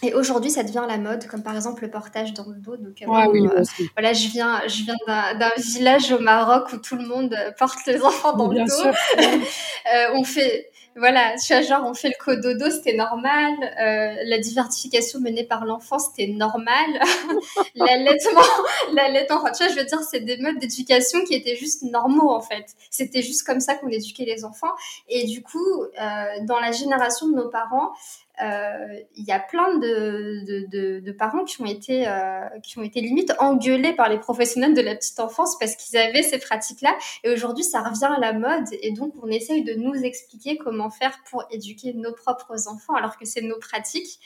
Et 0.03 0.13
aujourd'hui, 0.13 0.51
ça 0.51 0.63
devient 0.63 0.85
la 0.87 0.99
mode, 0.99 1.27
comme 1.27 1.43
par 1.43 1.55
exemple 1.57 1.83
le 1.83 1.91
portage 1.91 2.35
dans 2.35 2.47
le 2.49 2.59
dos. 2.59 2.77
Donc, 2.77 3.01
euh, 3.01 3.27
oui, 3.31 3.47
euh, 3.47 3.63
voilà, 3.97 4.13
je 4.13 4.29
viens, 4.29 4.61
je 4.67 4.85
viens 4.85 4.97
d'un 5.07 5.53
village 5.57 6.13
au 6.13 6.19
Maroc 6.19 6.73
où 6.73 6.77
tout 6.77 6.97
le 6.97 7.07
monde 7.07 7.35
porte 7.59 7.79
les 7.87 8.03
enfants 8.03 8.37
dans 8.37 8.49
le 8.49 8.65
dos. 8.65 8.85
euh, 9.19 10.07
on 10.15 10.25
fait, 10.25 10.71
voilà, 10.97 11.35
tu 11.45 11.53
vois, 11.53 11.63
genre, 11.63 11.85
on 11.87 11.95
fait 11.95 12.09
le 12.09 12.25
cododo, 12.25 12.71
c'était 12.71 12.95
normal. 12.95 13.53
Euh, 13.81 14.15
la 14.25 14.39
diversification 14.39 15.21
menée 15.21 15.45
par 15.45 15.65
l'enfant, 15.65 15.99
c'était 15.99 16.29
normal. 16.29 17.01
L'allaitement, 17.75 18.41
l'allaitement, 18.93 19.43
tu 19.57 19.65
vois, 19.65 19.73
je 19.73 19.81
veux 19.81 19.85
dire, 19.85 20.01
c'est 20.09 20.21
des 20.21 20.37
modes 20.37 20.59
d'éducation 20.59 21.25
qui 21.25 21.35
étaient 21.35 21.57
juste 21.57 21.83
normaux, 21.83 22.31
en 22.31 22.41
fait. 22.41 22.67
C'était 22.91 23.23
juste 23.23 23.45
comme 23.45 23.59
ça 23.59 23.75
qu'on 23.75 23.89
éduquait 23.89 24.25
les 24.25 24.45
enfants. 24.45 24.73
Et 25.09 25.25
du 25.27 25.43
coup, 25.43 25.83
euh, 25.83 26.25
dans 26.43 26.61
la 26.61 26.71
génération 26.71 27.29
de 27.29 27.35
nos 27.35 27.49
parents, 27.49 27.91
euh, 27.91 28.24
il 28.41 29.25
y 29.25 29.33
a 29.33 29.39
plein 29.39 29.79
de, 29.79 31.11
parents 31.13 31.45
qui 31.45 31.61
ont 31.63 31.67
été 31.67 32.09
euh, 32.09 32.49
qui 32.63 32.79
ont 32.79 32.83
été 32.83 33.01
limite 33.01 33.33
engueulés 33.39 33.93
par 33.93 34.09
les 34.09 34.19
professionnels 34.19 34.75
de 34.75 34.81
la 34.81 34.95
petite 34.95 35.21
enfance 35.21 35.59
parce 35.59 35.77
qu'ils 35.77 35.97
avaient 35.97 36.23
ces 36.23 36.39
pratiques-là. 36.39 36.97
Et 37.23 37.31
aujourd'hui 37.31 37.65
ça 37.65 37.83
revient 37.83 38.13
à 38.17 38.21
la 38.21 38.33
mode. 38.33 38.67
Et 38.83 38.93
donc 38.93 39.15
on 39.23 39.29
essaye 39.29 39.63
de 39.63 39.75
nous 39.75 39.95
expliquer 39.95 40.57
comment 40.57 40.91
faire 40.91 41.17
pour 41.31 41.45
éduquer 41.51 41.93
nos 41.95 42.13
propres 42.13 42.69
enfants 42.69 42.95
alors 42.95 43.19
que 43.19 43.25
c'est 43.25 43.43
nos 43.43 43.59
pratiques. 43.59 44.19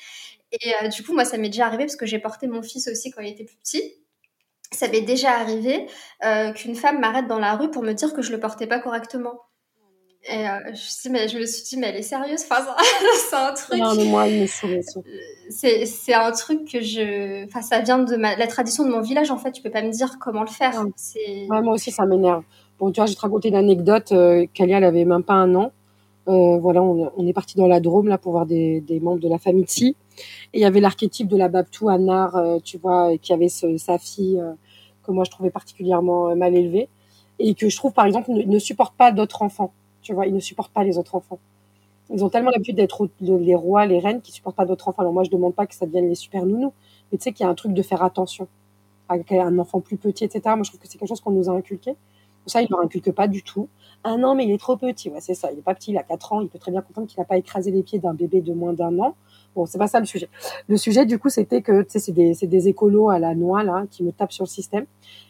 Et 0.52 0.72
euh, 0.82 0.88
du 0.88 1.02
coup 1.02 1.12
moi 1.12 1.24
ça 1.24 1.36
m'est 1.36 1.50
déjà 1.50 1.66
arrivé 1.66 1.84
parce 1.84 1.96
que 1.96 2.06
j'ai 2.06 2.18
porté 2.18 2.46
mon 2.46 2.62
fils 2.62 2.88
aussi 2.88 3.10
quand 3.10 3.20
il 3.22 3.28
était 3.28 3.44
plus 3.44 3.56
petit. 3.56 3.94
Ça 4.72 4.86
m'est 4.88 5.00
déjà 5.00 5.30
arrivé 5.30 5.86
qu'une 6.54 6.74
femme 6.74 7.00
m'arrête 7.00 7.26
dans 7.26 7.38
la 7.38 7.56
rue 7.56 7.70
pour 7.70 7.82
me 7.82 7.94
dire 7.94 8.12
que 8.12 8.20
je 8.20 8.30
le 8.32 8.38
portais 8.38 8.66
pas 8.66 8.78
correctement 8.78 9.47
et 10.24 10.48
euh, 10.48 10.74
je, 10.74 11.08
mais, 11.08 11.28
je 11.28 11.38
me 11.38 11.46
suis 11.46 11.62
dit, 11.64 11.76
mais 11.76 11.88
elle 11.88 11.96
est 11.96 12.02
sérieuse? 12.02 12.42
Enfin, 12.50 12.64
C'est 13.30 13.36
un 13.36 13.52
truc. 13.54 13.80
Non, 13.80 13.94
mais 13.94 14.04
moi, 14.04 14.26
il 14.26 14.48
C'est 14.48 16.14
un 16.14 16.32
truc 16.32 16.70
que 16.70 16.80
je. 16.80 17.44
Enfin, 17.46 17.62
ça 17.62 17.80
vient 17.80 17.98
de 17.98 18.16
ma... 18.16 18.36
la 18.36 18.46
tradition 18.46 18.84
de 18.84 18.90
mon 18.90 19.00
village, 19.00 19.30
en 19.30 19.38
fait. 19.38 19.52
Tu 19.52 19.62
peux 19.62 19.70
pas 19.70 19.82
me 19.82 19.90
dire 19.90 20.18
comment 20.20 20.42
le 20.42 20.48
faire. 20.48 20.84
Ouais, 21.14 21.62
moi 21.62 21.74
aussi, 21.74 21.90
ça 21.90 22.04
m'énerve. 22.04 22.42
Bon, 22.78 22.90
tu 22.90 23.00
vois, 23.00 23.06
je 23.06 23.12
vais 23.12 23.16
te 23.16 23.20
raconter 23.20 23.48
une 23.48 23.56
anecdote. 23.56 24.12
Euh, 24.12 24.46
Kalia, 24.52 24.78
elle 24.78 24.84
avait 24.84 25.04
même 25.04 25.22
pas 25.22 25.34
un 25.34 25.54
an. 25.54 25.72
Euh, 26.28 26.58
voilà, 26.58 26.82
on, 26.82 27.10
on, 27.16 27.26
est 27.26 27.32
parti 27.32 27.56
dans 27.56 27.66
la 27.66 27.80
Drôme, 27.80 28.08
là, 28.08 28.18
pour 28.18 28.32
voir 28.32 28.44
des, 28.44 28.82
des 28.82 29.00
membres 29.00 29.20
de 29.20 29.28
la 29.28 29.38
famille 29.38 29.64
Tsi. 29.64 29.96
Et 30.52 30.58
il 30.58 30.60
y 30.60 30.66
avait 30.66 30.80
l'archétype 30.80 31.26
de 31.26 31.36
la 31.38 31.48
Babtou 31.48 31.88
Anar, 31.88 32.36
euh, 32.36 32.58
tu 32.62 32.76
vois, 32.76 33.16
qui 33.16 33.32
avait 33.32 33.48
ce, 33.48 33.78
sa 33.78 33.98
fille, 33.98 34.38
euh, 34.38 34.52
que 35.04 35.10
moi, 35.10 35.24
je 35.24 35.30
trouvais 35.30 35.50
particulièrement 35.50 36.36
mal 36.36 36.54
élevée. 36.54 36.88
Et 37.38 37.54
que 37.54 37.70
je 37.70 37.76
trouve, 37.76 37.92
par 37.92 38.04
exemple, 38.04 38.30
ne, 38.30 38.42
ne 38.42 38.58
supporte 38.58 38.94
pas 38.94 39.10
d'autres 39.10 39.40
enfants. 39.42 39.72
Tu 40.08 40.14
vois, 40.14 40.26
ils 40.26 40.32
ne 40.32 40.40
supportent 40.40 40.72
pas 40.72 40.84
les 40.84 40.96
autres 40.96 41.16
enfants. 41.16 41.38
Ils 42.08 42.24
ont 42.24 42.30
tellement 42.30 42.48
l'habitude 42.48 42.76
d'être 42.76 43.10
les 43.20 43.54
rois, 43.54 43.84
les 43.84 43.98
reines, 43.98 44.22
qui 44.22 44.32
supportent 44.32 44.56
pas 44.56 44.64
d'autres 44.64 44.88
enfants. 44.88 45.02
Alors 45.02 45.12
moi, 45.12 45.22
je 45.22 45.28
demande 45.28 45.54
pas 45.54 45.66
que 45.66 45.74
ça 45.74 45.84
devienne 45.84 46.08
les 46.08 46.14
super 46.14 46.46
nounous, 46.46 46.72
mais 47.12 47.18
tu 47.18 47.24
sais 47.24 47.32
qu'il 47.34 47.44
y 47.44 47.46
a 47.46 47.50
un 47.50 47.54
truc 47.54 47.74
de 47.74 47.82
faire 47.82 48.02
attention 48.02 48.48
avec 49.10 49.30
un 49.32 49.58
enfant 49.58 49.80
plus 49.80 49.98
petit, 49.98 50.24
etc. 50.24 50.40
Moi, 50.46 50.62
je 50.62 50.70
trouve 50.70 50.80
que 50.80 50.88
c'est 50.88 50.96
quelque 50.96 51.10
chose 51.10 51.20
qu'on 51.20 51.32
nous 51.32 51.50
a 51.50 51.52
inculqué. 51.52 51.94
Ça, 52.46 52.62
il 52.62 52.68
leur 52.70 52.80
inculque 52.80 53.12
pas 53.12 53.28
du 53.28 53.42
tout. 53.42 53.68
Un 54.02 54.24
an, 54.24 54.34
mais 54.34 54.46
il 54.46 54.50
est 54.50 54.58
trop 54.58 54.78
petit. 54.78 55.10
Ouais, 55.10 55.20
c'est 55.20 55.34
ça. 55.34 55.52
Il 55.52 55.58
est 55.58 55.62
pas 55.62 55.74
petit, 55.74 55.90
il 55.90 55.98
a 55.98 56.02
4 56.02 56.32
ans. 56.32 56.40
Il 56.40 56.48
peut 56.48 56.58
très 56.58 56.70
bien 56.70 56.80
comprendre 56.80 57.06
qu'il 57.06 57.20
n'a 57.20 57.26
pas 57.26 57.36
écrasé 57.36 57.70
les 57.70 57.82
pieds 57.82 57.98
d'un 57.98 58.14
bébé 58.14 58.40
de 58.40 58.54
moins 58.54 58.72
d'un 58.72 58.98
an. 59.00 59.14
Bon, 59.54 59.66
c'est 59.66 59.76
pas 59.76 59.88
ça 59.88 60.00
le 60.00 60.06
sujet. 60.06 60.30
Le 60.68 60.78
sujet, 60.78 61.04
du 61.04 61.18
coup, 61.18 61.28
c'était 61.28 61.60
que, 61.60 61.82
tu 61.82 61.90
sais, 61.90 61.98
c'est 61.98 62.46
des, 62.46 62.68
écolos 62.68 63.10
à 63.10 63.18
la 63.18 63.34
noix, 63.34 63.62
là, 63.62 63.84
qui 63.90 64.04
me 64.04 64.12
tapent 64.12 64.32
sur 64.32 64.44
le 64.44 64.48
système. 64.48 64.86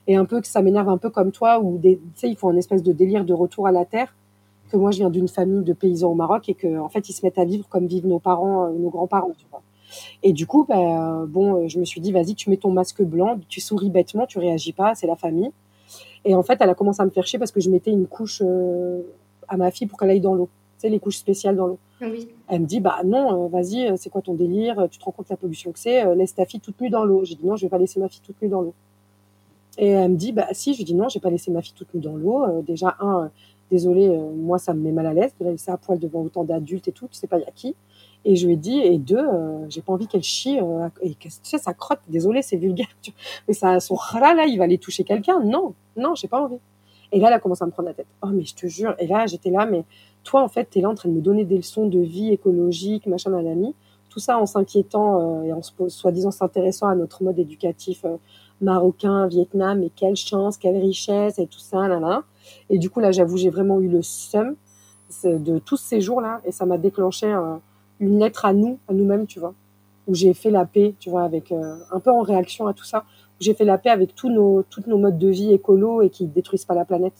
Et 0.06 0.14
un 0.14 0.24
peu 0.24 0.40
que 0.40 0.46
ça 0.46 0.62
m'énerve 0.62 0.88
un 0.88 0.98
peu 0.98 1.10
comme 1.10 1.32
toi, 1.32 1.58
où 1.58 1.80
tu 1.82 1.98
sais, 2.14 2.28
ils 2.28 2.36
font 2.36 2.50
un 2.50 2.56
espèce 2.56 2.84
de 2.84 2.92
délire 2.92 3.24
de 3.24 3.34
retour 3.34 3.66
à 3.66 3.72
la 3.72 3.84
terre 3.84 4.14
que 4.68 4.76
moi 4.76 4.90
je 4.90 4.98
viens 4.98 5.10
d'une 5.10 5.28
famille 5.28 5.62
de 5.62 5.72
paysans 5.72 6.10
au 6.10 6.14
Maroc 6.14 6.48
et 6.48 6.54
que 6.54 6.78
en 6.78 6.88
fait 6.88 7.08
ils 7.08 7.12
se 7.12 7.24
mettent 7.24 7.38
à 7.38 7.44
vivre 7.44 7.66
comme 7.68 7.86
vivent 7.86 8.06
nos 8.06 8.18
parents, 8.18 8.66
euh, 8.66 8.72
nos 8.72 8.90
grands-parents, 8.90 9.32
tu 9.36 9.46
vois. 9.50 9.62
Et 10.22 10.32
du 10.32 10.46
coup, 10.46 10.66
ben, 10.68 11.26
bon, 11.26 11.64
euh, 11.64 11.68
je 11.68 11.78
me 11.78 11.84
suis 11.84 12.00
dit, 12.00 12.12
vas-y, 12.12 12.34
tu 12.34 12.50
mets 12.50 12.56
ton 12.58 12.70
masque 12.70 13.02
blanc, 13.02 13.38
tu 13.48 13.60
souris 13.60 13.90
bêtement, 13.90 14.26
tu 14.26 14.38
réagis 14.38 14.72
pas, 14.72 14.94
c'est 14.94 15.06
la 15.06 15.16
famille. 15.16 15.50
Et 16.24 16.34
en 16.34 16.42
fait, 16.42 16.58
elle 16.60 16.68
a 16.68 16.74
commencé 16.74 17.00
à 17.00 17.06
me 17.06 17.10
faire 17.10 17.26
chier 17.26 17.38
parce 17.38 17.52
que 17.52 17.60
je 17.60 17.70
mettais 17.70 17.90
une 17.90 18.06
couche 18.06 18.42
euh, 18.44 19.00
à 19.48 19.56
ma 19.56 19.70
fille 19.70 19.86
pour 19.86 19.98
qu'elle 19.98 20.10
aille 20.10 20.20
dans 20.20 20.34
l'eau. 20.34 20.48
Tu 20.76 20.82
sais, 20.82 20.88
les 20.90 20.98
couches 20.98 21.16
spéciales 21.16 21.56
dans 21.56 21.66
l'eau. 21.66 21.78
Oui. 22.02 22.28
Elle 22.48 22.60
me 22.60 22.66
dit, 22.66 22.80
bah 22.80 22.98
non, 23.04 23.48
vas-y, 23.48 23.96
c'est 23.96 24.10
quoi 24.10 24.20
ton 24.20 24.34
délire 24.34 24.88
Tu 24.90 24.98
te 24.98 25.04
rends 25.04 25.10
compte 25.10 25.26
de 25.26 25.32
la 25.32 25.36
pollution 25.36 25.72
que 25.72 25.78
c'est 25.78 26.14
Laisse 26.14 26.34
ta 26.34 26.44
fille 26.44 26.60
toute 26.60 26.80
nue 26.80 26.90
dans 26.90 27.04
l'eau. 27.04 27.24
J'ai 27.24 27.34
dit, 27.34 27.46
non, 27.46 27.56
je 27.56 27.64
vais 27.64 27.70
pas 27.70 27.78
laisser 27.78 27.98
ma 27.98 28.08
fille 28.08 28.20
toute 28.24 28.40
nue 28.42 28.48
dans 28.48 28.60
l'eau. 28.60 28.74
Et 29.78 29.88
elle 29.88 30.12
me 30.12 30.16
dit, 30.16 30.32
bah 30.32 30.46
si, 30.52 30.74
je 30.74 30.78
lui 30.78 30.84
dis, 30.84 30.94
non, 30.94 31.08
je 31.08 31.18
vais 31.18 31.22
pas 31.22 31.30
laisser 31.30 31.50
ma 31.50 31.62
fille 31.62 31.74
toute 31.74 31.92
nue 31.94 32.00
dans 32.00 32.14
l'eau. 32.14 32.62
déjà, 32.62 32.96
un, 33.00 33.30
désolé, 33.70 34.08
euh, 34.08 34.32
moi 34.34 34.58
ça 34.58 34.74
me 34.74 34.80
met 34.80 34.92
mal 34.92 35.06
à 35.06 35.14
l'aise 35.14 35.32
de 35.38 35.44
la 35.44 35.52
laisser 35.52 35.70
à 35.70 35.76
poil 35.76 35.98
devant 35.98 36.22
autant 36.22 36.44
d'adultes 36.44 36.88
et 36.88 36.92
tout, 36.92 37.08
tu 37.08 37.18
sais 37.18 37.26
pas 37.26 37.38
y 37.38 37.44
a 37.44 37.50
qui. 37.50 37.74
Et 38.24 38.36
je 38.36 38.46
lui 38.46 38.54
ai 38.54 38.56
dit, 38.56 38.80
et 38.80 38.98
deux, 38.98 39.16
euh, 39.16 39.68
j'ai 39.68 39.80
pas 39.80 39.92
envie 39.92 40.06
qu'elle 40.06 40.22
chie, 40.22 40.58
euh, 40.60 40.88
et 41.02 41.14
tu 41.14 41.28
sais, 41.30 41.58
ça 41.58 41.72
crotte, 41.72 42.00
désolé, 42.08 42.42
c'est 42.42 42.56
vulgaire, 42.56 42.88
mais 43.46 43.54
ça, 43.54 43.78
son 43.80 43.96
là, 44.14 44.34
là, 44.34 44.46
il 44.46 44.58
va 44.58 44.64
aller 44.64 44.78
toucher 44.78 45.04
quelqu'un. 45.04 45.40
Non, 45.40 45.74
non, 45.96 46.14
j'ai 46.14 46.28
pas 46.28 46.42
envie. 46.42 46.58
Et 47.10 47.20
là, 47.20 47.28
elle 47.28 47.34
a 47.34 47.38
commencé 47.38 47.62
à 47.62 47.66
me 47.66 47.70
prendre 47.70 47.88
la 47.88 47.94
tête. 47.94 48.06
Oh, 48.22 48.26
mais 48.26 48.44
je 48.44 48.54
te 48.54 48.66
jure. 48.66 48.94
Et 48.98 49.06
là, 49.06 49.26
j'étais 49.26 49.50
là, 49.50 49.64
mais 49.64 49.84
toi, 50.24 50.42
en 50.42 50.48
fait, 50.48 50.64
t'es 50.64 50.80
là 50.80 50.90
en 50.90 50.94
train 50.94 51.08
de 51.08 51.14
me 51.14 51.22
donner 51.22 51.44
des 51.44 51.56
leçons 51.56 51.86
de 51.86 52.00
vie 52.00 52.32
écologique, 52.32 53.06
machin, 53.06 53.30
nanani. 53.30 53.74
Tout 54.10 54.18
ça 54.18 54.38
en 54.38 54.44
s'inquiétant 54.44 55.42
et 55.44 55.52
en 55.52 55.60
soi-disant 55.62 56.30
s'intéressant 56.30 56.86
à 56.88 56.94
notre 56.94 57.22
mode 57.22 57.38
éducatif 57.38 58.04
marocain, 58.60 59.26
Vietnam, 59.26 59.82
et 59.82 59.90
quelle 59.94 60.16
chance, 60.16 60.56
quelle 60.56 60.76
richesse, 60.76 61.38
et 61.38 61.46
tout 61.46 61.60
ça, 61.60 61.88
là. 61.88 62.24
Et 62.70 62.78
du 62.78 62.90
coup, 62.90 63.00
là, 63.00 63.12
j'avoue, 63.12 63.36
j'ai 63.36 63.50
vraiment 63.50 63.80
eu 63.80 63.88
le 63.88 64.02
seum 64.02 64.56
de 65.24 65.58
tous 65.58 65.76
ces 65.78 66.00
jours-là, 66.00 66.40
et 66.44 66.52
ça 66.52 66.66
m'a 66.66 66.78
déclenché 66.78 67.34
une 68.00 68.18
lettre 68.18 68.44
à 68.44 68.52
nous, 68.52 68.78
à 68.88 68.92
nous-mêmes, 68.92 69.26
tu 69.26 69.40
vois, 69.40 69.54
où 70.06 70.14
j'ai 70.14 70.34
fait 70.34 70.50
la 70.50 70.64
paix, 70.64 70.94
tu 70.98 71.10
vois, 71.10 71.22
avec 71.22 71.52
euh, 71.52 71.76
un 71.90 72.00
peu 72.00 72.10
en 72.10 72.22
réaction 72.22 72.66
à 72.66 72.74
tout 72.74 72.84
ça, 72.84 73.04
où 73.40 73.42
j'ai 73.42 73.54
fait 73.54 73.64
la 73.64 73.78
paix 73.78 73.90
avec 73.90 74.14
tous 74.14 74.30
nos, 74.30 74.62
toutes 74.70 74.86
nos 74.86 74.98
modes 74.98 75.18
de 75.18 75.28
vie 75.28 75.52
écolo 75.52 76.02
et 76.02 76.10
qui 76.10 76.26
détruisent 76.26 76.64
pas 76.64 76.74
la 76.74 76.84
planète. 76.84 77.14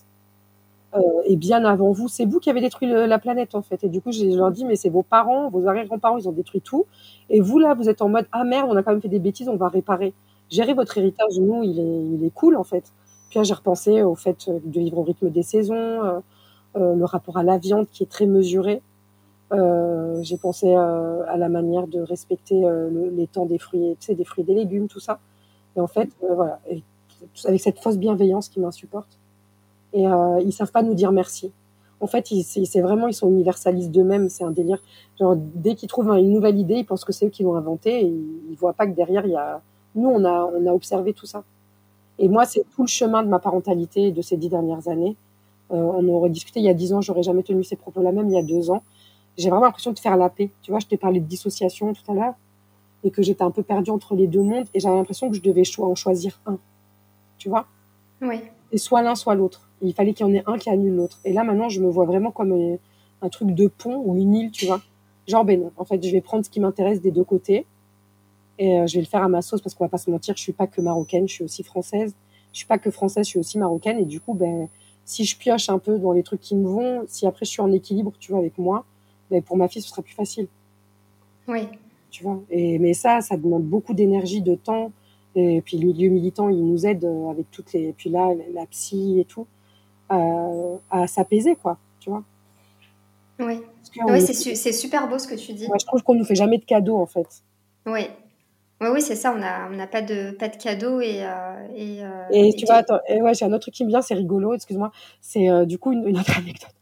Euh, 0.95 1.01
et 1.27 1.37
bien 1.37 1.65
avant 1.65 1.93
vous, 1.93 2.09
c'est 2.09 2.25
vous 2.25 2.41
qui 2.41 2.49
avez 2.49 2.61
détruit 2.63 2.89
la 2.89 3.19
planète 3.19 3.55
en 3.55 3.63
fait. 3.63 3.85
Et 3.85 3.89
du 3.89 4.01
coup, 4.01 4.11
je 4.11 4.25
leur 4.25 4.51
dis, 4.51 4.65
mais 4.65 4.77
c'est 4.77 4.89
vos 4.89 5.03
parents, 5.03 5.51
vos 5.51 5.67
arrière-grands-parents, 5.69 6.17
ils 6.17 6.29
ont 6.29 6.33
détruit 6.33 6.63
tout. 6.63 6.87
Et 7.29 7.41
vous 7.41 7.59
là, 7.59 7.75
vous 7.75 7.89
êtes 7.91 8.01
en 8.01 8.09
mode, 8.09 8.27
ah 8.33 8.45
merde, 8.45 8.69
on 8.71 8.77
a 8.77 8.83
quand 8.83 8.93
même 8.93 9.03
fait 9.03 9.09
des 9.09 9.19
bêtises, 9.19 9.49
on 9.49 9.57
va 9.57 9.69
réparer. 9.69 10.15
Gérer 10.51 10.73
votre 10.73 10.97
héritage, 10.97 11.39
nous, 11.39 11.63
il 11.63 11.79
est, 11.79 12.05
il 12.17 12.25
est 12.25 12.33
cool 12.33 12.57
en 12.57 12.65
fait. 12.65 12.85
Puis 13.29 13.45
j'ai 13.45 13.55
repensé 13.55 14.03
au 14.03 14.15
fait 14.15 14.49
de 14.49 14.81
vivre 14.81 14.99
au 14.99 15.03
rythme 15.03 15.31
des 15.31 15.43
saisons, 15.43 15.75
euh, 15.75 16.21
euh, 16.77 16.95
le 16.95 17.05
rapport 17.05 17.37
à 17.37 17.43
la 17.43 17.59
viande 17.59 17.87
qui 17.91 18.03
est 18.03 18.07
très 18.11 18.27
mesuré. 18.27 18.81
Euh, 19.53 20.23
j'ai 20.23 20.37
pensé 20.37 20.75
à 20.75 21.37
la 21.37 21.49
manière 21.49 21.87
de 21.87 22.01
respecter 22.01 22.63
les 23.13 23.27
temps 23.27 23.47
des 23.47 23.59
fruits, 23.59 23.97
tu 24.01 24.07
sais, 24.07 24.15
des 24.15 24.25
fruits 24.25 24.43
et 24.43 24.47
des 24.47 24.55
légumes, 24.55 24.89
tout 24.89 25.01
ça. 25.01 25.21
Et 25.77 25.81
en 25.81 25.87
fait, 25.87 26.09
voilà, 26.21 26.61
avec 27.47 27.61
cette 27.61 27.79
fausse 27.79 27.97
bienveillance 27.97 28.49
qui 28.49 28.61
m'insupporte. 28.61 29.19
Et 29.95 30.03
ils 30.03 30.53
savent 30.53 30.73
pas 30.73 30.83
nous 30.83 30.95
dire 30.95 31.13
merci. 31.13 31.51
En 32.01 32.07
fait, 32.07 32.27
c'est 32.27 32.81
vraiment, 32.81 33.09
ils 33.09 33.15
sont 33.15 33.29
universalistes 33.29 33.91
d'eux-mêmes. 33.91 34.29
C'est 34.29 34.45
un 34.45 34.51
délire. 34.51 34.79
Genre, 35.19 35.35
dès 35.37 35.75
qu'ils 35.75 35.89
trouvent 35.89 36.11
une 36.11 36.31
nouvelle 36.31 36.59
idée, 36.59 36.77
ils 36.77 36.87
pensent 36.87 37.05
que 37.05 37.13
c'est 37.13 37.27
eux 37.27 37.31
qui 37.31 37.43
l'ont 37.43 37.57
inventée. 37.57 38.03
Ils, 38.03 38.23
ils 38.51 38.57
voient 38.57 38.75
pas 38.75 38.87
que 38.87 38.93
derrière, 38.93 39.25
il 39.25 39.33
y 39.33 39.37
a, 39.37 39.63
nous, 39.95 40.09
on 40.09 40.25
a, 40.25 40.45
on 40.45 40.67
a 40.67 40.73
observé 40.73 41.13
tout 41.13 41.27
ça. 41.27 41.43
Et 42.19 42.29
moi, 42.29 42.45
c'est 42.45 42.65
tout 42.75 42.83
le 42.83 42.89
chemin 42.89 43.23
de 43.23 43.29
ma 43.29 43.39
parentalité 43.39 44.11
de 44.11 44.23
ces 44.23 44.37
dix 44.37 44.49
dernières 44.49 44.89
années. 44.89 45.17
Euh, 45.71 45.77
on 45.77 46.09
aurait 46.09 46.31
discuté 46.31 46.61
il 46.61 46.65
y 46.65 46.69
a 46.69 46.75
dix 46.75 46.93
ans, 46.93 47.01
j'aurais 47.01 47.23
jamais 47.23 47.43
tenu 47.43 47.63
ces 47.63 47.77
propos-là, 47.77 48.13
même 48.13 48.29
il 48.29 48.35
y 48.35 48.39
a 48.39 48.43
deux 48.43 48.71
ans. 48.71 48.83
J'ai 49.37 49.51
vraiment 49.51 49.67
l'impression 49.67 49.93
de 49.93 49.99
faire 49.99 50.17
la 50.17 50.29
paix. 50.29 50.51
Tu 50.63 50.71
vois, 50.71 50.81
je 50.81 50.87
t'ai 50.87 50.97
parlé 50.97 51.21
de 51.21 51.27
dissociation 51.27 51.93
tout 51.93 52.11
à 52.11 52.15
l'heure 52.15 52.35
et 53.05 53.11
que 53.11 53.23
j'étais 53.23 53.43
un 53.43 53.51
peu 53.51 53.63
perdue 53.63 53.91
entre 53.91 54.15
les 54.17 54.27
deux 54.27 54.43
mondes 54.43 54.67
et 54.75 54.81
j'avais 54.81 54.97
l'impression 54.97 55.31
que 55.31 55.37
je 55.37 55.43
devais 55.43 55.63
en 55.79 55.95
choisir 55.95 56.41
un. 56.47 56.59
Tu 57.39 57.49
vois? 57.49 57.67
Oui. 58.21 58.41
Et 58.73 58.79
soit 58.79 59.03
l'un, 59.03 59.15
soit 59.15 59.37
l'autre. 59.37 59.69
Il 59.81 59.95
fallait 59.95 60.13
qu'il 60.13 60.27
y 60.27 60.29
en 60.29 60.35
ait 60.35 60.43
un 60.47 60.59
qui 60.59 60.71
annule 60.71 60.97
l'autre. 60.97 61.21
Et 61.25 61.33
là, 61.33 61.45
maintenant, 61.45 61.69
je 61.69 61.81
me 61.81 61.89
vois 61.89 62.05
vraiment 62.05 62.33
comme 62.33 62.79
un 63.23 63.29
truc 63.29 63.55
de 63.55 63.69
pont 63.69 64.03
ou 64.05 64.17
une 64.17 64.35
île, 64.35 64.51
tu 64.51 64.67
vois? 64.67 64.81
Genre, 65.29 65.45
ben 65.45 65.61
non. 65.61 65.71
En 65.77 65.85
fait, 65.85 66.05
je 66.05 66.11
vais 66.11 66.21
prendre 66.21 66.45
ce 66.45 66.51
qui 66.51 66.59
m'intéresse 66.59 67.01
des 67.01 67.13
deux 67.13 67.23
côtés 67.23 67.65
et 68.59 68.81
euh, 68.81 68.87
je 68.87 68.95
vais 68.95 69.01
le 69.01 69.07
faire 69.07 69.23
à 69.23 69.29
ma 69.29 69.41
sauce 69.41 69.61
parce 69.61 69.75
qu'on 69.75 69.85
va 69.85 69.89
pas 69.89 69.99
se 69.99 70.11
mentir, 70.11 70.37
je 70.37 70.43
suis 70.43 70.53
pas 70.53 70.67
que 70.67 70.81
marocaine, 70.81 71.29
je 71.29 71.35
suis 71.35 71.45
aussi 71.45 71.63
française. 71.63 72.15
Je 72.53 72.59
suis 72.59 72.67
pas 72.67 72.79
que 72.79 72.91
française, 72.91 73.25
je 73.27 73.31
suis 73.31 73.39
aussi 73.39 73.59
marocaine. 73.59 73.99
Et 73.99 74.05
du 74.05 74.21
coup, 74.21 74.35
ben, 74.35 74.69
si 75.05 75.25
je 75.25 75.39
pioche 75.39 75.69
un 75.69 75.79
peu 75.79 75.99
dans 75.99 76.13
les 76.13 76.23
trucs 76.23 76.41
qui 76.41 76.57
me 76.57 76.67
vont, 76.67 77.05
si 77.07 77.27
après 77.27 77.45
je 77.45 77.51
suis 77.51 77.63
en 77.63 77.71
équilibre, 77.73 78.13
tu 78.19 78.33
vois, 78.33 78.41
avec 78.41 78.59
moi, 78.59 78.85
ben, 79.31 79.43
pour 79.43 79.57
ma 79.57 79.69
fille, 79.69 79.83
ce 79.83 79.89
sera 79.89 80.03
plus 80.03 80.15
facile. 80.15 80.49
Oui. 81.47 81.69
Tu 82.11 82.23
vois. 82.25 82.43
Et, 82.51 82.79
mais 82.79 82.95
ça, 82.95 83.21
ça 83.21 83.37
demande 83.37 83.65
beaucoup 83.65 83.95
d'énergie, 83.95 84.41
de 84.41 84.55
temps. 84.55 84.91
Et 85.37 85.61
puis 85.61 85.79
le 85.79 85.87
milieu 85.87 86.09
militant, 86.09 86.49
il 86.49 86.67
nous 86.67 86.85
aide 86.85 87.05
euh, 87.05 87.31
avec 87.31 87.51
toutes 87.51 87.73
les. 87.73 87.89
Et 87.89 87.93
puis 87.93 88.11
là, 88.11 88.33
la 88.53 88.67
psy 88.67 89.21
et 89.21 89.25
tout, 89.25 89.47
euh, 90.11 90.77
à 90.91 91.07
s'apaiser, 91.07 91.55
quoi. 91.55 91.79
Tu 92.01 92.11
vois. 92.11 92.25
Oui. 93.39 93.61
Oui, 94.05 94.21
c'est 94.21 94.73
super 94.73 95.09
beau 95.09 95.19
ce 95.19 95.29
que 95.29 95.35
tu 95.35 95.53
dis. 95.53 95.67
je 95.67 95.87
trouve 95.87 96.03
qu'on 96.03 96.15
nous 96.15 96.25
fait 96.25 96.35
jamais 96.35 96.59
de 96.59 96.65
cadeaux, 96.65 96.97
en 96.97 97.07
fait. 97.07 97.43
Oui. 97.87 98.09
Oui, 98.81 98.89
oui, 98.93 99.03
c'est 99.03 99.17
ça. 99.17 99.33
On 99.35 99.39
n'a 99.39 99.69
on 99.73 99.79
a 99.79 99.87
pas 99.89 100.03
de 100.03 100.31
pas 100.31 100.49
de 100.49 100.57
cadeaux 100.57 101.01
et 101.01 101.25
euh, 101.25 101.67
et, 101.75 102.05
euh, 102.05 102.25
et, 102.31 102.53
tu 102.55 102.65
vois, 102.65 102.77
attends, 102.77 103.01
et 103.09 103.21
ouais, 103.21 103.35
j'ai 103.35 103.45
un 103.45 103.53
autre 103.53 103.63
truc 103.63 103.75
qui 103.75 103.85
me 103.85 103.89
vient, 103.89 104.03
c'est 104.03 104.15
rigolo. 104.15 104.55
Excuse-moi, 104.55 104.93
c'est 105.21 105.51
euh, 105.51 105.65
du 105.65 105.79
coup 105.79 105.93
une, 105.93 106.07
une, 106.07 106.19
autre 106.19 106.31
anecdote 106.39 106.75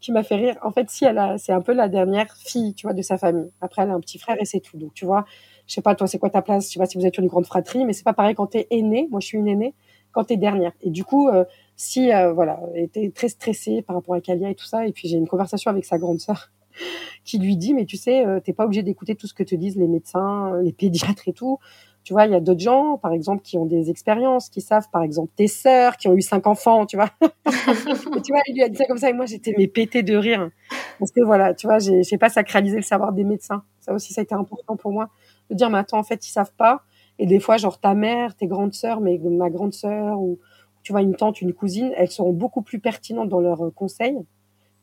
qui 0.00 0.12
m'a 0.12 0.22
fait 0.22 0.36
rire. 0.36 0.56
En 0.62 0.72
fait, 0.72 0.88
si 0.88 1.04
elle 1.04 1.18
a, 1.18 1.36
c'est 1.36 1.52
un 1.52 1.60
peu 1.60 1.74
la 1.74 1.88
dernière 1.88 2.34
fille, 2.36 2.74
tu 2.74 2.86
vois, 2.86 2.94
de 2.94 3.02
sa 3.02 3.18
famille. 3.18 3.50
Après, 3.60 3.82
elle 3.82 3.90
a 3.90 3.94
un 3.94 4.00
petit 4.00 4.18
frère 4.18 4.36
et 4.40 4.46
c'est 4.46 4.60
tout. 4.60 4.78
Donc, 4.78 4.94
tu 4.94 5.04
vois, 5.04 5.26
je 5.66 5.74
sais 5.74 5.82
pas, 5.82 5.94
toi, 5.94 6.06
c'est 6.06 6.18
quoi 6.18 6.30
ta 6.30 6.40
place? 6.40 6.68
Je 6.68 6.72
sais 6.72 6.78
pas 6.78 6.86
si 6.86 6.98
vous 6.98 7.06
êtes 7.06 7.18
une 7.18 7.26
grande 7.26 7.46
fratrie, 7.46 7.84
mais 7.84 7.92
c'est 7.92 8.04
pas 8.04 8.14
pareil 8.14 8.34
quand 8.34 8.46
t'es 8.46 8.66
aînée. 8.70 9.08
Moi, 9.10 9.20
je 9.20 9.26
suis 9.26 9.38
une 9.38 9.48
aînée. 9.48 9.74
Quand 10.12 10.24
t'es 10.24 10.36
dernière. 10.36 10.72
Et 10.80 10.90
du 10.90 11.04
coup, 11.04 11.28
si 11.76 12.10
voilà, 12.34 12.60
elle 12.74 12.84
était 12.84 13.10
très 13.10 13.28
stressée 13.28 13.82
par 13.82 13.96
rapport 13.96 14.14
à 14.14 14.20
Kalia 14.20 14.48
et 14.50 14.54
tout 14.54 14.64
ça. 14.64 14.86
Et 14.86 14.92
puis 14.92 15.08
j'ai 15.08 15.16
une 15.16 15.26
conversation 15.26 15.72
avec 15.72 15.84
sa 15.84 15.98
grande 15.98 16.20
sœur 16.20 16.52
qui 17.24 17.38
lui 17.38 17.56
dit 17.56 17.74
mais 17.74 17.84
tu 17.84 17.96
sais 17.96 18.26
euh, 18.26 18.40
t'es 18.40 18.52
pas 18.52 18.64
obligé 18.64 18.82
d'écouter 18.82 19.14
tout 19.14 19.26
ce 19.26 19.34
que 19.34 19.42
te 19.42 19.54
disent 19.54 19.76
les 19.76 19.88
médecins 19.88 20.60
les 20.62 20.72
pédiatres 20.72 21.28
et 21.28 21.32
tout. 21.32 21.58
Tu 22.04 22.12
vois 22.12 22.26
il 22.26 22.32
y 22.32 22.34
a 22.34 22.40
d'autres 22.40 22.60
gens 22.60 22.98
par 22.98 23.12
exemple 23.12 23.42
qui 23.42 23.56
ont 23.56 23.64
des 23.64 23.88
expériences 23.90 24.50
qui 24.50 24.60
savent 24.60 24.88
par 24.90 25.02
exemple 25.02 25.32
tes 25.34 25.48
sœurs 25.48 25.96
qui 25.96 26.06
ont 26.08 26.14
eu 26.14 26.20
cinq 26.20 26.46
enfants 26.46 26.84
tu 26.86 26.96
vois. 26.96 27.10
Tu 28.24 28.32
vois 28.32 28.42
il 28.46 28.54
lui 28.54 28.62
a 28.62 28.68
dit 28.68 28.76
ça 28.76 28.84
comme 28.86 28.98
ça 28.98 29.10
et 29.10 29.12
moi 29.12 29.26
j'étais 29.26 29.54
mais 29.56 29.66
pété 29.66 30.02
de 30.02 30.16
rire. 30.16 30.50
Parce 30.98 31.10
que 31.12 31.22
voilà 31.24 31.54
tu 31.54 31.66
vois 31.66 31.78
j'ai 31.78 32.18
pas 32.18 32.28
sacralisé 32.28 32.76
le 32.76 32.82
savoir 32.82 33.12
des 33.12 33.24
médecins. 33.24 33.62
Ça 33.80 33.94
aussi 33.94 34.12
ça 34.12 34.20
a 34.20 34.24
été 34.24 34.34
important 34.34 34.76
pour 34.76 34.92
moi 34.92 35.08
de 35.50 35.54
dire 35.54 35.70
mais 35.70 35.78
attends 35.78 35.98
en 35.98 36.04
fait 36.04 36.26
ils 36.26 36.30
savent 36.30 36.52
pas. 36.56 36.82
Et 37.18 37.26
des 37.26 37.40
fois 37.40 37.56
genre 37.56 37.80
ta 37.80 37.94
mère 37.94 38.34
tes 38.34 38.46
grandes 38.46 38.74
sœurs 38.74 39.00
mais 39.00 39.18
ma 39.18 39.48
grande 39.48 39.72
sœur 39.72 40.20
ou 40.20 40.38
tu 40.82 40.92
vois 40.92 41.00
une 41.00 41.16
tante 41.16 41.40
une 41.40 41.54
cousine 41.54 41.92
elles 41.96 42.10
seront 42.10 42.32
beaucoup 42.32 42.60
plus 42.60 42.80
pertinentes 42.80 43.30
dans 43.30 43.40
leurs 43.40 43.72
conseils 43.74 44.18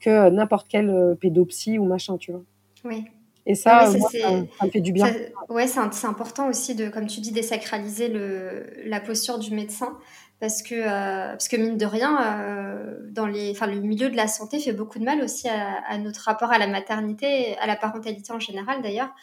que 0.01 0.29
n'importe 0.29 0.67
quel 0.67 0.89
euh, 0.89 1.15
pédopsie 1.15 1.77
ou 1.77 1.85
machin, 1.85 2.17
tu 2.17 2.31
vois. 2.31 2.43
Oui. 2.83 3.05
Et 3.45 3.55
ça, 3.55 3.87
ça, 3.87 4.31
me 4.63 4.69
fait 4.69 4.81
du 4.81 4.91
bien. 4.91 5.11
ouais, 5.49 5.65
c'est 5.67 6.05
important 6.05 6.47
aussi 6.47 6.75
de, 6.75 6.89
comme 6.89 7.07
tu 7.07 7.21
dis, 7.21 7.31
désacraliser 7.31 8.07
le, 8.07 8.67
la 8.85 8.99
posture 8.99 9.39
du 9.39 9.53
médecin. 9.53 9.97
Parce 10.39 10.63
que, 10.63 10.73
euh, 10.73 11.31
parce 11.31 11.47
que 11.47 11.55
mine 11.55 11.77
de 11.77 11.85
rien, 11.85 12.17
euh, 12.19 12.97
dans 13.11 13.27
les, 13.27 13.51
enfin, 13.51 13.67
le 13.67 13.79
milieu 13.79 14.09
de 14.09 14.15
la 14.15 14.27
santé 14.27 14.59
fait 14.59 14.73
beaucoup 14.73 14.97
de 14.97 15.03
mal 15.03 15.21
aussi 15.21 15.47
à, 15.47 15.97
notre 15.99 16.21
rapport 16.21 16.51
à 16.51 16.57
la 16.57 16.65
maternité, 16.65 17.55
à 17.59 17.67
la 17.67 17.75
parentalité 17.75 18.33
en 18.33 18.39
général 18.39 18.81
d'ailleurs. 18.81 19.13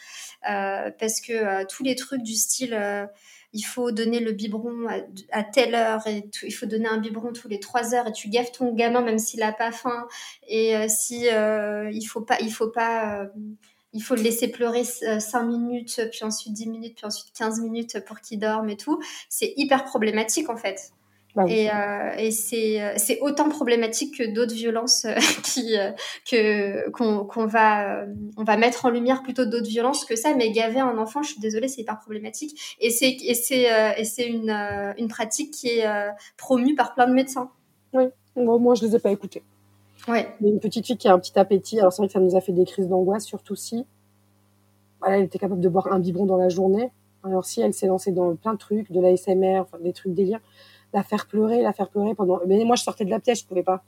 parce 0.43 1.19
que 1.19 1.65
tous 1.65 1.83
les 1.83 1.95
trucs 1.95 2.23
du 2.23 2.35
style 2.35 2.73
il 3.53 3.63
faut 3.63 3.91
donner 3.91 4.19
le 4.19 4.31
biberon 4.31 4.87
à, 5.31 5.43
telle 5.43 5.75
heure 5.75 6.05
et 6.07 6.29
il 6.43 6.51
faut 6.51 6.65
donner 6.65 6.87
un 6.87 6.97
biberon 6.97 7.33
tous 7.33 7.47
les 7.47 7.59
trois 7.59 7.95
heures 7.95 8.07
et 8.07 8.11
tu 8.11 8.29
gaffes 8.29 8.51
ton 8.51 8.73
gamin 8.73 9.01
même 9.01 9.17
s'il 9.17 9.41
a 9.41 9.51
pas 9.51 9.71
faim. 9.71 10.07
Et 10.47 10.75
euh, 10.75 10.85
si 10.87 11.27
euh, 11.29 11.89
il 11.91 12.05
faut 12.05 12.21
pas 12.21 12.39
il 12.41 12.51
faut 12.51 12.69
pas 12.69 13.21
euh, 13.21 13.27
il 13.93 14.03
faut 14.03 14.15
le 14.15 14.21
laisser 14.21 14.49
pleurer 14.49 14.83
5 14.83 15.43
minutes 15.43 16.01
puis 16.11 16.23
ensuite 16.23 16.53
10 16.53 16.67
minutes 16.67 16.95
puis 16.95 17.05
ensuite 17.07 17.33
15 17.35 17.61
minutes 17.61 17.99
pour 18.05 18.19
qu'il 18.21 18.39
dorme 18.39 18.69
et 18.69 18.77
tout 18.77 19.01
c'est 19.29 19.53
hyper 19.57 19.83
problématique 19.83 20.49
en 20.49 20.57
fait 20.57 20.93
bah 21.35 21.45
et, 21.47 21.69
euh, 21.69 22.11
et 22.17 22.31
c'est, 22.31 22.81
euh, 22.81 22.93
c'est 22.97 23.19
autant 23.21 23.49
problématique 23.49 24.17
que 24.17 24.33
d'autres 24.33 24.53
violences 24.53 25.05
euh, 25.05 25.13
qui, 25.43 25.75
que, 26.29 26.89
qu'on, 26.89 27.45
va, 27.45 28.05
on 28.35 28.43
va 28.43 28.57
mettre 28.57 28.85
en 28.85 28.89
lumière 28.89 29.21
plutôt 29.21 29.45
d'autres 29.45 29.69
violences 29.69 30.05
que 30.05 30.15
ça. 30.15 30.33
Mais 30.35 30.51
gaver 30.51 30.79
un 30.79 30.97
enfant, 30.97 31.21
je 31.21 31.31
suis 31.31 31.39
désolée, 31.39 31.67
c'est 31.67 31.81
hyper 31.81 31.99
problématique. 31.99 32.77
Et 32.79 32.89
c'est, 32.89 33.15
et 33.21 33.35
c'est, 33.35 33.67
et 33.97 34.05
c'est 34.05 34.27
une, 34.27 34.49
une 34.97 35.07
pratique 35.07 35.51
qui 35.51 35.67
est 35.67 35.87
promue 36.37 36.75
par 36.75 36.95
plein 36.95 37.07
de 37.07 37.13
médecins. 37.13 37.51
Oui, 37.93 38.05
moi, 38.35 38.75
je 38.75 38.85
les 38.85 38.95
ai 38.95 38.99
pas 38.99 39.11
écoutés. 39.11 39.43
Ouais. 40.07 40.25
A 40.25 40.47
une 40.47 40.59
petite 40.59 40.85
fille 40.87 40.97
qui 40.97 41.07
a 41.07 41.13
un 41.13 41.19
petit 41.19 41.37
appétit. 41.37 41.79
Alors 41.79 41.93
c'est 41.93 42.01
vrai 42.01 42.07
que 42.07 42.13
ça 42.13 42.19
nous 42.19 42.35
a 42.35 42.41
fait 42.41 42.53
des 42.53 42.65
crises 42.65 42.87
d'angoisse, 42.87 43.25
surtout 43.25 43.55
si 43.55 43.85
voilà, 44.99 45.17
elle 45.17 45.25
était 45.25 45.39
capable 45.39 45.61
de 45.61 45.69
boire 45.69 45.91
un 45.91 45.99
biberon 45.99 46.25
dans 46.25 46.37
la 46.37 46.49
journée. 46.49 46.89
Alors 47.23 47.45
si 47.45 47.61
elle 47.61 47.73
s'est 47.73 47.87
lancée 47.87 48.11
dans 48.11 48.35
plein 48.35 48.53
de 48.53 48.57
trucs, 48.57 48.91
de 48.91 49.01
l'ASMR, 49.01 49.59
enfin 49.59 49.77
des 49.79 49.93
trucs 49.93 50.13
délire 50.13 50.39
la 50.93 51.03
faire 51.03 51.27
pleurer, 51.27 51.61
la 51.61 51.73
faire 51.73 51.89
pleurer 51.89 52.15
pendant. 52.15 52.39
Mais 52.47 52.63
moi, 52.63 52.75
je 52.75 52.83
sortais 52.83 53.05
de 53.05 53.09
la 53.09 53.19
pièce, 53.19 53.41
je 53.41 53.45
pouvais 53.45 53.63
pas. 53.63 53.83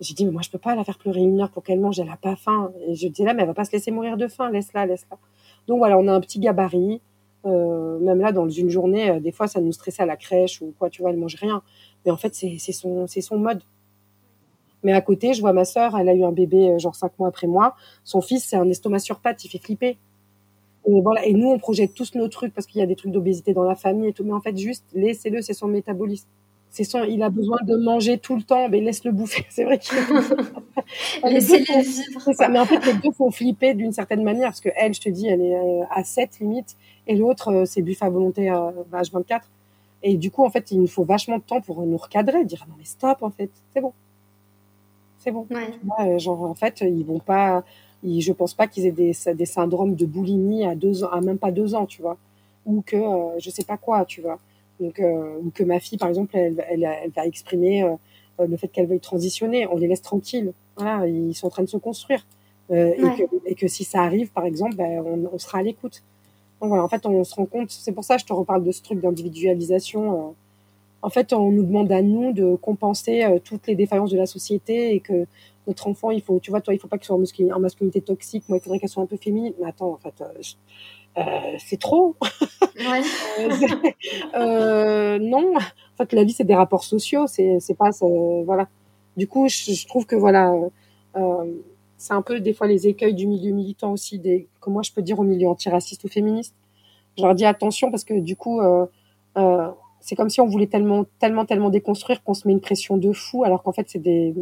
J'ai 0.00 0.14
dit, 0.14 0.24
mais 0.24 0.30
moi, 0.30 0.42
je 0.42 0.50
peux 0.50 0.58
pas 0.58 0.74
la 0.74 0.84
faire 0.84 0.98
pleurer 0.98 1.20
une 1.20 1.40
heure 1.40 1.50
pour 1.50 1.62
qu'elle 1.62 1.80
mange, 1.80 1.98
elle 1.98 2.08
a 2.10 2.16
pas 2.16 2.36
faim. 2.36 2.70
Et 2.86 2.94
je 2.94 3.08
disais 3.08 3.24
là, 3.24 3.34
mais 3.34 3.42
elle 3.42 3.48
va 3.48 3.54
pas 3.54 3.64
se 3.64 3.72
laisser 3.72 3.90
mourir 3.90 4.16
de 4.16 4.28
faim, 4.28 4.50
laisse-la, 4.50 4.86
laisse-la. 4.86 5.18
Donc 5.66 5.78
voilà, 5.78 5.98
on 5.98 6.06
a 6.06 6.12
un 6.12 6.20
petit 6.20 6.38
gabarit. 6.38 7.00
Euh, 7.46 7.98
même 7.98 8.20
là, 8.20 8.32
dans 8.32 8.48
une 8.48 8.68
journée, 8.68 9.10
euh, 9.10 9.20
des 9.20 9.32
fois, 9.32 9.48
ça 9.48 9.60
nous 9.60 9.72
stressait 9.72 10.02
à 10.02 10.06
la 10.06 10.16
crèche 10.16 10.60
ou 10.60 10.72
quoi, 10.78 10.90
tu 10.90 11.02
vois, 11.02 11.10
elle 11.10 11.16
mange 11.16 11.36
rien. 11.36 11.62
Mais 12.04 12.10
en 12.10 12.16
fait, 12.16 12.34
c'est 12.34 12.58
son, 12.72 13.06
son 13.06 13.38
mode. 13.38 13.62
Mais 14.84 14.92
à 14.92 15.00
côté, 15.00 15.34
je 15.34 15.40
vois 15.40 15.52
ma 15.52 15.64
sœur, 15.64 15.96
elle 15.98 16.08
a 16.08 16.14
eu 16.14 16.24
un 16.24 16.32
bébé 16.32 16.70
euh, 16.70 16.78
genre 16.78 16.94
cinq 16.94 17.18
mois 17.18 17.28
après 17.28 17.46
moi. 17.46 17.74
Son 18.04 18.20
fils, 18.20 18.44
c'est 18.44 18.56
un 18.56 18.68
estomac 18.68 19.00
sur 19.00 19.18
pattes, 19.18 19.44
il 19.44 19.48
fait 19.48 19.58
flipper. 19.58 19.98
Et 20.88 21.00
voilà. 21.02 21.24
Et 21.26 21.34
nous, 21.34 21.48
on 21.48 21.58
projette 21.58 21.94
tous 21.94 22.14
nos 22.14 22.28
trucs 22.28 22.54
parce 22.54 22.66
qu'il 22.66 22.80
y 22.80 22.82
a 22.82 22.86
des 22.86 22.96
trucs 22.96 23.12
d'obésité 23.12 23.52
dans 23.52 23.62
la 23.62 23.74
famille 23.74 24.08
et 24.08 24.12
tout. 24.12 24.24
Mais 24.24 24.32
en 24.32 24.40
fait, 24.40 24.56
juste 24.56 24.84
laissez-le, 24.94 25.42
c'est 25.42 25.52
son 25.52 25.68
métabolisme. 25.68 26.26
C'est 26.70 26.84
son, 26.84 27.04
il 27.04 27.22
a 27.22 27.30
besoin 27.30 27.58
de 27.64 27.76
manger 27.76 28.18
tout 28.18 28.36
le 28.36 28.42
temps, 28.42 28.68
mais 28.68 28.80
laisse-le 28.80 29.10
bouffer. 29.10 29.44
C'est 29.50 29.64
vrai 29.64 29.78
qu'il 29.78 29.96
Laissez-le 31.24 31.82
vivre. 31.82 32.32
Ça. 32.34 32.48
Mais 32.48 32.58
en 32.58 32.66
fait, 32.66 32.84
les 32.84 32.92
deux 32.92 33.10
font 33.10 33.30
flipper 33.30 33.72
d'une 33.72 33.92
certaine 33.92 34.22
manière 34.22 34.48
parce 34.48 34.60
que 34.60 34.68
elle, 34.76 34.92
je 34.92 35.00
te 35.00 35.08
dis, 35.08 35.26
elle 35.28 35.40
est 35.40 35.56
euh, 35.56 35.84
à 35.90 36.04
7 36.04 36.40
limite, 36.40 36.76
et 37.06 37.16
l'autre, 37.16 37.48
euh, 37.48 37.64
c'est 37.64 37.80
buff 37.80 38.02
à 38.02 38.10
volonté 38.10 38.50
à 38.50 38.74
H24. 38.92 39.40
Et 40.02 40.16
du 40.16 40.30
coup, 40.30 40.44
en 40.44 40.50
fait, 40.50 40.70
il 40.70 40.80
nous 40.80 40.86
faut 40.86 41.04
vachement 41.04 41.38
de 41.38 41.42
temps 41.42 41.62
pour 41.62 41.80
nous 41.84 41.96
recadrer, 41.96 42.44
dire 42.44 42.66
non 42.68 42.74
mais 42.78 42.84
stop, 42.84 43.22
en 43.22 43.30
fait, 43.30 43.50
c'est 43.72 43.80
bon, 43.80 43.92
c'est 45.18 45.32
bon. 45.32 45.46
Ouais. 45.50 46.18
genre 46.18 46.42
en 46.42 46.54
fait, 46.54 46.82
ils 46.82 47.04
vont 47.04 47.18
pas 47.18 47.64
je 48.04 48.20
je 48.20 48.32
pense 48.32 48.54
pas 48.54 48.66
qu'ils 48.66 48.86
aient 48.86 48.92
des, 48.92 49.12
des 49.34 49.46
syndromes 49.46 49.94
de 49.94 50.06
boulimie 50.06 50.64
à 50.64 50.74
deux 50.74 51.04
ans, 51.04 51.10
à 51.10 51.20
même 51.20 51.38
pas 51.38 51.50
deux 51.50 51.74
ans, 51.74 51.86
tu 51.86 52.02
vois, 52.02 52.16
ou 52.66 52.82
que 52.82 52.96
euh, 52.96 53.38
je 53.38 53.50
sais 53.50 53.64
pas 53.64 53.76
quoi, 53.76 54.04
tu 54.04 54.20
vois. 54.20 54.38
Donc, 54.78 55.00
euh, 55.00 55.38
ou 55.42 55.50
que 55.50 55.64
ma 55.64 55.80
fille, 55.80 55.98
par 55.98 56.08
exemple, 56.08 56.36
elle, 56.36 56.64
elle, 56.68 56.84
elle 56.84 57.10
va 57.10 57.26
exprimer 57.26 57.82
euh, 57.82 57.96
le 58.46 58.56
fait 58.56 58.68
qu'elle 58.68 58.86
veuille 58.86 59.00
transitionner. 59.00 59.66
On 59.66 59.76
les 59.76 59.88
laisse 59.88 60.02
tranquilles. 60.02 60.52
Voilà, 60.76 61.06
ils 61.08 61.34
sont 61.34 61.48
en 61.48 61.50
train 61.50 61.64
de 61.64 61.68
se 61.68 61.76
construire. 61.76 62.24
Et, 62.70 63.00
que, 63.16 63.22
et, 63.46 63.54
que, 63.54 63.66
si 63.66 63.82
ça 63.82 64.02
arrive, 64.02 64.30
par 64.30 64.44
exemple, 64.44 64.76
ben, 64.76 65.02
on, 65.04 65.30
on, 65.32 65.38
sera 65.38 65.58
à 65.58 65.62
l'écoute. 65.62 66.02
Donc 66.60 66.68
voilà, 66.68 66.84
en 66.84 66.88
fait, 66.88 67.06
on 67.06 67.24
se 67.24 67.34
rend 67.34 67.46
compte. 67.46 67.70
C'est 67.70 67.92
pour 67.92 68.04
ça 68.04 68.16
que 68.16 68.20
je 68.20 68.26
te 68.26 68.32
reparle 68.34 68.62
de 68.62 68.70
ce 68.72 68.82
truc 68.82 69.00
d'individualisation. 69.00 70.34
en 71.00 71.08
fait, 71.08 71.32
on 71.32 71.50
nous 71.50 71.62
demande 71.62 71.90
à 71.90 72.02
nous 72.02 72.34
de 72.34 72.56
compenser 72.56 73.26
toutes 73.42 73.66
les 73.68 73.74
défaillances 73.74 74.10
de 74.10 74.18
la 74.18 74.26
société 74.26 74.94
et 74.94 75.00
que 75.00 75.26
notre 75.68 75.86
enfant, 75.86 76.10
il 76.10 76.22
faut, 76.22 76.40
tu 76.40 76.50
vois, 76.50 76.60
toi, 76.60 76.74
il 76.74 76.80
faut 76.80 76.88
pas 76.88 76.98
qu'il 76.98 77.06
soit 77.06 77.16
en, 77.16 77.60
masculinité 77.60 78.00
toxique. 78.00 78.44
Moi, 78.48 78.58
il 78.58 78.60
faudrait 78.60 78.80
qu'elle 78.80 78.88
soit 78.88 79.02
un 79.02 79.06
peu 79.06 79.18
féminine. 79.18 79.52
Mais 79.60 79.68
attends, 79.68 79.92
en 79.92 79.98
fait, 79.98 80.14
euh, 80.20 80.32
euh, 81.18 81.56
c'est 81.58 81.78
trop. 81.78 82.16
Ouais. 82.76 83.02
Euh, 84.34 85.18
non, 85.18 85.54
en 85.56 85.96
fait, 85.96 86.12
la 86.12 86.24
vie, 86.24 86.32
c'est 86.32 86.44
des 86.44 86.54
rapports 86.54 86.84
sociaux. 86.84 87.26
C'est, 87.26 87.58
c'est 87.60 87.74
pas, 87.74 87.90
voilà. 88.44 88.68
Du 89.16 89.26
coup, 89.26 89.48
je, 89.48 89.86
trouve 89.86 90.06
que 90.06 90.16
voilà, 90.16 90.52
c'est 91.96 92.14
un 92.14 92.22
peu 92.22 92.40
des 92.40 92.52
fois 92.52 92.66
les 92.66 92.86
écueils 92.86 93.14
du 93.14 93.26
milieu 93.26 93.52
militant 93.52 93.92
aussi. 93.92 94.18
Des, 94.18 94.48
comment 94.60 94.82
je 94.82 94.92
peux 94.92 95.02
dire 95.02 95.18
au 95.18 95.24
milieu 95.24 95.48
antiraciste 95.48 96.04
ou 96.04 96.08
féministe. 96.08 96.54
Je 97.16 97.22
leur 97.22 97.34
dis 97.34 97.44
attention 97.44 97.90
parce 97.90 98.04
que 98.04 98.14
du 98.14 98.36
coup. 98.36 98.60
c'est 100.00 100.16
comme 100.16 100.30
si 100.30 100.40
on 100.40 100.46
voulait 100.46 100.68
tellement, 100.68 101.04
tellement, 101.18 101.44
tellement 101.44 101.70
déconstruire 101.70 102.22
qu'on 102.22 102.34
se 102.34 102.46
met 102.46 102.54
une 102.54 102.60
pression 102.60 102.96
de 102.96 103.12
fou, 103.12 103.44
alors 103.44 103.62
qu'en 103.62 103.72
fait, 103.72 103.88
c'est 103.88 103.98
des, 103.98 104.34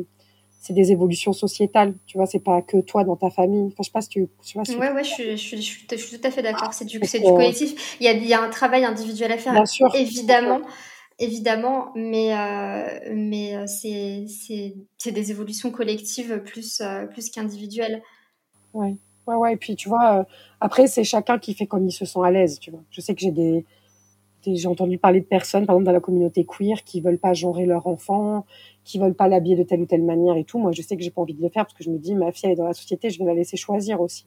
c'est 0.67 0.73
des 0.73 0.91
évolutions 0.91 1.33
sociétales, 1.33 1.95
tu 2.07 2.19
vois, 2.19 2.27
c'est 2.27 2.41
pas 2.41 2.61
que 2.61 2.79
toi 2.79 3.05
dans 3.05 3.15
ta 3.15 3.31
famille. 3.31 3.67
Enfin, 3.67 3.77
je 3.81 3.85
sais 3.85 3.93
pas 3.93 4.01
si 4.01 4.09
tu, 4.09 4.29
vois. 4.55 4.65
ouais, 4.65 4.93
ouais, 4.93 5.05
je 5.05 5.09
suis, 5.09 5.37
je, 5.37 5.57
suis, 5.57 5.87
tout 5.87 6.27
à 6.27 6.31
fait 6.31 6.43
d'accord. 6.43 6.75
C'est 6.75 6.85
du, 6.85 6.99
c'est 7.05 7.21
du 7.21 7.27
collectif. 7.27 7.97
Il 8.01 8.07
y, 8.07 8.09
a, 8.09 8.13
il 8.13 8.27
y 8.27 8.35
a 8.35 8.43
un 8.43 8.51
travail 8.51 8.85
individuel 8.85 9.31
à 9.31 9.39
faire, 9.39 9.53
Bien 9.53 9.65
sûr, 9.65 9.87
évidemment. 9.95 10.61
évidemment, 11.21 11.93
mais, 11.95 12.35
mais 13.15 13.67
c'est, 13.69 14.25
c'est, 14.99 15.13
des 15.13 15.31
évolutions 15.31 15.71
collectives 15.71 16.43
plus, 16.45 16.83
plus 17.13 17.31
qu'individuelles. 17.31 18.03
Ouais. 18.75 18.97
Ouais, 19.29 19.35
ouais, 19.35 19.55
et 19.55 19.57
puis 19.57 19.75
tu 19.75 19.89
vois, 19.89 20.25
après, 20.61 20.87
c'est 20.87 21.03
chacun 21.03 21.41
qui 21.41 21.55
fait 21.55 21.67
comme 21.67 21.85
il 21.85 21.93
se 21.93 22.05
sent 22.05 22.21
à 22.25 22.31
l'aise, 22.31 22.61
tu 22.61 22.71
vois. 22.71 22.83
Je 22.91 23.01
sais 23.01 23.13
que 23.13 23.21
j'ai 23.21 23.33
des, 23.33 23.65
j'ai 24.55 24.69
entendu 24.69 24.99
parler 24.99 25.21
de 25.21 25.27
personnes, 25.27 25.67
par 25.67 25.75
exemple, 25.75 25.87
dans 25.87 25.93
la 25.93 26.01
communauté 26.01 26.45
queer, 26.45 26.85
qui 26.85 27.01
veulent 27.01 27.19
pas 27.19 27.35
genrer 27.35 27.67
leur 27.67 27.87
enfant, 27.87 28.45
qui 28.85 28.99
veulent 28.99 29.15
pas 29.15 29.29
l'habiller 29.29 29.57
de 29.57 29.63
telle 29.63 29.81
ou 29.81 29.87
telle 29.87 30.03
manière 30.03 30.37
et 30.37 30.45
tout. 30.45 30.59
Moi, 30.59 30.73
je 30.73 30.83
sais 30.83 30.97
que 30.97 31.03
j'ai 31.03 31.11
pas 31.11 31.23
envie 31.23 31.35
de 31.35 31.43
le 31.43 31.49
faire 31.49 31.65
parce 31.65 31.75
que 31.75 31.85
je 31.85 31.91
me 31.91 31.99
dis, 31.99 32.15
ma 32.15 32.33
fille, 32.33 32.47
elle 32.47 32.53
est 32.53 32.57
dans 32.57 32.67
la 32.67 32.75
société, 32.75 33.11
je 33.11 33.19
vais 33.19 33.25
la 33.25 33.35
laisser 33.35 33.57
choisir 33.57 34.01
aussi. 34.01 34.27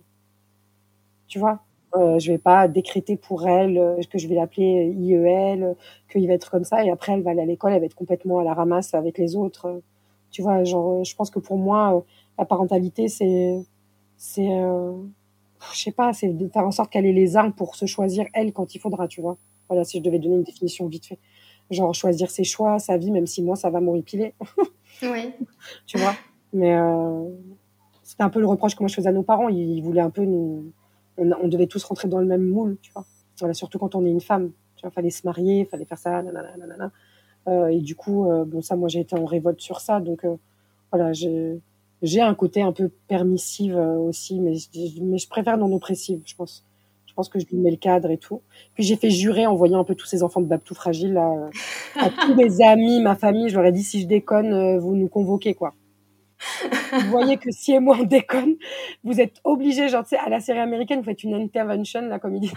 Tu 1.27 1.39
vois? 1.39 1.59
Euh, 1.95 2.19
je 2.19 2.31
vais 2.31 2.37
pas 2.37 2.67
décréter 2.67 3.17
pour 3.17 3.47
elle 3.47 3.77
euh, 3.77 3.99
que 4.11 4.19
je 4.19 4.27
vais 4.27 4.35
l'appeler 4.35 4.93
IEL, 4.95 5.75
qu'il 6.11 6.27
va 6.27 6.33
être 6.33 6.51
comme 6.51 6.63
ça 6.63 6.85
et 6.85 6.91
après 6.91 7.13
elle 7.13 7.23
va 7.23 7.31
aller 7.31 7.41
à 7.41 7.45
l'école, 7.45 7.73
elle 7.73 7.79
va 7.79 7.87
être 7.87 7.95
complètement 7.95 8.37
à 8.37 8.43
la 8.43 8.53
ramasse 8.53 8.93
avec 8.93 9.17
les 9.17 9.35
autres. 9.35 9.81
Tu 10.29 10.43
vois, 10.43 10.63
genre, 10.63 11.03
je 11.03 11.15
pense 11.15 11.31
que 11.31 11.39
pour 11.39 11.57
moi, 11.57 12.05
la 12.37 12.45
parentalité, 12.45 13.07
c'est, 13.07 13.63
c'est, 14.17 14.47
euh, 14.51 14.93
je 15.73 15.79
sais 15.79 15.91
pas, 15.91 16.13
c'est 16.13 16.29
de 16.29 16.47
faire 16.47 16.65
en 16.65 16.71
sorte 16.71 16.91
qu'elle 16.91 17.05
ait 17.05 17.13
les 17.13 17.35
armes 17.37 17.53
pour 17.53 17.75
se 17.75 17.85
choisir 17.87 18.27
elle 18.33 18.53
quand 18.53 18.75
il 18.75 18.79
faudra, 18.79 19.07
tu 19.07 19.21
vois. 19.21 19.37
Voilà, 19.69 19.83
si 19.83 19.99
je 19.99 20.03
devais 20.03 20.19
donner 20.19 20.35
une 20.35 20.43
définition 20.43 20.87
vite 20.87 21.05
fait. 21.05 21.19
Genre 21.69 21.93
choisir 21.93 22.31
ses 22.31 22.43
choix, 22.43 22.79
sa 22.79 22.97
vie, 22.97 23.11
même 23.11 23.27
si 23.27 23.43
moi, 23.43 23.55
ça 23.55 23.69
va 23.69 23.79
m'horripiler. 23.79 24.33
oui. 25.03 25.33
Tu 25.85 25.97
vois 25.99 26.15
Mais 26.51 26.75
euh, 26.75 27.29
c'était 28.03 28.23
un 28.23 28.29
peu 28.29 28.39
le 28.39 28.47
reproche 28.47 28.75
que 28.75 28.81
moi 28.81 28.87
je 28.87 28.95
faisais 28.95 29.09
à 29.09 29.11
nos 29.11 29.23
parents. 29.23 29.49
Ils, 29.49 29.81
voulaient 29.81 30.01
un 30.01 30.09
peu 30.09 30.23
nous... 30.25 30.71
On, 31.17 31.47
devait 31.47 31.67
tous 31.67 31.83
rentrer 31.83 32.07
dans 32.07 32.19
le 32.19 32.25
même 32.25 32.45
moule, 32.45 32.77
tu 32.81 32.91
vois. 32.91 33.05
Voilà, 33.39 33.53
surtout 33.53 33.77
quand 33.77 33.93
on 33.93 34.05
est 34.05 34.09
une 34.09 34.21
femme. 34.21 34.51
Tu 34.77 34.81
vois, 34.81 34.91
fallait 34.91 35.09
se 35.09 35.27
marier, 35.27 35.65
fallait 35.65 35.85
faire 35.85 35.97
ça, 35.97 36.23
nanana, 36.23 36.91
euh, 37.47 37.67
et 37.67 37.81
du 37.81 37.95
coup, 37.95 38.29
euh, 38.29 38.45
bon, 38.45 38.61
ça, 38.61 38.77
moi, 38.77 38.87
j'ai 38.87 39.01
été 39.01 39.15
en 39.15 39.25
révolte 39.25 39.59
sur 39.59 39.81
ça. 39.81 39.99
Donc, 39.99 40.25
voilà, 40.91 41.11
j'ai 41.13 42.21
un 42.21 42.33
côté 42.33 42.61
un 42.61 42.71
peu 42.71 42.89
permissive 43.07 43.75
aussi, 43.75 44.39
mais, 44.39 44.53
mais 45.01 45.17
je 45.17 45.27
préfère 45.27 45.57
non 45.57 45.71
oppressive, 45.73 46.21
je 46.25 46.35
pense. 46.35 46.65
Je 47.19 47.23
pense 47.23 47.29
que 47.33 47.39
je 47.39 47.45
lui 47.47 47.57
mets 47.57 47.71
le 47.71 47.75
cadre 47.75 48.11
et 48.11 48.17
tout. 48.17 48.43
Puis 48.75 48.85
j'ai 48.85 48.95
fait 48.95 49.09
jurer 49.09 49.45
en 49.45 49.53
voyant 49.53 49.81
un 49.81 49.83
peu 49.83 49.93
tous 49.93 50.05
ces 50.05 50.23
enfants 50.23 50.39
de 50.39 50.45
Babtou 50.45 50.73
fragiles 50.73 51.17
à 51.17 52.09
tous 52.25 52.33
mes 52.33 52.61
amis, 52.65 53.01
ma 53.01 53.15
famille. 53.15 53.49
Je 53.49 53.57
leur 53.57 53.65
ai 53.65 53.73
dit 53.73 53.83
si 53.83 54.01
je 54.01 54.07
déconne, 54.07 54.53
euh, 54.53 54.79
vous 54.79 54.95
nous 54.95 55.09
convoquez 55.09 55.53
quoi. 55.53 55.73
vous 56.93 57.09
voyez 57.09 57.35
que 57.35 57.51
si 57.51 57.73
et 57.73 57.81
moi 57.81 57.97
on 57.99 58.05
déconne, 58.05 58.55
vous 59.03 59.19
êtes 59.19 59.41
obligés, 59.43 59.89
genre 59.89 60.03
tu 60.03 60.11
sais, 60.11 60.17
à 60.17 60.29
la 60.29 60.39
série 60.39 60.59
américaine, 60.59 60.99
vous 60.99 61.05
faites 61.05 61.23
une 61.25 61.33
intervention 61.33 61.99
là 62.03 62.19
comme 62.19 62.37
ils 62.37 62.39
disent, 62.43 62.53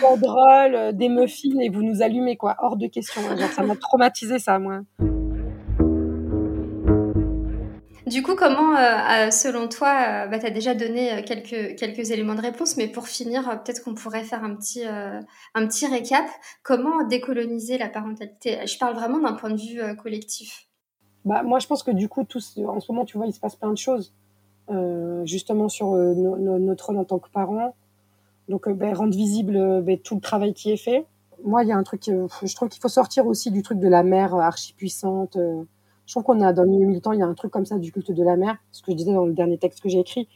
banderole, 0.00 0.74
euh, 0.76 0.92
des 0.92 1.08
muffins 1.08 1.58
et 1.60 1.68
vous 1.68 1.82
nous 1.82 2.00
allumez 2.00 2.36
quoi, 2.36 2.54
hors 2.60 2.76
de 2.76 2.86
question. 2.86 3.22
Genre 3.22 3.50
ça 3.50 3.64
m'a 3.64 3.74
traumatisé 3.74 4.38
ça 4.38 4.60
moi. 4.60 4.82
Du 8.06 8.22
coup, 8.22 8.36
comment, 8.36 8.76
euh, 8.76 9.32
selon 9.32 9.66
toi, 9.66 9.88
euh, 9.88 10.26
bah, 10.28 10.38
tu 10.38 10.46
as 10.46 10.50
déjà 10.50 10.76
donné 10.76 11.12
euh, 11.12 11.22
quelques, 11.24 11.76
quelques 11.76 12.12
éléments 12.12 12.36
de 12.36 12.40
réponse, 12.40 12.76
mais 12.76 12.86
pour 12.86 13.08
finir, 13.08 13.42
peut-être 13.64 13.82
qu'on 13.82 13.94
pourrait 13.94 14.22
faire 14.22 14.44
un 14.44 14.54
petit, 14.54 14.84
un 14.84 15.66
petit 15.66 15.86
récap. 15.86 16.24
Comment 16.62 17.04
décoloniser 17.04 17.78
la 17.78 17.88
parentalité? 17.88 18.64
Je 18.64 18.78
parle 18.78 18.94
vraiment 18.94 19.18
d'un 19.18 19.32
point 19.32 19.50
de 19.50 19.60
vue 19.60 19.80
collectif. 19.96 20.68
Bah, 21.24 21.42
moi, 21.42 21.58
je 21.58 21.66
pense 21.66 21.82
que 21.82 21.90
du 21.90 22.08
coup, 22.08 22.22
tout, 22.22 22.38
en 22.68 22.78
ce 22.78 22.92
moment, 22.92 23.04
tu 23.04 23.16
vois, 23.16 23.26
il 23.26 23.32
se 23.32 23.40
passe 23.40 23.56
plein 23.56 23.72
de 23.72 23.78
choses, 23.78 24.14
justement 25.24 25.68
sur 25.68 25.94
notre 25.96 26.86
rôle 26.86 26.98
en 26.98 27.04
tant 27.04 27.18
que 27.18 27.28
parent. 27.28 27.74
Donc, 28.48 28.68
ben, 28.68 28.94
rendre 28.94 29.16
visible 29.16 29.82
ben, 29.82 29.98
tout 29.98 30.14
le 30.14 30.20
travail 30.20 30.54
qui 30.54 30.70
est 30.70 30.76
fait. 30.76 31.06
Moi, 31.44 31.64
il 31.64 31.68
y 31.68 31.72
a 31.72 31.76
un 31.76 31.82
truc, 31.82 32.04
je 32.04 32.54
trouve 32.54 32.68
qu'il 32.68 32.80
faut 32.80 32.88
sortir 32.88 33.26
aussi 33.26 33.50
du 33.50 33.62
truc 33.62 33.80
de 33.80 33.88
la 33.88 34.04
mère 34.04 34.36
archi 34.36 34.74
puissante 34.74 35.36
je 36.06 36.12
trouve 36.12 36.22
qu'on 36.22 36.40
a 36.40 36.52
dans 36.52 36.62
le 36.62 36.70
milieu 36.70 36.86
militant, 36.86 37.12
il 37.12 37.18
y 37.18 37.22
a 37.22 37.26
un 37.26 37.34
truc 37.34 37.50
comme 37.50 37.66
ça 37.66 37.78
du 37.78 37.90
culte 37.90 38.12
de 38.12 38.22
la 38.22 38.36
mère, 38.36 38.56
ce 38.70 38.80
que 38.82 38.92
je 38.92 38.96
disais 38.96 39.12
dans 39.12 39.26
le 39.26 39.32
dernier 39.32 39.58
texte 39.58 39.80
que 39.80 39.88
j'ai 39.88 39.98
écrit. 39.98 40.28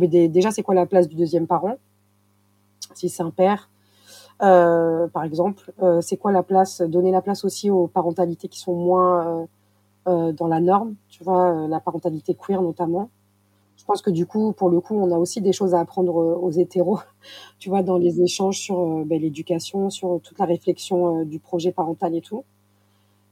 Déjà, 0.00 0.50
c'est 0.50 0.62
quoi 0.62 0.74
la 0.74 0.86
place 0.86 1.08
du 1.08 1.16
deuxième 1.16 1.46
parent? 1.46 1.76
Si 2.94 3.08
c'est 3.08 3.22
un 3.22 3.30
père, 3.30 3.70
euh, 4.42 5.06
par 5.08 5.22
exemple, 5.22 5.72
euh, 5.82 6.00
c'est 6.00 6.16
quoi 6.16 6.32
la 6.32 6.42
place 6.42 6.82
Donner 6.82 7.12
la 7.12 7.22
place 7.22 7.44
aussi 7.44 7.70
aux 7.70 7.86
parentalités 7.86 8.48
qui 8.48 8.58
sont 8.58 8.74
moins 8.74 9.46
euh, 10.08 10.32
dans 10.32 10.48
la 10.48 10.60
norme, 10.60 10.96
tu 11.08 11.22
vois, 11.22 11.68
la 11.68 11.78
parentalité 11.78 12.34
queer 12.34 12.60
notamment. 12.60 13.08
Je 13.76 13.84
pense 13.84 14.02
que 14.02 14.10
du 14.10 14.26
coup, 14.26 14.52
pour 14.52 14.70
le 14.70 14.80
coup, 14.80 14.94
on 14.94 15.12
a 15.12 15.18
aussi 15.18 15.40
des 15.40 15.52
choses 15.52 15.74
à 15.74 15.80
apprendre 15.80 16.14
aux 16.14 16.50
hétéros, 16.50 17.00
tu 17.58 17.68
vois, 17.68 17.82
dans 17.82 17.96
les 17.96 18.20
échanges 18.20 18.58
sur 18.58 19.04
ben, 19.04 19.20
l'éducation, 19.20 19.90
sur 19.90 20.20
toute 20.22 20.38
la 20.38 20.46
réflexion 20.46 21.24
du 21.24 21.38
projet 21.38 21.70
parental 21.70 22.14
et 22.14 22.20
tout. 22.20 22.44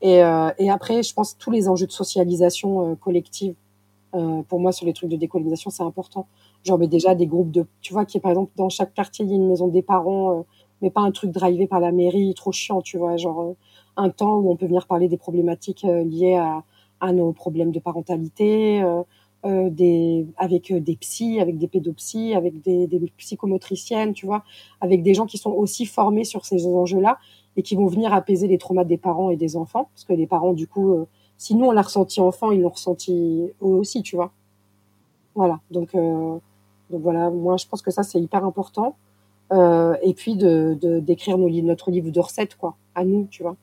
Et, 0.03 0.23
euh, 0.23 0.51
et 0.59 0.71
après, 0.71 1.03
je 1.03 1.13
pense 1.13 1.37
tous 1.37 1.51
les 1.51 1.69
enjeux 1.69 1.87
de 1.87 1.93
socialisation 1.93 2.93
euh, 2.93 2.95
collective. 2.95 3.55
Euh, 4.15 4.43
pour 4.49 4.59
moi, 4.61 4.73
sur 4.73 4.87
les 4.87 4.93
trucs 4.93 5.11
de 5.11 5.17
décolonisation, 5.17 5.71
c'est 5.71 5.83
important. 5.83 6.27
Genre, 6.65 6.79
mais 6.79 6.89
déjà 6.89 7.15
des 7.15 7.27
groupes 7.27 7.51
de, 7.51 7.67
tu 7.81 7.93
vois, 7.93 8.05
qui 8.05 8.19
par 8.19 8.33
exemple 8.33 8.53
dans 8.57 8.69
chaque 8.69 8.93
quartier, 8.95 9.25
il 9.25 9.31
y 9.31 9.35
a 9.35 9.37
une 9.37 9.49
maison 9.49 9.69
des 9.69 9.83
parents, 9.83 10.45
mais 10.83 10.91
pas 10.91 11.03
un 11.03 11.13
truc 11.13 11.31
drivé 11.31 11.67
par 11.67 11.81
la 11.81 11.93
mairie, 11.93 12.35
trop 12.35 12.53
chiant, 12.53 12.83
tu 12.83 12.99
vois, 12.99 13.17
genre 13.17 13.55
un 13.97 14.11
temps 14.11 14.39
où 14.39 14.51
on 14.51 14.57
peut 14.57 14.67
venir 14.67 14.87
parler 14.87 15.09
des 15.09 15.17
problématiques 15.17 15.83
liées 15.85 16.37
à, 16.37 16.65
à 17.01 17.13
nos 17.13 17.33
problèmes 17.33 17.71
de 17.71 17.79
parentalité, 17.79 18.83
euh, 19.47 19.71
des, 19.71 20.27
avec 20.37 20.71
des 20.71 20.97
psys, 20.97 21.41
avec 21.41 21.57
des 21.57 21.67
pédopsies, 21.67 22.35
avec 22.35 22.61
des, 22.61 22.87
des, 22.87 23.01
psychomotriciennes, 23.17 24.13
tu 24.13 24.27
vois, 24.27 24.45
avec 24.83 25.03
des 25.03 25.15
gens 25.15 25.25
qui 25.25 25.39
sont 25.39 25.53
aussi 25.53 25.87
formés 25.87 26.25
sur 26.25 26.45
ces 26.45 26.67
enjeux-là 26.67 27.19
et 27.57 27.63
qui 27.63 27.77
vont 27.77 27.87
venir 27.87 28.13
apaiser 28.13 28.47
les 28.47 28.59
traumas 28.59 28.85
des 28.85 28.97
parents 28.97 29.31
et 29.31 29.37
des 29.37 29.57
enfants, 29.57 29.89
parce 29.95 30.05
que 30.05 30.13
les 30.13 30.27
parents, 30.27 30.53
du 30.53 30.67
coup, 30.67 30.93
euh, 30.95 31.07
si 31.37 31.55
nous 31.55 31.67
on 31.67 31.73
l'a 31.73 31.83
ressenti 31.83 32.21
enfant, 32.21 32.53
ils 32.53 32.61
l'ont 32.61 32.71
ressenti 32.71 33.51
eux 33.63 33.67
aussi, 33.67 34.03
tu 34.03 34.17
vois. 34.17 34.31
Voilà, 35.35 35.61
donc, 35.71 35.95
euh, 35.95 36.39
donc 36.91 37.03
voilà, 37.03 37.31
moi 37.31 37.57
je 37.57 37.67
pense 37.67 37.83
que 37.83 37.91
ça 37.91 38.03
c'est 38.03 38.21
hyper 38.21 38.45
important. 38.45 38.97
Euh, 39.53 39.97
et 40.03 40.15
puis 40.15 40.37
d'écrire 40.37 41.37
notre 41.37 41.91
livre 41.91 42.11
de 42.11 42.21
recettes, 42.21 42.57
quoi, 42.57 42.77
à 42.95 43.05
nous, 43.05 43.27
tu 43.31 43.43
vois. 43.43 43.57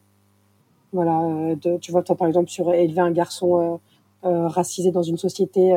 Voilà, 0.92 1.56
de, 1.56 1.78
tu 1.78 1.92
vois, 1.92 2.02
toi 2.02 2.16
par 2.16 2.28
exemple 2.28 2.50
sur 2.50 2.74
élever 2.74 3.02
un 3.02 3.12
garçon 3.12 3.80
racisé 4.24 4.92
dans 4.92 5.04
une 5.04 5.18
société 5.18 5.74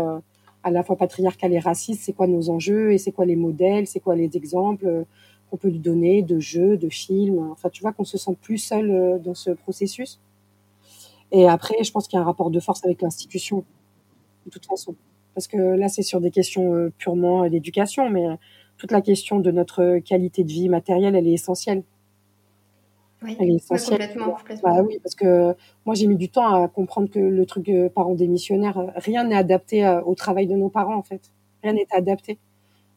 à 0.63 0.71
la 0.71 0.83
fois 0.83 0.97
patriarcale 0.97 1.53
et 1.53 1.59
raciste, 1.59 2.03
c'est 2.03 2.13
quoi 2.13 2.27
nos 2.27 2.51
enjeux 2.51 2.93
et 2.93 2.99
c'est 2.99 3.13
quoi 3.13 3.25
les 3.25 3.37
modèles, 3.37 3.87
c'est 3.87 4.01
quoi 4.01 4.17
les 4.17 4.37
exemples 4.37 5.07
qu'on 5.51 5.57
peut 5.57 5.69
lui 5.69 5.79
donner 5.79 6.23
de 6.23 6.39
jeux, 6.39 6.77
de 6.77 6.89
films. 6.89 7.51
Enfin, 7.51 7.69
tu 7.69 7.83
vois 7.83 7.93
qu'on 7.93 8.05
se 8.05 8.19
sent 8.19 8.37
plus 8.41 8.59
seul 8.59 8.91
euh, 8.91 9.19
dans 9.19 9.35
ce 9.35 9.51
processus. 9.51 10.21
Et 11.33 11.49
après, 11.49 11.83
je 11.83 11.91
pense 11.93 12.09
qu'il 12.09 12.17
y 12.17 12.21
a 12.21 12.23
un 12.23 12.27
rapport 12.27 12.51
de 12.51 12.61
force 12.61 12.85
avec 12.85 13.03
l'institution, 13.03 13.65
de 14.47 14.51
toute 14.51 14.67
façon. 14.67 14.95
Parce 15.35 15.47
que 15.47 15.57
là, 15.57 15.89
c'est 15.89 16.03
sur 16.03 16.21
des 16.21 16.31
questions 16.31 16.75
euh, 16.75 16.93
purement 16.99 17.49
d'éducation, 17.49 18.11
mais 18.11 18.27
toute 18.79 18.93
la 18.93 19.01
question 19.01 19.39
de 19.41 19.51
notre 19.51 19.99
qualité 19.99 20.43
de 20.43 20.51
vie 20.51 20.69
matérielle, 20.69 21.15
elle 21.15 21.29
est 21.29 21.33
essentielle. 21.33 21.83
Oui, 23.23 23.37
elle 23.39 23.51
est 23.51 23.57
essentielle. 23.57 23.99
complètement, 23.99 24.37
Bah 24.63 24.83
oui, 24.83 24.99
parce 25.03 25.15
que 25.15 25.55
moi, 25.85 25.95
j'ai 25.95 26.07
mis 26.07 26.17
du 26.17 26.31
temps 26.31 26.47
à 26.47 26.69
comprendre 26.69 27.11
que 27.11 27.19
le 27.19 27.47
truc 27.47 27.69
euh, 27.69 27.89
parents 27.89 28.15
démissionnaires, 28.15 28.93
rien 28.97 29.25
n'est 29.25 29.37
adapté 29.37 29.87
au 30.07 30.15
travail 30.15 30.47
de 30.47 30.55
nos 30.55 30.71
parents, 30.71 30.97
en 30.97 31.03
fait. 31.03 31.31
Rien 31.63 31.75
n'est 31.75 31.87
adapté. 31.91 32.39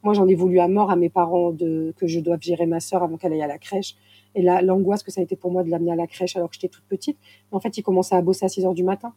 Moi, 0.03 0.13
j'en 0.13 0.27
ai 0.27 0.35
voulu 0.35 0.59
à 0.59 0.67
mort 0.67 0.91
à 0.91 0.97
mes 0.97 1.09
parents 1.09 1.51
de, 1.51 1.93
que 1.97 2.07
je 2.07 2.19
doive 2.19 2.41
gérer 2.41 2.65
ma 2.65 2.81
sœur 2.81 3.03
avant 3.03 3.17
qu'elle 3.17 3.33
aille 3.33 3.41
à 3.41 3.47
la 3.47 3.57
crèche. 3.57 3.95
Et 4.35 4.41
là, 4.41 4.61
l'angoisse 4.61 5.01
que 5.01 5.11
ça 5.11 5.21
a 5.21 5.23
été 5.23 5.35
pour 5.35 5.51
moi 5.51 5.63
de 5.63 5.69
l'amener 5.69 5.93
à 5.93 5.95
la 5.95 6.07
crèche 6.07 6.35
alors 6.35 6.49
que 6.49 6.55
j'étais 6.55 6.67
toute 6.67 6.83
petite. 6.85 7.17
En 7.51 7.59
fait, 7.59 7.77
il 7.77 7.83
commençait 7.83 8.15
à 8.15 8.21
bosser 8.21 8.45
à 8.45 8.49
6 8.49 8.65
heures 8.65 8.73
du 8.73 8.83
matin. 8.83 9.13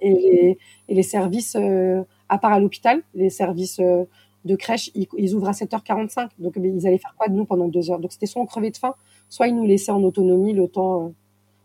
Et 0.00 0.10
les, 0.10 0.58
et 0.88 0.94
les 0.94 1.02
services, 1.02 1.54
euh, 1.56 2.02
à 2.28 2.38
part 2.38 2.52
à 2.52 2.60
l'hôpital, 2.60 3.02
les 3.14 3.30
services 3.30 3.78
euh, 3.78 4.04
de 4.44 4.56
crèche, 4.56 4.90
ils, 4.94 5.34
ouvrent 5.34 5.48
à 5.48 5.52
7h45. 5.52 6.30
Donc, 6.38 6.54
ils 6.56 6.86
allaient 6.86 6.98
faire 6.98 7.14
quoi 7.16 7.28
de 7.28 7.34
nous 7.34 7.44
pendant 7.44 7.68
deux 7.68 7.90
heures? 7.90 8.00
Donc, 8.00 8.12
c'était 8.12 8.26
soit 8.26 8.40
on 8.40 8.46
crevait 8.46 8.70
de 8.70 8.76
faim, 8.76 8.94
soit 9.28 9.48
ils 9.48 9.54
nous 9.54 9.66
laissaient 9.66 9.92
en 9.92 10.02
autonomie 10.02 10.54
le 10.54 10.66
temps 10.66 11.06
euh, 11.06 11.08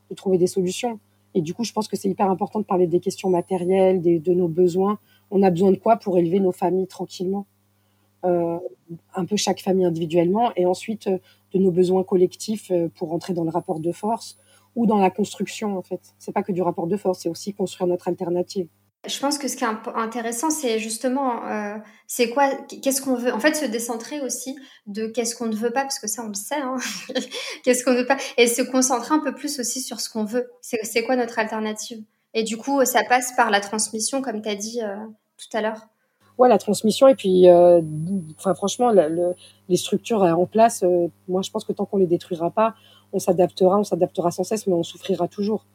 de 0.09 0.15
trouver 0.15 0.37
des 0.37 0.47
solutions. 0.47 0.99
Et 1.33 1.41
du 1.41 1.53
coup, 1.53 1.63
je 1.63 1.71
pense 1.71 1.87
que 1.87 1.95
c'est 1.95 2.09
hyper 2.09 2.29
important 2.29 2.59
de 2.59 2.65
parler 2.65 2.87
des 2.87 2.99
questions 2.99 3.29
matérielles, 3.29 4.01
des, 4.01 4.19
de 4.19 4.33
nos 4.33 4.47
besoins. 4.49 4.99
On 5.31 5.41
a 5.41 5.49
besoin 5.49 5.71
de 5.71 5.77
quoi 5.77 5.95
pour 5.95 6.17
élever 6.17 6.39
nos 6.39 6.51
familles 6.51 6.87
tranquillement? 6.87 7.45
Un 8.23 9.25
peu 9.25 9.35
chaque 9.35 9.61
famille 9.61 9.85
individuellement, 9.85 10.51
et 10.55 10.65
ensuite 10.65 11.07
euh, 11.07 11.17
de 11.53 11.59
nos 11.59 11.71
besoins 11.71 12.03
collectifs 12.03 12.71
euh, 12.71 12.89
pour 12.95 13.13
entrer 13.13 13.33
dans 13.33 13.43
le 13.43 13.49
rapport 13.49 13.79
de 13.79 13.91
force 13.91 14.37
ou 14.75 14.85
dans 14.85 14.97
la 14.97 15.09
construction 15.09 15.77
en 15.77 15.81
fait. 15.81 16.01
C'est 16.19 16.31
pas 16.31 16.43
que 16.43 16.51
du 16.51 16.61
rapport 16.61 16.87
de 16.87 16.97
force, 16.97 17.19
c'est 17.19 17.29
aussi 17.29 17.53
construire 17.53 17.87
notre 17.87 18.07
alternative. 18.07 18.67
Je 19.07 19.19
pense 19.19 19.37
que 19.37 19.47
ce 19.47 19.55
qui 19.55 19.63
est 19.63 19.67
intéressant, 19.95 20.49
c'est 20.49 20.79
justement, 20.79 21.41
c'est 22.07 22.31
quoi, 22.31 22.49
qu'est-ce 22.81 23.01
qu'on 23.01 23.15
veut. 23.15 23.31
En 23.31 23.39
fait, 23.39 23.55
se 23.55 23.63
décentrer 23.63 24.19
aussi 24.21 24.57
de 24.85 25.07
qu'est-ce 25.07 25.35
qu'on 25.35 25.45
ne 25.45 25.55
veut 25.55 25.71
pas, 25.71 25.83
parce 25.83 25.99
que 25.99 26.07
ça, 26.07 26.23
on 26.25 26.27
le 26.27 26.33
sait, 26.33 26.59
hein. 26.59 26.75
qu'est-ce 27.63 27.85
qu'on 27.85 27.93
ne 27.93 27.99
veut 27.99 28.05
pas, 28.05 28.17
et 28.37 28.47
se 28.47 28.61
concentrer 28.63 29.15
un 29.15 29.19
peu 29.19 29.33
plus 29.33 29.59
aussi 29.59 29.81
sur 29.81 30.01
ce 30.01 30.09
qu'on 30.09 30.25
veut. 30.25 30.49
C'est 30.61 31.03
quoi 31.03 31.15
notre 31.15 31.39
alternative? 31.39 32.03
Et 32.33 32.43
du 32.43 32.57
coup, 32.57 32.83
ça 32.83 33.03
passe 33.07 33.33
par 33.33 33.49
la 33.49 33.61
transmission, 33.61 34.21
comme 34.21 34.41
tu 34.41 34.49
as 34.49 34.55
dit 34.55 34.81
tout 35.37 35.57
à 35.57 35.61
l'heure 35.61 35.87
ouais, 36.37 36.49
la 36.49 36.57
transmission 36.57 37.07
et 37.07 37.15
puis, 37.15 37.49
euh, 37.49 37.81
enfin, 38.37 38.53
franchement, 38.53 38.91
le, 38.91 39.33
les 39.69 39.77
structures 39.77 40.21
en 40.21 40.45
place, 40.45 40.83
euh, 40.83 41.07
moi, 41.27 41.41
je 41.41 41.51
pense 41.51 41.63
que 41.63 41.73
tant 41.73 41.85
qu'on 41.85 41.97
les 41.97 42.07
détruira 42.07 42.51
pas, 42.51 42.75
on 43.13 43.19
s'adaptera, 43.19 43.77
on 43.79 43.83
s'adaptera 43.83 44.31
sans 44.31 44.43
cesse, 44.43 44.67
mais 44.67 44.73
on 44.73 44.83
souffrira 44.83 45.27
toujours. 45.27 45.65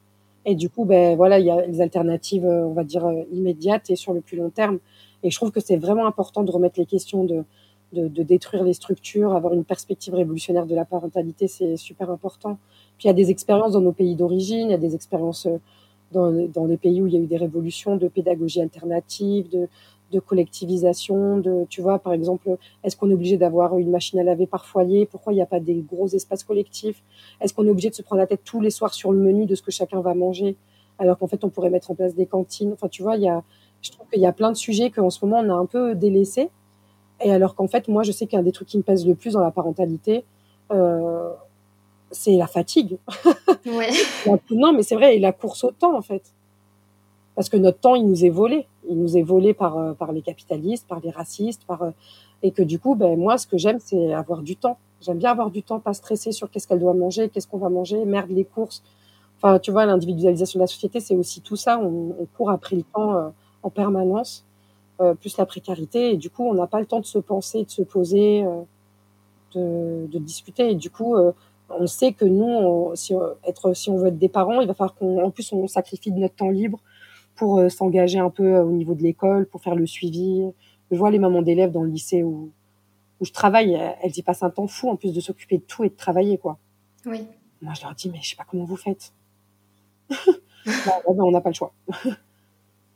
Et 0.45 0.55
du 0.55 0.69
coup, 0.69 0.85
ben 0.85 1.17
voilà, 1.17 1.39
il 1.39 1.47
y 1.47 1.51
a 1.51 1.65
les 1.67 1.81
alternatives, 1.81 2.45
on 2.45 2.73
va 2.73 2.85
dire 2.85 3.09
immédiates 3.33 3.91
et 3.91 3.97
sur 3.97 4.13
le 4.13 4.21
plus 4.21 4.37
long 4.37 4.51
terme. 4.51 4.79
Et 5.23 5.31
je 5.31 5.37
trouve 5.37 5.53
que 5.53 5.61
c'est 5.61 5.77
vraiment 5.77 6.07
important 6.07 6.43
de 6.43 6.51
remettre 6.51 6.81
les 6.81 6.87
questions 6.87 7.25
de, 7.25 7.45
de, 7.93 8.09
de, 8.09 8.23
détruire 8.25 8.65
les 8.65 8.73
structures, 8.73 9.35
avoir 9.35 9.55
une 9.55 9.65
perspective 9.65 10.15
révolutionnaire 10.15 10.67
de 10.67 10.75
la 10.75 10.85
parentalité, 10.85 11.47
c'est 11.47 11.77
super 11.77 12.11
important. 12.11 12.59
Puis 12.99 13.05
il 13.05 13.07
y 13.07 13.11
a 13.11 13.15
des 13.15 13.31
expériences 13.31 13.73
dans 13.73 13.81
nos 13.81 13.93
pays 13.93 14.17
d'origine, 14.17 14.69
il 14.69 14.73
y 14.73 14.75
a 14.75 14.79
des 14.79 14.97
expériences 14.97 15.47
dans, 16.13 16.31
dans 16.49 16.67
les 16.67 16.77
pays 16.77 17.01
où 17.01 17.07
il 17.07 17.15
y 17.15 17.17
a 17.17 17.21
eu 17.21 17.27
des 17.27 17.37
révolutions 17.37 17.97
de 17.97 18.09
pédagogie 18.09 18.61
alternative, 18.61 19.49
de, 19.49 19.69
de 20.13 20.21
collectivisation, 20.21 21.39
de, 21.39 21.65
tu 21.69 21.83
vois, 21.83 21.99
par 21.99 22.13
exemple, 22.13 22.57
est-ce 22.85 22.97
qu'on 22.97 23.11
est 23.11 23.15
obligé 23.15 23.37
d'avoir 23.37 23.79
une 23.79 23.91
machine 23.91 24.19
à 24.21 24.23
laver 24.23 24.47
par 24.47 24.67
foyer? 24.67 25.07
Pourquoi 25.07 25.33
il 25.33 25.37
n'y 25.37 25.43
a 25.43 25.47
pas 25.47 25.61
des 25.61 25.83
gros 25.91 26.07
espaces 26.09 26.45
collectifs? 26.45 27.03
Est-ce 27.41 27.55
qu'on 27.55 27.67
est 27.67 27.71
obligé 27.71 27.91
de 27.91 27.95
se 27.95 28.03
prendre 28.03 28.21
la 28.21 28.27
tête 28.27 28.43
tous 28.45 28.61
les 28.61 28.71
soirs 28.71 28.95
sur 28.95 29.13
le 29.13 29.19
menu 29.19 29.47
de 29.47 29.55
ce 29.55 29.63
que 29.63 29.71
chacun 29.71 30.01
va 30.01 30.15
manger? 30.15 30.57
Alors 30.99 31.19
qu'en 31.19 31.27
fait, 31.27 31.43
on 31.45 31.49
pourrait 31.49 31.71
mettre 31.71 31.91
en 31.91 31.95
place 31.95 32.15
des 32.15 32.27
cantines. 32.27 32.73
Enfin, 32.73 32.89
tu 32.89 33.03
vois, 33.03 33.17
il 33.17 33.23
y 33.23 33.29
a, 33.29 33.43
je 33.81 33.91
trouve 33.91 34.07
qu'il 34.09 34.21
y 34.21 34.27
a 34.27 34.33
plein 34.33 34.53
de 34.53 34.57
sujets 34.57 34.91
qu'en 34.91 35.11
ce 35.11 35.25
moment, 35.25 35.41
on 35.41 35.51
a 35.51 35.55
un 35.55 35.67
peu 35.67 35.95
délaissés. 35.95 36.51
Et 37.25 37.33
alors 37.33 37.55
qu'en 37.55 37.69
fait, 37.69 37.89
moi, 37.89 38.03
je 38.03 38.13
sais 38.13 38.27
qu'un 38.27 38.43
des 38.43 38.53
trucs 38.53 38.69
qui 38.69 38.79
me 38.79 38.83
pèse 38.83 39.07
le 39.07 39.15
plus 39.15 39.33
dans 39.33 39.41
la 39.41 39.51
parentalité, 39.51 40.25
euh, 40.71 41.31
c'est 42.11 42.37
la 42.37 42.47
fatigue. 42.47 42.99
Ouais. 43.67 43.91
non, 44.51 44.73
mais 44.73 44.83
c'est 44.83 44.95
vrai, 44.95 45.17
et 45.17 45.19
la 45.19 45.33
course 45.33 45.65
au 45.65 45.71
temps, 45.71 45.97
en 45.97 46.03
fait. 46.03 46.23
Parce 47.35 47.49
que 47.49 47.57
notre 47.57 47.79
temps, 47.79 47.95
il 47.95 48.07
nous 48.07 48.25
est 48.25 48.31
volé. 48.31 48.67
Il 48.89 48.99
nous 48.99 49.17
est 49.17 49.23
volé 49.23 49.55
par, 49.55 49.79
euh, 49.79 49.93
par 49.93 50.13
les 50.13 50.23
capitalistes, 50.23 50.87
par 50.89 51.01
les 51.01 51.11
racistes, 51.11 51.65
par, 51.67 51.83
euh, 51.83 51.91
et 52.43 52.51
que 52.51 52.63
du 52.63 52.79
coup, 52.79 52.95
ben, 52.95 53.19
moi, 53.19 53.39
ce 53.39 53.47
que 53.47 53.57
j'aime, 53.57 53.79
c'est 53.81 54.13
avoir 54.13 54.43
du 54.43 54.57
temps. 54.57 54.79
J'aime 55.01 55.19
bien 55.19 55.31
avoir 55.31 55.51
du 55.51 55.63
temps, 55.63 55.81
pas 55.81 55.95
stresser 55.95 56.33
sur 56.33 56.51
qu'est-ce 56.51 56.67
qu'elle 56.69 56.81
doit 56.81 56.95
manger, 56.95 57.29
qu'est-ce 57.29 57.49
qu'on 57.49 57.59
va 57.59 57.69
manger, 57.69 58.05
merde, 58.05 58.31
les 58.31 58.45
courses. 58.45 58.83
Enfin, 59.37 59.59
tu 59.59 59.73
vois, 59.73 59.87
l'individualisation 59.87 60.61
de 60.61 60.63
la 60.63 60.69
société, 60.69 61.01
c'est 61.01 61.17
aussi 61.17 61.41
tout 61.41 61.57
ça. 61.57 61.79
On, 61.79 62.15
on, 62.21 62.27
court 62.37 62.51
après 62.51 62.77
le 62.77 62.85
temps 62.85 63.17
euh, 63.17 63.29
en 63.65 63.71
permanence, 63.71 64.45
euh, 65.01 65.15
plus 65.15 65.37
la 65.37 65.47
précarité. 65.47 66.13
Et 66.13 66.17
du 66.17 66.31
coup, 66.31 66.45
on 66.45 66.55
n'a 66.55 66.69
pas 66.69 66.79
le 66.79 66.87
temps 66.87 67.01
de 67.01 67.07
se 67.07 67.19
penser, 67.19 67.65
de 67.65 67.71
se 67.71 67.83
poser, 67.83 68.45
euh, 68.45 68.61
de, 69.55 70.07
de, 70.07 70.19
discuter. 70.21 70.71
Et 70.71 70.75
du 70.77 70.91
coup, 70.91 71.17
on 71.69 71.87
sait 71.89 72.13
que 72.13 72.25
nous, 72.25 72.93
si, 72.95 73.15
être, 73.45 73.75
si 73.75 73.91
on 73.91 73.97
veut 73.97 74.09
être 74.09 74.19
des 74.19 74.29
parents, 74.29 74.61
il 74.61 74.69
va 74.69 74.75
falloir 74.75 74.95
qu'on, 74.95 75.25
en 75.25 75.31
plus, 75.31 75.53
on 75.53 75.67
sacrifie 75.67 76.13
de 76.13 76.21
notre 76.21 76.37
temps 76.37 76.51
libre 76.51 76.79
pour 77.35 77.59
euh, 77.59 77.69
s'engager 77.69 78.19
un 78.19 78.31
peu 78.31 78.55
euh, 78.55 78.65
au 78.65 78.73
niveau 78.73 78.95
de 78.95 79.03
l'école, 79.03 79.47
pour 79.47 79.63
faire 79.63 79.75
le 79.75 79.87
suivi. 79.87 80.51
Je 80.91 80.97
vois 80.97 81.11
les 81.11 81.19
mamans 81.19 81.43
d'élèves 81.43 81.73
dans 81.73 81.83
le 81.83 81.91
lycée 81.91 82.23
où, 82.23 82.51
où 83.21 83.25
je 83.25 83.33
travaille, 83.33 83.79
elles 84.03 84.17
y 84.17 84.23
passent 84.23 84.43
un 84.43 84.51
temps 84.51 84.67
fou 84.67 84.91
en 84.91 84.97
plus 84.97 85.13
de 85.13 85.21
s'occuper 85.21 85.59
de 85.59 85.63
tout 85.63 85.85
et 85.85 85.89
de 85.89 85.97
travailler, 85.97 86.39
quoi. 86.39 86.59
Oui. 87.07 87.27
Moi, 87.63 87.73
je 87.75 87.83
leur 87.83 87.95
dis, 87.95 88.11
mais 88.11 88.19
je 88.23 88.31
sais 88.31 88.37
pas 88.37 88.45
comment 88.49 88.65
vous 88.65 88.77
faites. 88.77 89.13
bah, 90.11 91.01
on 91.07 91.31
n'a 91.31 91.41
pas 91.41 91.51
le 91.51 91.55
choix. 91.55 91.73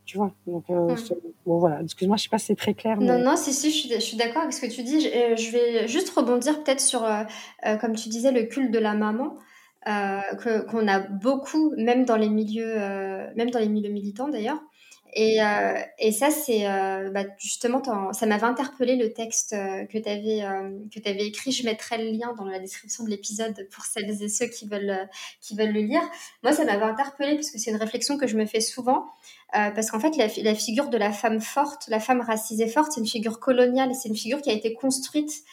tu 0.06 0.18
vois. 0.18 0.32
Donc, 0.46 0.64
euh, 0.70 0.94
bon, 1.44 1.58
voilà. 1.58 1.82
Excuse-moi, 1.82 2.16
je 2.16 2.24
sais 2.24 2.28
pas 2.28 2.38
si 2.38 2.46
c'est 2.46 2.56
très 2.56 2.74
clair. 2.74 2.96
Mais... 2.98 3.06
Non, 3.06 3.18
non, 3.18 3.36
si, 3.36 3.52
si, 3.52 3.70
je 3.70 3.76
suis, 3.76 3.92
je 3.92 4.00
suis 4.00 4.16
d'accord 4.16 4.42
avec 4.42 4.52
ce 4.52 4.60
que 4.60 4.70
tu 4.70 4.82
dis. 4.82 5.00
Je, 5.00 5.34
je 5.36 5.50
vais 5.50 5.88
juste 5.88 6.10
rebondir 6.10 6.62
peut-être 6.62 6.80
sur, 6.80 7.04
euh, 7.04 7.76
comme 7.80 7.94
tu 7.94 8.08
disais, 8.08 8.32
le 8.32 8.44
culte 8.44 8.70
de 8.70 8.78
la 8.78 8.94
maman 8.94 9.36
euh, 9.88 10.62
qu'on 10.68 10.88
a 10.88 10.98
beaucoup, 10.98 11.72
même 11.76 12.04
dans 12.04 12.16
les 12.16 12.28
milieux, 12.28 12.74
euh, 12.76 13.24
même 13.36 13.50
dans 13.50 13.60
les 13.60 13.68
milieux 13.68 13.92
militants 13.92 14.28
d'ailleurs. 14.28 14.60
Et, 15.14 15.40
euh, 15.40 16.10
ça, 16.10 16.30
c'est 16.30 16.66
bah, 17.14 17.24
justement, 17.38 17.80
ça 18.12 18.26
m'avait 18.26 18.44
interpellé 18.44 18.96
le 18.96 19.12
texte 19.12 19.52
que 19.52 19.98
tu 19.98 20.08
avais, 20.08 20.42
que 20.92 21.08
avais 21.08 21.26
écrit. 21.26 21.52
Je 21.52 21.64
mettrai 21.64 21.98
le 21.98 22.10
lien 22.10 22.34
dans 22.36 22.44
la 22.44 22.58
description 22.58 23.04
de 23.04 23.10
l'épisode 23.10 23.68
pour 23.70 23.84
celles 23.84 24.20
et 24.20 24.28
ceux 24.28 24.46
qui 24.46 24.66
veulent, 24.66 25.08
qui 25.40 25.56
veulent 25.56 25.72
le 25.72 25.80
lire. 25.80 26.02
Moi, 26.42 26.52
ça 26.52 26.64
m'avait 26.64 26.84
interpellé 26.84 27.36
parce 27.36 27.50
que 27.50 27.58
c'est 27.58 27.70
une 27.70 27.78
réflexion 27.78 28.18
que 28.18 28.26
je 28.26 28.36
me 28.36 28.44
fais 28.44 28.60
souvent. 28.60 29.06
parce 29.52 29.90
qu'en 29.90 30.00
fait, 30.00 30.16
la, 30.18 30.26
la, 30.42 30.54
figure 30.54 30.90
de 30.90 30.98
la 30.98 31.12
femme 31.12 31.40
forte, 31.40 31.86
la 31.88 32.00
femme 32.00 32.20
racisée 32.20 32.68
forte, 32.68 32.92
c'est 32.92 33.00
une 33.00 33.06
figure 33.06 33.40
coloniale, 33.40 33.94
c'est 33.94 34.10
une 34.10 34.16
figure 34.16 34.42
qui 34.42 34.50
a 34.50 34.52
été 34.52 34.74
construite 34.74 35.44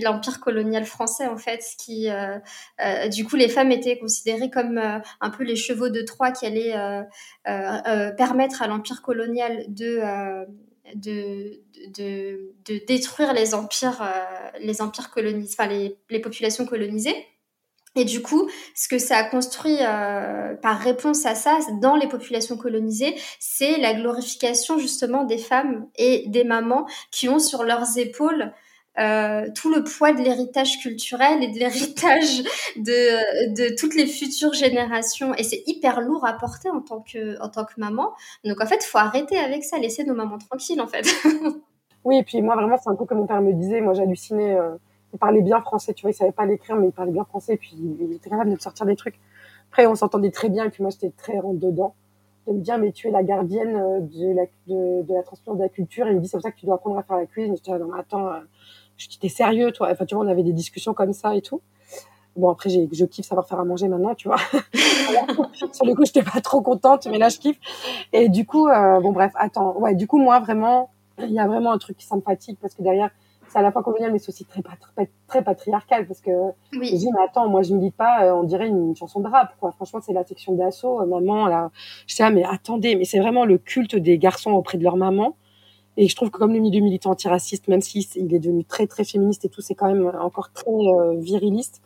l'empire 0.00 0.40
colonial 0.40 0.84
français 0.84 1.26
en 1.26 1.36
fait, 1.36 1.64
qui 1.78 2.10
euh, 2.10 2.38
euh, 2.80 3.08
du 3.08 3.24
coup 3.24 3.36
les 3.36 3.48
femmes 3.48 3.72
étaient 3.72 3.98
considérées 3.98 4.50
comme 4.50 4.78
euh, 4.78 4.98
un 5.20 5.30
peu 5.30 5.44
les 5.44 5.56
chevaux 5.56 5.88
de 5.88 6.02
Troie 6.02 6.30
qui 6.32 6.46
allaient 6.46 6.74
permettre 8.16 8.62
à 8.62 8.66
l'empire 8.66 9.02
colonial 9.02 9.64
de 9.68 10.00
de, 10.94 11.60
de, 11.96 12.84
détruire 12.86 13.32
les 13.32 13.54
empires 13.54 14.02
les 14.60 14.82
empires 14.82 15.10
colonisés, 15.10 15.54
enfin 15.58 15.68
les, 15.68 16.20
populations 16.20 16.66
colonisées. 16.66 17.14
Et 17.96 18.04
du 18.04 18.22
coup, 18.22 18.48
ce 18.76 18.86
que 18.86 18.98
ça 18.98 19.16
a 19.16 19.24
construit 19.24 19.78
par 20.62 20.78
réponse 20.78 21.26
à 21.26 21.34
ça 21.34 21.58
dans 21.80 21.96
les 21.96 22.08
populations 22.08 22.56
colonisées, 22.56 23.16
c'est 23.38 23.78
la 23.78 23.94
glorification 23.94 24.78
justement 24.78 25.24
des 25.24 25.38
femmes 25.38 25.88
et 25.96 26.24
des 26.28 26.44
mamans 26.44 26.86
qui 27.10 27.28
ont 27.28 27.40
sur 27.40 27.64
leurs 27.64 27.98
épaules 27.98 28.52
euh, 29.00 29.46
tout 29.54 29.72
le 29.72 29.82
poids 29.82 30.12
de 30.12 30.20
l'héritage 30.20 30.78
culturel 30.80 31.42
et 31.42 31.48
de 31.48 31.58
l'héritage 31.58 32.42
de, 32.76 33.76
toutes 33.76 33.94
les 33.94 34.06
futures 34.06 34.52
générations. 34.52 35.34
Et 35.34 35.42
c'est 35.42 35.62
hyper 35.66 36.00
lourd 36.00 36.26
à 36.26 36.34
porter 36.34 36.68
en 36.70 36.80
tant 36.80 37.00
que, 37.00 37.40
en 37.42 37.48
tant 37.48 37.64
que 37.64 37.74
maman. 37.78 38.12
Donc 38.44 38.60
en 38.60 38.66
fait, 38.66 38.82
faut 38.84 38.98
arrêter 38.98 39.38
avec 39.38 39.64
ça, 39.64 39.78
laisser 39.78 40.04
nos 40.04 40.14
mamans 40.14 40.38
tranquilles 40.38 40.80
en 40.80 40.86
fait. 40.86 41.06
oui, 42.04 42.18
et 42.18 42.22
puis 42.22 42.42
moi 42.42 42.56
vraiment, 42.56 42.76
c'est 42.76 42.90
un 42.90 42.94
peu 42.94 43.06
comme 43.06 43.18
mon 43.18 43.26
père 43.26 43.40
me 43.40 43.52
disait, 43.52 43.80
moi 43.80 43.94
j'hallucinais. 43.94 44.54
Euh, 44.54 44.76
il 45.12 45.18
parlait 45.18 45.42
bien 45.42 45.60
français, 45.60 45.92
tu 45.92 46.02
vois, 46.02 46.12
il 46.12 46.14
savait 46.14 46.30
pas 46.30 46.46
l'écrire, 46.46 46.76
mais 46.76 46.86
il 46.86 46.92
parlait 46.92 47.10
bien 47.10 47.24
français, 47.24 47.56
puis 47.56 47.74
il 47.74 48.12
était 48.12 48.30
capable 48.30 48.54
de 48.54 48.60
sortir 48.60 48.86
des 48.86 48.94
trucs. 48.94 49.18
Après, 49.70 49.86
on 49.86 49.96
s'entendait 49.96 50.30
très 50.30 50.48
bien, 50.48 50.66
et 50.66 50.70
puis 50.70 50.84
moi 50.84 50.90
j'étais 50.90 51.10
très 51.10 51.40
rentre 51.40 51.58
dedans 51.58 51.94
de 52.46 52.52
me 52.52 52.60
dire 52.60 52.78
mais 52.78 52.92
tu 52.92 53.08
es 53.08 53.10
la 53.10 53.22
gardienne 53.22 53.76
euh, 53.76 54.00
de 54.00 54.34
la, 54.34 54.44
de, 54.66 55.02
de 55.02 55.14
la 55.14 55.22
transmission 55.22 55.54
de 55.54 55.62
la 55.62 55.68
culture 55.68 56.06
et 56.06 56.10
il 56.10 56.16
me 56.16 56.20
dit 56.20 56.28
c'est 56.28 56.36
pour 56.36 56.42
ça 56.42 56.50
que 56.50 56.58
tu 56.58 56.66
dois 56.66 56.76
apprendre 56.76 56.98
à 56.98 57.02
faire 57.02 57.16
la 57.16 57.26
cuisine. 57.26 57.56
J'étais 57.56 57.78
non 57.78 57.92
attends, 57.92 58.30
je 59.00 59.08
dis, 59.08 59.18
t'es 59.18 59.28
sérieux, 59.28 59.72
toi? 59.72 59.88
Enfin, 59.90 60.04
tu 60.04 60.14
vois, 60.14 60.24
on 60.24 60.28
avait 60.28 60.42
des 60.42 60.52
discussions 60.52 60.94
comme 60.94 61.12
ça 61.12 61.34
et 61.34 61.42
tout. 61.42 61.60
Bon, 62.36 62.50
après, 62.50 62.70
j'ai, 62.70 62.88
je 62.92 63.04
kiffe 63.04 63.26
savoir 63.26 63.46
faire 63.48 63.58
à 63.58 63.64
manger 63.64 63.88
maintenant, 63.88 64.14
tu 64.14 64.28
vois. 64.28 64.38
sur 65.72 65.84
le 65.84 65.94
coup, 65.94 66.04
j'étais 66.04 66.22
pas 66.22 66.40
trop 66.40 66.60
contente, 66.60 67.06
mais 67.10 67.18
là, 67.18 67.28
je 67.28 67.38
kiffe. 67.38 67.58
Et 68.12 68.28
du 68.28 68.46
coup, 68.46 68.68
euh, 68.68 69.00
bon, 69.00 69.12
bref, 69.12 69.32
attends. 69.34 69.76
Ouais, 69.78 69.94
du 69.94 70.06
coup, 70.06 70.18
moi, 70.18 70.38
vraiment, 70.38 70.90
il 71.18 71.32
y 71.32 71.40
a 71.40 71.46
vraiment 71.46 71.72
un 71.72 71.78
truc 71.78 71.96
qui 71.96 72.06
sympathique 72.06 72.58
parce 72.60 72.74
que 72.74 72.82
derrière, 72.82 73.10
c'est 73.48 73.58
à 73.58 73.62
la 73.62 73.72
fois 73.72 73.82
colonial, 73.82 74.12
mais 74.12 74.18
c'est 74.18 74.28
aussi 74.28 74.44
très, 74.44 74.62
très, 74.62 75.10
très 75.26 75.42
patriarcal 75.42 76.06
parce 76.06 76.20
que 76.20 76.30
oui. 76.72 76.90
je 76.92 76.96
dis, 76.96 77.10
mais 77.12 77.24
attends, 77.24 77.48
moi, 77.48 77.62
je 77.62 77.74
ne 77.74 77.80
dis 77.80 77.90
pas, 77.90 78.24
euh, 78.24 78.34
on 78.34 78.44
dirait 78.44 78.68
une, 78.68 78.94
chanson 78.94 79.20
de 79.20 79.28
rap, 79.28 79.54
quoi. 79.58 79.72
Franchement, 79.72 80.00
c'est 80.00 80.12
la 80.12 80.24
section 80.24 80.54
d'assaut. 80.54 81.00
Euh, 81.00 81.06
maman, 81.06 81.46
là, 81.46 81.70
je 82.06 82.14
sais, 82.14 82.22
ah, 82.22 82.30
mais 82.30 82.44
attendez, 82.44 82.94
mais 82.94 83.04
c'est 83.04 83.18
vraiment 83.18 83.44
le 83.44 83.58
culte 83.58 83.96
des 83.96 84.18
garçons 84.18 84.52
auprès 84.52 84.78
de 84.78 84.84
leur 84.84 84.96
maman. 84.96 85.34
Et 86.02 86.08
je 86.08 86.16
trouve 86.16 86.30
que 86.30 86.38
comme 86.38 86.54
le 86.54 86.60
milieu 86.60 86.80
militant 86.80 87.10
antiraciste, 87.10 87.68
même 87.68 87.82
s'il 87.82 88.06
il 88.16 88.34
est 88.34 88.38
devenu 88.38 88.64
très 88.64 88.86
très 88.86 89.04
féministe 89.04 89.44
et 89.44 89.50
tout, 89.50 89.60
c'est 89.60 89.74
quand 89.74 89.86
même 89.86 90.10
encore 90.18 90.50
très 90.50 90.70
euh, 90.70 91.20
viriliste. 91.20 91.82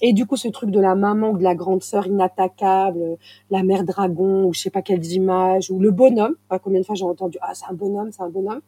Et 0.00 0.12
du 0.12 0.26
coup, 0.26 0.36
ce 0.36 0.46
truc 0.46 0.70
de 0.70 0.78
la 0.78 0.94
maman 0.94 1.30
ou 1.30 1.38
de 1.38 1.42
la 1.42 1.56
grande 1.56 1.82
sœur 1.82 2.06
inattaquable, 2.06 3.16
la 3.50 3.64
mère 3.64 3.82
dragon, 3.82 4.44
ou 4.44 4.54
je 4.54 4.60
sais 4.60 4.70
pas 4.70 4.80
quelles 4.80 5.04
images, 5.06 5.72
ou 5.72 5.80
le 5.80 5.90
bonhomme. 5.90 6.36
Pas 6.48 6.60
combien 6.60 6.78
de 6.78 6.86
fois 6.86 6.94
j'ai 6.94 7.04
entendu 7.04 7.36
ah 7.40 7.52
c'est 7.52 7.66
un 7.68 7.72
bonhomme, 7.72 8.12
c'est 8.12 8.22
un 8.22 8.28
bonhomme. 8.28 8.60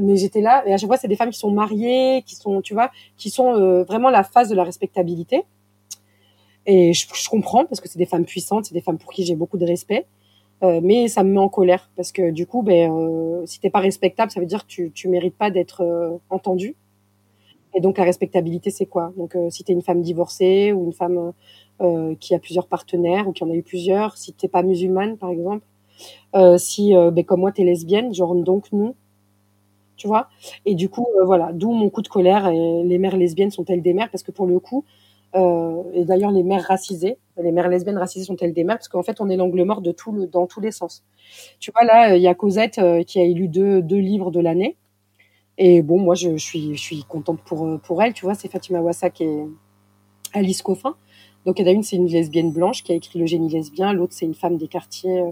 Mais 0.00 0.16
j'étais 0.16 0.40
là 0.40 0.64
et 0.66 0.72
à 0.74 0.78
chaque 0.78 0.88
fois 0.88 0.96
c'est 0.96 1.06
des 1.06 1.14
femmes 1.14 1.30
qui 1.30 1.38
sont 1.38 1.52
mariées, 1.52 2.24
qui 2.26 2.34
sont 2.34 2.60
tu 2.60 2.74
vois, 2.74 2.90
qui 3.16 3.30
sont 3.30 3.54
euh, 3.54 3.84
vraiment 3.84 4.10
la 4.10 4.24
phase 4.24 4.48
de 4.48 4.56
la 4.56 4.64
respectabilité. 4.64 5.44
Et 6.66 6.92
je 6.92 7.28
comprends 7.28 7.66
parce 7.66 7.80
que 7.80 7.88
c'est 7.88 8.00
des 8.00 8.06
femmes 8.06 8.24
puissantes, 8.24 8.64
c'est 8.64 8.74
des 8.74 8.80
femmes 8.80 8.98
pour 8.98 9.12
qui 9.12 9.24
j'ai 9.24 9.36
beaucoup 9.36 9.58
de 9.58 9.64
respect. 9.64 10.06
Euh, 10.64 10.80
mais 10.82 11.06
ça 11.08 11.22
me 11.22 11.30
met 11.30 11.38
en 11.38 11.48
colère 11.48 11.88
parce 11.94 12.10
que 12.10 12.30
du 12.30 12.46
coup, 12.46 12.62
ben, 12.62 12.92
euh, 12.92 13.46
si 13.46 13.60
t'es 13.60 13.70
pas 13.70 13.78
respectable, 13.80 14.32
ça 14.32 14.40
veut 14.40 14.46
dire 14.46 14.66
que 14.66 14.68
tu, 14.68 14.90
tu 14.92 15.08
mérites 15.08 15.36
pas 15.36 15.50
d'être 15.50 15.82
euh, 15.82 16.18
entendu. 16.30 16.74
Et 17.74 17.80
donc 17.80 17.98
la 17.98 18.04
respectabilité, 18.04 18.70
c'est 18.70 18.86
quoi? 18.86 19.12
Donc 19.16 19.36
euh, 19.36 19.50
si 19.50 19.62
t'es 19.62 19.72
une 19.72 19.82
femme 19.82 20.02
divorcée 20.02 20.72
ou 20.72 20.86
une 20.86 20.92
femme 20.92 21.32
qui 22.18 22.34
a 22.34 22.40
plusieurs 22.40 22.66
partenaires 22.66 23.28
ou 23.28 23.32
qui 23.32 23.44
en 23.44 23.50
a 23.50 23.54
eu 23.54 23.62
plusieurs, 23.62 24.16
si 24.16 24.32
t'es 24.32 24.48
pas 24.48 24.64
musulmane 24.64 25.16
par 25.16 25.30
exemple, 25.30 25.64
si 26.56 26.92
ben, 26.92 27.24
comme 27.24 27.38
moi 27.38 27.52
t'es 27.52 27.62
lesbienne, 27.62 28.12
genre 28.12 28.34
donc 28.34 28.72
nous, 28.72 28.96
tu 29.96 30.08
vois? 30.08 30.28
Et 30.66 30.74
du 30.74 30.88
coup, 30.88 31.06
voilà, 31.24 31.52
d'où 31.52 31.70
mon 31.70 31.88
coup 31.88 32.02
de 32.02 32.08
colère. 32.08 32.50
Les 32.50 32.98
mères 32.98 33.16
lesbiennes 33.16 33.52
sont-elles 33.52 33.80
des 33.80 33.94
mères? 33.94 34.10
Parce 34.10 34.24
que 34.24 34.32
pour 34.32 34.48
le 34.48 34.58
coup, 34.58 34.84
euh, 35.34 35.82
et 35.92 36.04
d'ailleurs, 36.04 36.30
les 36.30 36.42
mères 36.42 36.64
racisées, 36.64 37.18
les 37.36 37.52
mères 37.52 37.68
lesbiennes 37.68 37.98
racisées 37.98 38.24
sont-elles 38.24 38.52
des 38.52 38.64
mères? 38.64 38.76
Parce 38.76 38.88
qu'en 38.88 39.02
fait, 39.02 39.20
on 39.20 39.28
est 39.28 39.36
l'angle 39.36 39.62
mort 39.64 39.80
de 39.80 39.92
tout 39.92 40.12
le, 40.12 40.26
dans 40.26 40.46
tous 40.46 40.60
les 40.60 40.72
sens. 40.72 41.04
Tu 41.60 41.70
vois, 41.72 41.84
là, 41.84 42.16
il 42.16 42.22
y 42.22 42.28
a 42.28 42.34
Cosette 42.34 42.78
euh, 42.78 43.02
qui 43.02 43.20
a 43.20 43.24
élu 43.24 43.48
deux, 43.48 43.80
livres 43.80 44.30
de 44.30 44.40
l'année. 44.40 44.76
Et 45.58 45.82
bon, 45.82 45.98
moi, 45.98 46.14
je, 46.14 46.36
suis, 46.36 46.76
je 46.76 46.80
suis 46.80 47.02
contente 47.04 47.40
pour, 47.44 47.66
euh, 47.66 47.78
pour 47.78 48.02
elle. 48.02 48.12
Tu 48.12 48.24
vois, 48.24 48.34
c'est 48.34 48.48
Fatima 48.48 48.80
Wassak 48.80 49.20
et 49.20 49.44
Alice 50.32 50.62
Coffin. 50.62 50.94
Donc, 51.44 51.58
il 51.58 51.62
y 51.62 51.68
en 51.68 51.72
a 51.72 51.74
une, 51.74 51.82
c'est 51.82 51.96
une 51.96 52.06
lesbienne 52.06 52.52
blanche 52.52 52.82
qui 52.82 52.92
a 52.92 52.94
écrit 52.94 53.18
Le 53.18 53.26
génie 53.26 53.48
lesbien. 53.48 53.92
L'autre, 53.92 54.14
c'est 54.14 54.26
une 54.26 54.34
femme 54.34 54.56
des 54.56 54.68
quartiers 54.68 55.22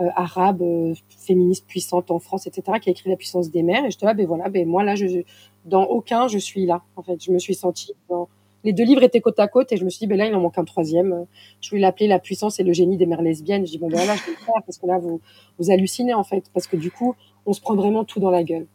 euh, 0.00 0.08
arabes, 0.16 0.62
euh, 0.62 0.94
féministe 1.08 1.66
puissante 1.66 2.10
en 2.10 2.18
France, 2.18 2.46
etc., 2.46 2.78
qui 2.80 2.88
a 2.88 2.92
écrit 2.92 3.10
La 3.10 3.16
puissance 3.16 3.50
des 3.50 3.62
mères. 3.62 3.84
Et 3.84 3.90
je 3.90 3.98
te 3.98 4.04
dis, 4.04 4.10
ah, 4.10 4.14
ben 4.14 4.26
voilà, 4.26 4.48
ben 4.48 4.66
moi, 4.66 4.84
là, 4.84 4.94
je, 4.94 5.22
dans 5.64 5.84
aucun, 5.84 6.28
je 6.28 6.38
suis 6.38 6.66
là. 6.66 6.82
En 6.96 7.02
fait, 7.02 7.22
je 7.22 7.30
me 7.30 7.38
suis 7.38 7.54
sentie 7.54 7.94
dans 8.08 8.28
Les 8.64 8.72
deux 8.72 8.84
livres 8.84 9.02
étaient 9.02 9.20
côte 9.20 9.40
à 9.40 9.48
côte 9.48 9.72
et 9.72 9.76
je 9.76 9.84
me 9.84 9.90
suis 9.90 10.00
dit, 10.00 10.06
ben 10.06 10.16
là, 10.16 10.26
il 10.26 10.34
en 10.34 10.40
manque 10.40 10.58
un 10.58 10.64
troisième. 10.64 11.26
Je 11.60 11.70
voulais 11.70 11.82
l'appeler 11.82 12.06
La 12.06 12.18
puissance 12.18 12.60
et 12.60 12.62
le 12.62 12.72
génie 12.72 12.96
des 12.96 13.06
mères 13.06 13.22
lesbiennes. 13.22 13.66
Je 13.66 13.72
dis, 13.72 13.78
bon, 13.78 13.88
ben 13.88 14.06
là, 14.06 14.14
je 14.16 14.24
vais 14.26 14.32
le 14.38 14.44
faire 14.44 14.62
parce 14.64 14.78
que 14.78 14.86
là, 14.86 14.98
vous, 14.98 15.20
vous 15.58 15.70
hallucinez 15.70 16.14
en 16.14 16.24
fait. 16.24 16.44
Parce 16.54 16.66
que 16.66 16.76
du 16.76 16.90
coup, 16.90 17.14
on 17.46 17.52
se 17.52 17.60
prend 17.60 17.74
vraiment 17.74 18.04
tout 18.04 18.20
dans 18.20 18.30
la 18.30 18.44
gueule. 18.44 18.66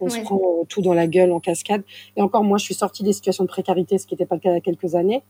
On 0.00 0.08
se 0.08 0.20
prend 0.20 0.36
euh, 0.36 0.64
tout 0.68 0.82
dans 0.82 0.94
la 0.94 1.06
gueule 1.06 1.30
en 1.30 1.38
cascade. 1.38 1.82
Et 2.16 2.22
encore, 2.22 2.42
moi, 2.42 2.58
je 2.58 2.64
suis 2.64 2.74
sortie 2.74 3.04
des 3.04 3.12
situations 3.12 3.44
de 3.44 3.48
précarité, 3.48 3.98
ce 3.98 4.06
qui 4.06 4.14
n'était 4.14 4.26
pas 4.26 4.34
le 4.34 4.40
cas 4.40 4.50
il 4.50 4.54
y 4.54 4.56
a 4.56 4.60
quelques 4.60 4.94
années. 4.96 5.22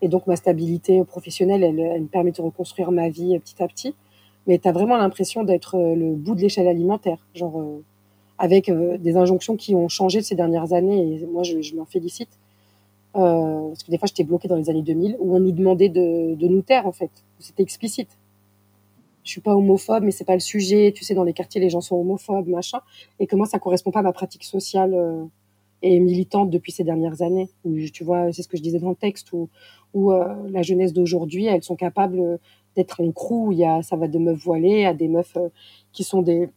Et 0.00 0.08
donc, 0.08 0.26
ma 0.26 0.36
stabilité 0.36 1.04
professionnelle, 1.04 1.62
elle, 1.62 1.78
elle 1.78 2.02
me 2.02 2.06
permet 2.06 2.32
de 2.32 2.40
reconstruire 2.40 2.90
ma 2.90 3.10
vie 3.10 3.36
euh, 3.36 3.38
petit 3.38 3.62
à 3.62 3.68
petit. 3.68 3.94
Mais 4.46 4.58
tu 4.58 4.68
as 4.68 4.72
vraiment 4.72 4.96
l'impression 4.96 5.44
d'être 5.44 5.76
euh, 5.76 5.94
le 5.94 6.14
bout 6.14 6.34
de 6.34 6.40
l'échelle 6.40 6.68
alimentaire. 6.68 7.18
Genre, 7.34 7.62
avec 8.36 8.68
des 8.70 9.16
injonctions 9.16 9.56
qui 9.56 9.74
ont 9.76 9.88
changé 9.88 10.20
ces 10.20 10.34
dernières 10.34 10.72
années. 10.72 11.20
Et 11.22 11.26
moi, 11.26 11.42
je, 11.42 11.60
je 11.60 11.76
m'en 11.76 11.84
félicite. 11.84 12.30
Euh, 13.16 13.68
parce 13.68 13.82
que 13.84 13.90
des 13.90 13.98
fois, 13.98 14.06
j'étais 14.06 14.24
bloquée 14.24 14.48
dans 14.48 14.56
les 14.56 14.70
années 14.70 14.82
2000, 14.82 15.16
où 15.20 15.36
on 15.36 15.40
nous 15.40 15.52
demandait 15.52 15.88
de, 15.88 16.34
de 16.34 16.48
nous 16.48 16.62
taire, 16.62 16.86
en 16.86 16.92
fait. 16.92 17.10
C'était 17.38 17.62
explicite. 17.62 18.18
Je 19.22 19.30
suis 19.30 19.40
pas 19.40 19.54
homophobe, 19.54 20.02
mais 20.02 20.10
c'est 20.10 20.24
pas 20.24 20.34
le 20.34 20.40
sujet. 20.40 20.92
Tu 20.94 21.04
sais, 21.04 21.14
dans 21.14 21.24
les 21.24 21.32
quartiers, 21.32 21.60
les 21.60 21.70
gens 21.70 21.80
sont 21.80 21.96
homophobes, 21.96 22.48
machin. 22.48 22.80
Et 23.20 23.28
moi, 23.32 23.46
ça 23.46 23.58
correspond 23.58 23.90
pas 23.90 24.00
à 24.00 24.02
ma 24.02 24.12
pratique 24.12 24.44
sociale 24.44 24.94
euh, 24.94 25.24
et 25.82 25.98
militante 26.00 26.50
depuis 26.50 26.72
ces 26.72 26.84
dernières 26.84 27.22
années? 27.22 27.48
Où, 27.64 27.78
tu 27.92 28.04
vois, 28.04 28.32
c'est 28.32 28.42
ce 28.42 28.48
que 28.48 28.56
je 28.56 28.62
disais 28.62 28.80
dans 28.80 28.90
le 28.90 28.96
texte, 28.96 29.32
où, 29.32 29.48
où 29.94 30.12
euh, 30.12 30.34
la 30.50 30.62
jeunesse 30.62 30.92
d'aujourd'hui, 30.92 31.46
elles 31.46 31.62
sont 31.62 31.76
capables 31.76 32.38
d'être 32.74 33.00
en 33.00 33.12
crew. 33.12 33.52
Il 33.52 33.58
y 33.58 33.64
a, 33.64 33.82
ça 33.82 33.96
va 33.96 34.08
de 34.08 34.18
meufs 34.18 34.42
voilées 34.42 34.84
à 34.84 34.92
des 34.92 35.08
meufs 35.08 35.38
qui 35.92 36.02
sont 36.02 36.20
des, 36.20 36.50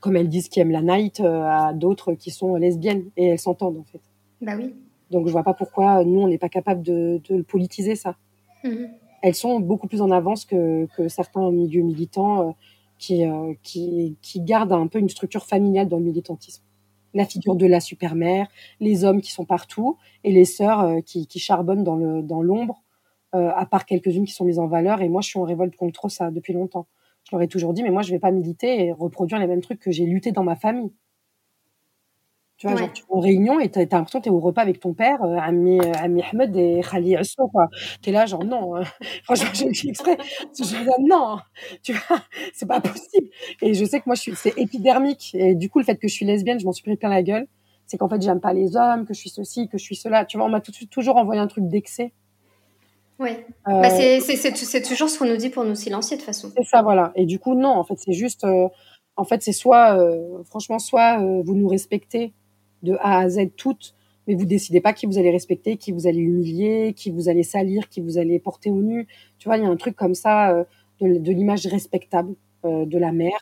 comme 0.00 0.16
elles 0.16 0.28
disent, 0.28 0.48
qui 0.48 0.58
aiment 0.60 0.72
la 0.72 0.82
night, 0.82 1.20
à 1.20 1.72
d'autres 1.72 2.14
qui 2.14 2.30
sont 2.30 2.56
lesbiennes. 2.56 3.04
Et 3.16 3.26
elles 3.26 3.38
s'entendent, 3.38 3.78
en 3.78 3.84
fait. 3.84 4.00
Bah 4.42 4.52
oui. 4.58 4.74
Donc 5.10 5.26
je 5.26 5.32
vois 5.32 5.44
pas 5.44 5.54
pourquoi 5.54 6.04
nous 6.04 6.20
on 6.20 6.28
n'est 6.28 6.38
pas 6.38 6.48
capable 6.48 6.82
de, 6.82 7.20
de 7.28 7.42
politiser 7.42 7.96
ça. 7.96 8.16
Mhm. 8.64 8.90
Elles 9.22 9.34
sont 9.34 9.60
beaucoup 9.60 9.88
plus 9.88 10.02
en 10.02 10.10
avance 10.10 10.44
que, 10.44 10.86
que 10.96 11.08
certains 11.08 11.50
milieux 11.50 11.82
militants 11.82 12.48
euh, 12.48 12.52
qui, 12.98 13.24
euh, 13.24 13.54
qui, 13.62 14.16
qui 14.22 14.40
gardent 14.40 14.72
un 14.72 14.86
peu 14.86 14.98
une 14.98 15.08
structure 15.08 15.44
familiale 15.44 15.88
dans 15.88 15.98
le 15.98 16.04
militantisme. 16.04 16.62
La 17.14 17.24
figure 17.24 17.56
de 17.56 17.66
la 17.66 17.80
super-mère, 17.80 18.48
les 18.80 19.04
hommes 19.04 19.20
qui 19.20 19.32
sont 19.32 19.44
partout 19.44 19.96
et 20.22 20.32
les 20.32 20.44
sœurs 20.44 20.80
euh, 20.80 21.00
qui, 21.00 21.26
qui 21.26 21.38
charbonnent 21.38 21.84
dans 21.84 21.96
le 21.96 22.22
dans 22.22 22.42
l'ombre, 22.42 22.82
à 23.32 23.66
part 23.66 23.84
quelques-unes 23.84 24.24
qui 24.24 24.32
sont 24.32 24.46
mises 24.46 24.58
en 24.58 24.66
valeur. 24.66 25.02
Et 25.02 25.10
moi 25.10 25.20
je 25.20 25.28
suis 25.28 25.38
en 25.38 25.42
révolte 25.42 25.76
contre 25.76 26.08
ça 26.08 26.30
depuis 26.30 26.54
longtemps. 26.54 26.86
Je 27.24 27.36
leur 27.36 27.42
ai 27.42 27.48
toujours 27.48 27.74
dit 27.74 27.82
mais 27.82 27.90
moi 27.90 28.00
je 28.00 28.10
vais 28.10 28.18
pas 28.18 28.30
militer 28.30 28.86
et 28.86 28.92
reproduire 28.92 29.38
les 29.38 29.46
mêmes 29.46 29.60
trucs 29.60 29.78
que 29.78 29.90
j'ai 29.90 30.06
lutté 30.06 30.32
dans 30.32 30.42
ma 30.42 30.56
famille. 30.56 30.90
Tu 32.58 32.66
vois, 32.66 32.76
genre, 32.76 32.92
tu 32.92 33.02
es 33.02 33.06
en 33.10 33.20
réunion 33.20 33.60
et 33.60 33.70
tu 33.70 33.78
as, 33.78 33.82
l'impression 33.82 34.20
que 34.20 34.24
tu 34.24 34.28
es 34.30 34.32
au 34.32 34.40
repas 34.40 34.62
avec 34.62 34.80
ton 34.80 34.94
père, 34.94 35.22
euh, 35.22 35.36
Ami, 35.36 35.78
euh, 35.78 35.92
Ami 35.98 36.22
Ahmed 36.22 36.56
et 36.56 36.80
Khali 36.90 37.14
Asso, 37.14 37.48
quoi. 37.52 37.68
Tu 38.00 38.08
es 38.08 38.12
là, 38.12 38.24
genre, 38.24 38.44
non. 38.44 38.76
Hein. 38.76 38.84
Franchement, 39.24 39.50
j'ai 39.52 39.68
dit 39.68 39.90
exprès. 39.90 40.16
Je 40.58 40.62
dis, 40.62 40.74
non. 41.00 41.34
Hein. 41.34 41.42
Tu 41.82 41.92
vois, 41.92 42.18
c'est 42.54 42.66
pas 42.66 42.80
possible. 42.80 43.28
Et 43.60 43.74
je 43.74 43.84
sais 43.84 44.00
que 44.00 44.04
moi, 44.06 44.14
je 44.14 44.22
suis, 44.22 44.36
c'est 44.36 44.56
épidermique. 44.58 45.34
Et 45.34 45.54
du 45.54 45.68
coup, 45.68 45.80
le 45.80 45.84
fait 45.84 45.96
que 45.96 46.08
je 46.08 46.14
suis 46.14 46.24
lesbienne, 46.24 46.58
je 46.58 46.64
m'en 46.64 46.72
suis 46.72 46.82
pris 46.82 46.96
plein 46.96 47.10
la 47.10 47.22
gueule. 47.22 47.46
C'est 47.86 47.98
qu'en 47.98 48.08
fait, 48.08 48.22
j'aime 48.22 48.40
pas 48.40 48.54
les 48.54 48.74
hommes, 48.76 49.04
que 49.04 49.12
je 49.12 49.20
suis 49.20 49.30
ceci, 49.30 49.68
que 49.68 49.76
je 49.76 49.82
suis 49.84 49.96
cela. 49.96 50.24
Tu 50.24 50.38
vois, 50.38 50.46
on 50.46 50.50
m'a 50.50 50.60
tout, 50.60 50.72
toujours 50.90 51.16
envoyé 51.16 51.40
un 51.40 51.46
truc 51.46 51.68
d'excès. 51.68 52.12
Oui. 53.18 53.30
Euh, 53.68 53.80
bah 53.80 53.90
c'est 53.90 54.82
toujours 54.82 55.08
ce 55.08 55.18
qu'on 55.18 55.26
nous 55.26 55.36
dit 55.36 55.50
pour 55.50 55.64
nous 55.64 55.74
silencier, 55.74 56.16
de 56.16 56.22
toute 56.22 56.26
façon. 56.26 56.50
C'est 56.56 56.64
ça, 56.64 56.82
voilà. 56.82 57.12
Et 57.14 57.26
du 57.26 57.38
coup, 57.38 57.54
non, 57.54 57.70
en 57.70 57.84
fait, 57.84 57.96
c'est 57.98 58.12
juste, 58.12 58.44
euh, 58.44 58.68
en 59.16 59.24
fait, 59.24 59.42
c'est 59.42 59.52
soit, 59.52 59.98
euh, 59.98 60.42
franchement, 60.44 60.78
soit 60.78 61.18
vous 61.18 61.54
nous 61.54 61.68
respectez 61.68 62.32
de 62.82 62.94
A 63.00 63.20
à 63.20 63.28
Z 63.28 63.50
toutes, 63.56 63.94
mais 64.26 64.34
vous 64.34 64.44
décidez 64.44 64.80
pas 64.80 64.92
qui 64.92 65.06
vous 65.06 65.18
allez 65.18 65.30
respecter, 65.30 65.76
qui 65.76 65.92
vous 65.92 66.06
allez 66.06 66.20
humilier, 66.20 66.92
qui 66.96 67.10
vous 67.10 67.28
allez 67.28 67.42
salir, 67.42 67.88
qui 67.88 68.00
vous 68.00 68.18
allez 68.18 68.38
porter 68.38 68.70
au 68.70 68.82
nu. 68.82 69.06
Tu 69.38 69.48
vois, 69.48 69.56
il 69.56 69.62
y 69.62 69.66
a 69.66 69.68
un 69.68 69.76
truc 69.76 69.94
comme 69.94 70.14
ça 70.14 70.50
euh, 70.50 70.64
de, 71.00 71.32
l'image 71.32 71.66
respectable 71.66 72.34
euh, 72.64 72.84
de 72.86 72.98
la 72.98 73.12
mère, 73.12 73.38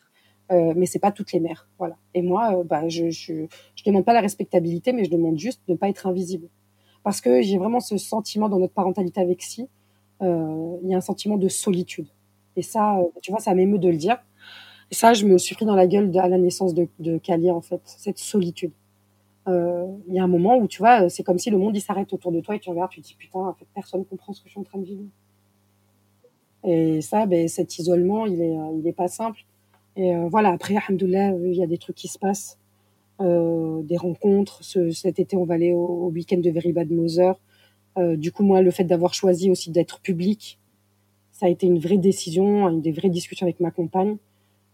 euh, 0.52 0.74
mais 0.76 0.86
c'est 0.86 0.98
pas 0.98 1.12
toutes 1.12 1.32
les 1.32 1.40
mères, 1.40 1.68
voilà. 1.78 1.96
Et 2.14 2.22
moi, 2.22 2.58
euh, 2.58 2.64
bah, 2.64 2.88
je, 2.88 3.10
je, 3.10 3.46
je 3.74 3.84
demande 3.84 4.04
pas 4.04 4.12
la 4.12 4.20
respectabilité, 4.20 4.92
mais 4.92 5.04
je 5.04 5.10
demande 5.10 5.38
juste 5.38 5.62
de 5.68 5.72
ne 5.72 5.78
pas 5.78 5.88
être 5.88 6.06
invisible, 6.06 6.48
parce 7.02 7.20
que 7.20 7.42
j'ai 7.42 7.58
vraiment 7.58 7.80
ce 7.80 7.96
sentiment 7.96 8.48
dans 8.48 8.58
notre 8.58 8.74
parentalité 8.74 9.20
avec 9.20 9.42
si, 9.42 9.68
il 10.20 10.88
y 10.88 10.94
a 10.94 10.96
un 10.96 11.02
sentiment 11.02 11.36
de 11.36 11.48
solitude. 11.48 12.08
Et 12.56 12.62
ça, 12.62 12.98
tu 13.20 13.30
vois, 13.30 13.40
ça 13.40 13.54
m'émeut 13.54 13.78
de 13.78 13.90
le 13.90 13.96
dire. 13.96 14.16
Et 14.90 14.94
ça, 14.94 15.12
je 15.12 15.26
me 15.26 15.36
suis 15.36 15.54
pris 15.54 15.66
dans 15.66 15.74
la 15.74 15.86
gueule 15.86 16.16
à 16.16 16.28
la 16.28 16.38
naissance 16.38 16.72
de, 16.72 16.88
de 16.98 17.20
en 17.50 17.60
fait, 17.60 17.82
cette 17.84 18.16
solitude 18.16 18.72
il 19.46 20.14
y 20.14 20.18
a 20.18 20.24
un 20.24 20.28
moment 20.28 20.56
où 20.56 20.66
tu 20.66 20.78
vois, 20.78 21.08
c'est 21.08 21.22
comme 21.22 21.38
si 21.38 21.50
le 21.50 21.58
monde 21.58 21.76
il 21.76 21.80
s'arrête 21.80 22.12
autour 22.12 22.32
de 22.32 22.40
toi 22.40 22.56
et 22.56 22.60
tu 22.60 22.70
regardes, 22.70 22.90
tu 22.90 23.00
te 23.00 23.06
dis 23.06 23.14
putain, 23.14 23.40
en 23.40 23.54
fait, 23.54 23.66
personne 23.74 24.04
comprend 24.04 24.32
ce 24.32 24.40
que 24.40 24.48
je 24.48 24.52
suis 24.52 24.60
en 24.60 24.64
train 24.64 24.78
de 24.78 24.84
vivre. 24.84 25.04
Et 26.64 27.02
ça, 27.02 27.26
ben, 27.26 27.46
cet 27.46 27.78
isolement, 27.78 28.24
il 28.26 28.40
est, 28.40 28.56
il 28.78 28.86
est 28.86 28.92
pas 28.92 29.08
simple. 29.08 29.44
Et 29.96 30.14
euh, 30.14 30.28
voilà, 30.28 30.50
après, 30.50 30.76
alhamdoulilah, 30.76 31.34
il 31.34 31.54
y 31.54 31.62
a 31.62 31.66
des 31.66 31.78
trucs 31.78 31.96
qui 31.96 32.08
se 32.08 32.18
passent, 32.18 32.58
euh, 33.20 33.82
des 33.82 33.96
rencontres. 33.96 34.64
Ce, 34.64 34.90
cet 34.90 35.18
été, 35.18 35.36
on 35.36 35.44
va 35.44 35.54
aller 35.54 35.72
au, 35.72 35.84
au 35.84 36.10
week-end 36.10 36.38
de 36.38 36.50
Very 36.50 36.72
Bad 36.72 36.90
Mother. 36.90 37.38
Euh, 37.96 38.16
du 38.16 38.32
coup, 38.32 38.42
moi, 38.42 38.62
le 38.62 38.70
fait 38.70 38.84
d'avoir 38.84 39.14
choisi 39.14 39.50
aussi 39.50 39.70
d'être 39.70 40.00
public, 40.00 40.58
ça 41.32 41.46
a 41.46 41.48
été 41.48 41.66
une 41.66 41.78
vraie 41.78 41.98
décision, 41.98 42.68
une 42.68 42.80
des 42.80 42.92
vraies 42.92 43.10
discussions 43.10 43.46
avec 43.46 43.60
ma 43.60 43.70
compagne. 43.70 44.16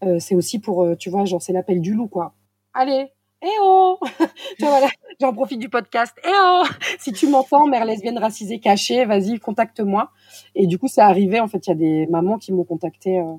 Euh, 0.03 0.19
c'est 0.19 0.35
aussi 0.35 0.59
pour, 0.59 0.83
euh, 0.83 0.95
tu 0.95 1.11
vois, 1.11 1.25
genre, 1.25 1.43
c'est 1.43 1.53
l'appel 1.53 1.81
du 1.81 1.93
loup, 1.95 2.09
quoi. 2.09 2.33
Allez, 2.73 3.09
eh 3.43 3.49
oh 3.63 3.99
voilà, 4.61 4.89
j'en 5.19 5.33
profite 5.33 5.61
du 5.61 5.71
podcast. 5.71 6.15
Eh 6.25 6.29
oh 6.31 6.63
Si 6.99 7.13
tu 7.13 7.27
m'entends, 7.27 7.67
mère 7.67 7.87
lesbienne 7.87 8.19
racisée 8.19 8.61
cachée, 8.61 9.07
vas-y, 9.07 9.39
contacte-moi. 9.39 10.11
Et 10.55 10.67
du 10.67 10.79
coup, 10.79 10.89
c'est 10.89 11.01
arrivé. 11.01 11.41
En 11.41 11.49
fait, 11.49 11.67
il 11.67 11.71
y 11.71 11.73
a 11.73 11.77
des 11.77 12.07
mamans 12.09 12.37
qui 12.37 12.53
m'ont 12.53 12.65
contacté 12.65 13.19
euh, 13.19 13.33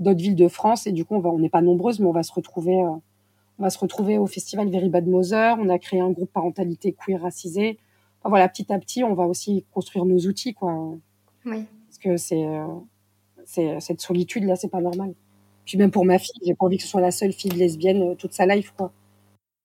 d'autres 0.00 0.20
villes 0.20 0.34
de 0.34 0.48
France. 0.48 0.88
Et 0.88 0.92
du 0.92 1.04
coup, 1.04 1.14
on 1.14 1.20
va, 1.20 1.30
on 1.30 1.38
n'est 1.38 1.48
pas 1.48 1.62
nombreuses, 1.62 2.00
mais 2.00 2.06
on 2.06 2.12
va 2.12 2.24
se 2.24 2.32
retrouver, 2.32 2.82
euh, 2.82 2.90
on 3.58 3.62
va 3.62 3.70
se 3.70 3.78
retrouver 3.78 4.18
au 4.18 4.26
festival 4.26 4.68
Very 4.70 4.88
Bad 4.88 5.06
Mother. 5.06 5.56
On 5.60 5.68
a 5.68 5.78
créé 5.78 6.00
un 6.00 6.10
groupe 6.10 6.32
parentalité 6.32 6.92
queer 6.92 7.22
racisé. 7.22 7.78
Enfin, 8.20 8.30
voilà, 8.30 8.48
petit 8.48 8.72
à 8.72 8.78
petit, 8.80 9.04
on 9.04 9.14
va 9.14 9.24
aussi 9.24 9.64
construire 9.72 10.04
nos 10.04 10.18
outils, 10.26 10.52
quoi. 10.52 10.74
Oui. 11.46 11.64
Parce 11.86 11.98
que 11.98 12.16
c'est, 12.16 12.44
euh, 12.44 12.66
c'est 13.44 13.78
cette 13.78 14.00
solitude 14.00 14.42
là, 14.44 14.56
c'est 14.56 14.68
pas 14.68 14.80
normal. 14.80 15.14
Puis 15.64 15.78
même 15.78 15.92
pour 15.92 16.04
ma 16.04 16.18
fille, 16.18 16.34
j'ai 16.44 16.54
pas 16.54 16.66
envie 16.66 16.78
que 16.78 16.82
ce 16.82 16.88
soit 16.88 17.00
la 17.00 17.12
seule 17.12 17.32
fille 17.32 17.52
lesbienne 17.52 18.16
toute 18.16 18.32
sa 18.32 18.44
life, 18.44 18.72
quoi. 18.76 18.90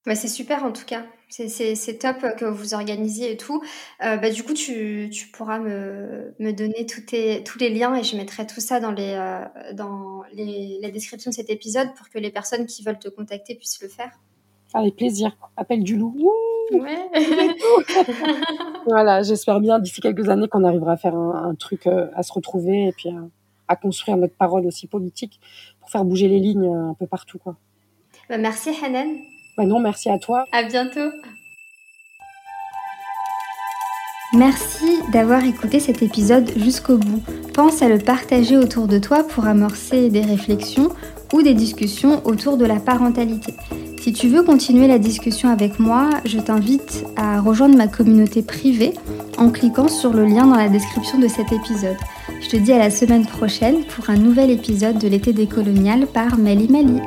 Bah, 0.06 0.16
c'est 0.16 0.28
super 0.28 0.66
en 0.66 0.72
tout 0.72 0.86
cas. 0.86 1.04
C'est 1.30 1.97
top 1.97 2.18
que 2.38 2.45
vous 2.45 2.74
organisiez 2.76 3.32
et 3.32 3.38
tout. 3.38 3.64
Euh, 4.04 4.18
bah, 4.18 4.30
du 4.30 4.43
coup, 4.43 4.54
tu, 4.54 5.10
tu 5.12 5.30
pourras 5.30 5.58
me, 5.60 6.36
me 6.39 6.51
donner 6.51 6.86
tous, 6.86 7.01
tes, 7.01 7.43
tous 7.43 7.58
les 7.58 7.70
liens 7.70 7.95
et 7.95 8.04
je 8.04 8.16
mettrai 8.16 8.45
tout 8.45 8.62
ça 8.62 8.80
dans, 8.80 8.91
les, 8.91 9.16
euh, 9.18 9.74
dans 9.74 10.24
les, 10.34 10.78
la 10.82 10.91
description 10.91 11.32
de 11.32 11.36
cet 11.36 11.49
épisode 11.49 11.93
pour 11.95 12.10
que 12.10 12.20
les 12.20 12.30
personnes 12.30 12.66
qui 12.66 12.84
veulent 12.84 12.99
te 12.99 13.10
contacter 13.10 13.56
puissent 13.56 13.82
le 13.82 13.88
faire. 13.88 14.12
Avec 14.74 14.95
plaisir. 14.95 15.36
Appel 15.58 15.84
du 15.84 15.97
loup. 15.97 16.16
ouais. 16.72 17.10
voilà, 18.86 19.24
j'espère 19.24 19.60
bien 19.60 19.80
d'ici 19.80 20.01
quelques 20.01 20.30
années 20.30 20.47
qu'on 20.47 20.64
arrivera 20.64 20.93
à 20.93 20.97
faire 20.97 21.16
un, 21.16 21.49
un 21.49 21.56
truc, 21.56 21.88
euh, 21.88 22.08
à 22.14 22.24
se 22.24 22.34
retrouver 22.34 22.88
et 22.88 22.91
puis 22.91 23.10
à, 23.10 23.24
à, 23.68 23.76
construire 23.76 24.18
notre 24.18 24.36
parole 24.36 24.66
aussi 24.68 24.88
politique 24.88 25.39
pour 25.80 25.89
faire 25.89 26.06
bouger 26.06 26.28
les 26.28 26.39
lignes 26.39 26.68
euh, 26.68 26.89
un 26.89 26.93
peu 26.93 27.08
partout. 27.08 27.39
Quoi. 27.39 27.56
Bah, 28.30 28.38
merci 28.38 28.70
Hanan. 28.84 29.18
Bah 29.58 29.66
non, 29.66 29.80
merci 29.80 30.10
à 30.10 30.18
toi. 30.18 30.45
À 30.51 30.64
bientôt. 30.64 31.12
Merci 34.36 34.99
d'avoir 35.12 35.43
écouté 35.45 35.80
cet 35.80 36.01
épisode 36.01 36.49
jusqu'au 36.58 36.97
bout. 36.97 37.22
Pense 37.54 37.84
à 37.84 37.88
le 37.88 37.99
partager 37.99 38.58
autour 38.58 38.88
de 38.88 38.97
toi 38.97 39.24
pour 39.24 39.45
amorcer 39.45 40.10
des 40.10 40.22
réflexions 40.22 40.89
ou 41.34 41.43
des 41.43 41.54
discussions 41.54 42.26
autour 42.26 42.58
de 42.58 42.66
la 42.66 42.80
parentalité. 42.80 43.54
Si 44.01 44.12
tu 44.12 44.28
veux 44.28 44.41
continuer 44.41 44.88
la 44.88 44.97
discussion 44.97 45.49
avec 45.49 45.80
moi, 45.80 46.10
je 46.26 46.39
t'invite 46.39 47.06
à 47.16 47.39
rejoindre 47.39 47.78
ma 47.78 47.88
communauté 47.88 48.41
privée 48.41 48.93
en 49.38 49.49
cliquant 49.49 49.88
sur 49.88 50.14
le 50.14 50.26
lien 50.26 50.47
dans 50.47 50.58
la 50.58 50.68
description 50.68 51.20
de 51.20 51.28
cet 51.28 51.51
épisode. 51.51 51.97
Je 52.41 52.49
te 52.49 52.58
dis 52.58 52.74
à 52.74 52.80
la 52.80 52.89
semaine 52.89 53.26
prochaine 53.26 53.86
pour 53.86 54.10
un 54.10 54.18
nouvel 54.18 54.49
épisode 54.49 54.97
de 54.97 55.08
l'été 55.08 55.32
décolonial 55.32 56.08
par 56.08 56.38
Mali 56.38 56.68
Mali. 56.68 57.01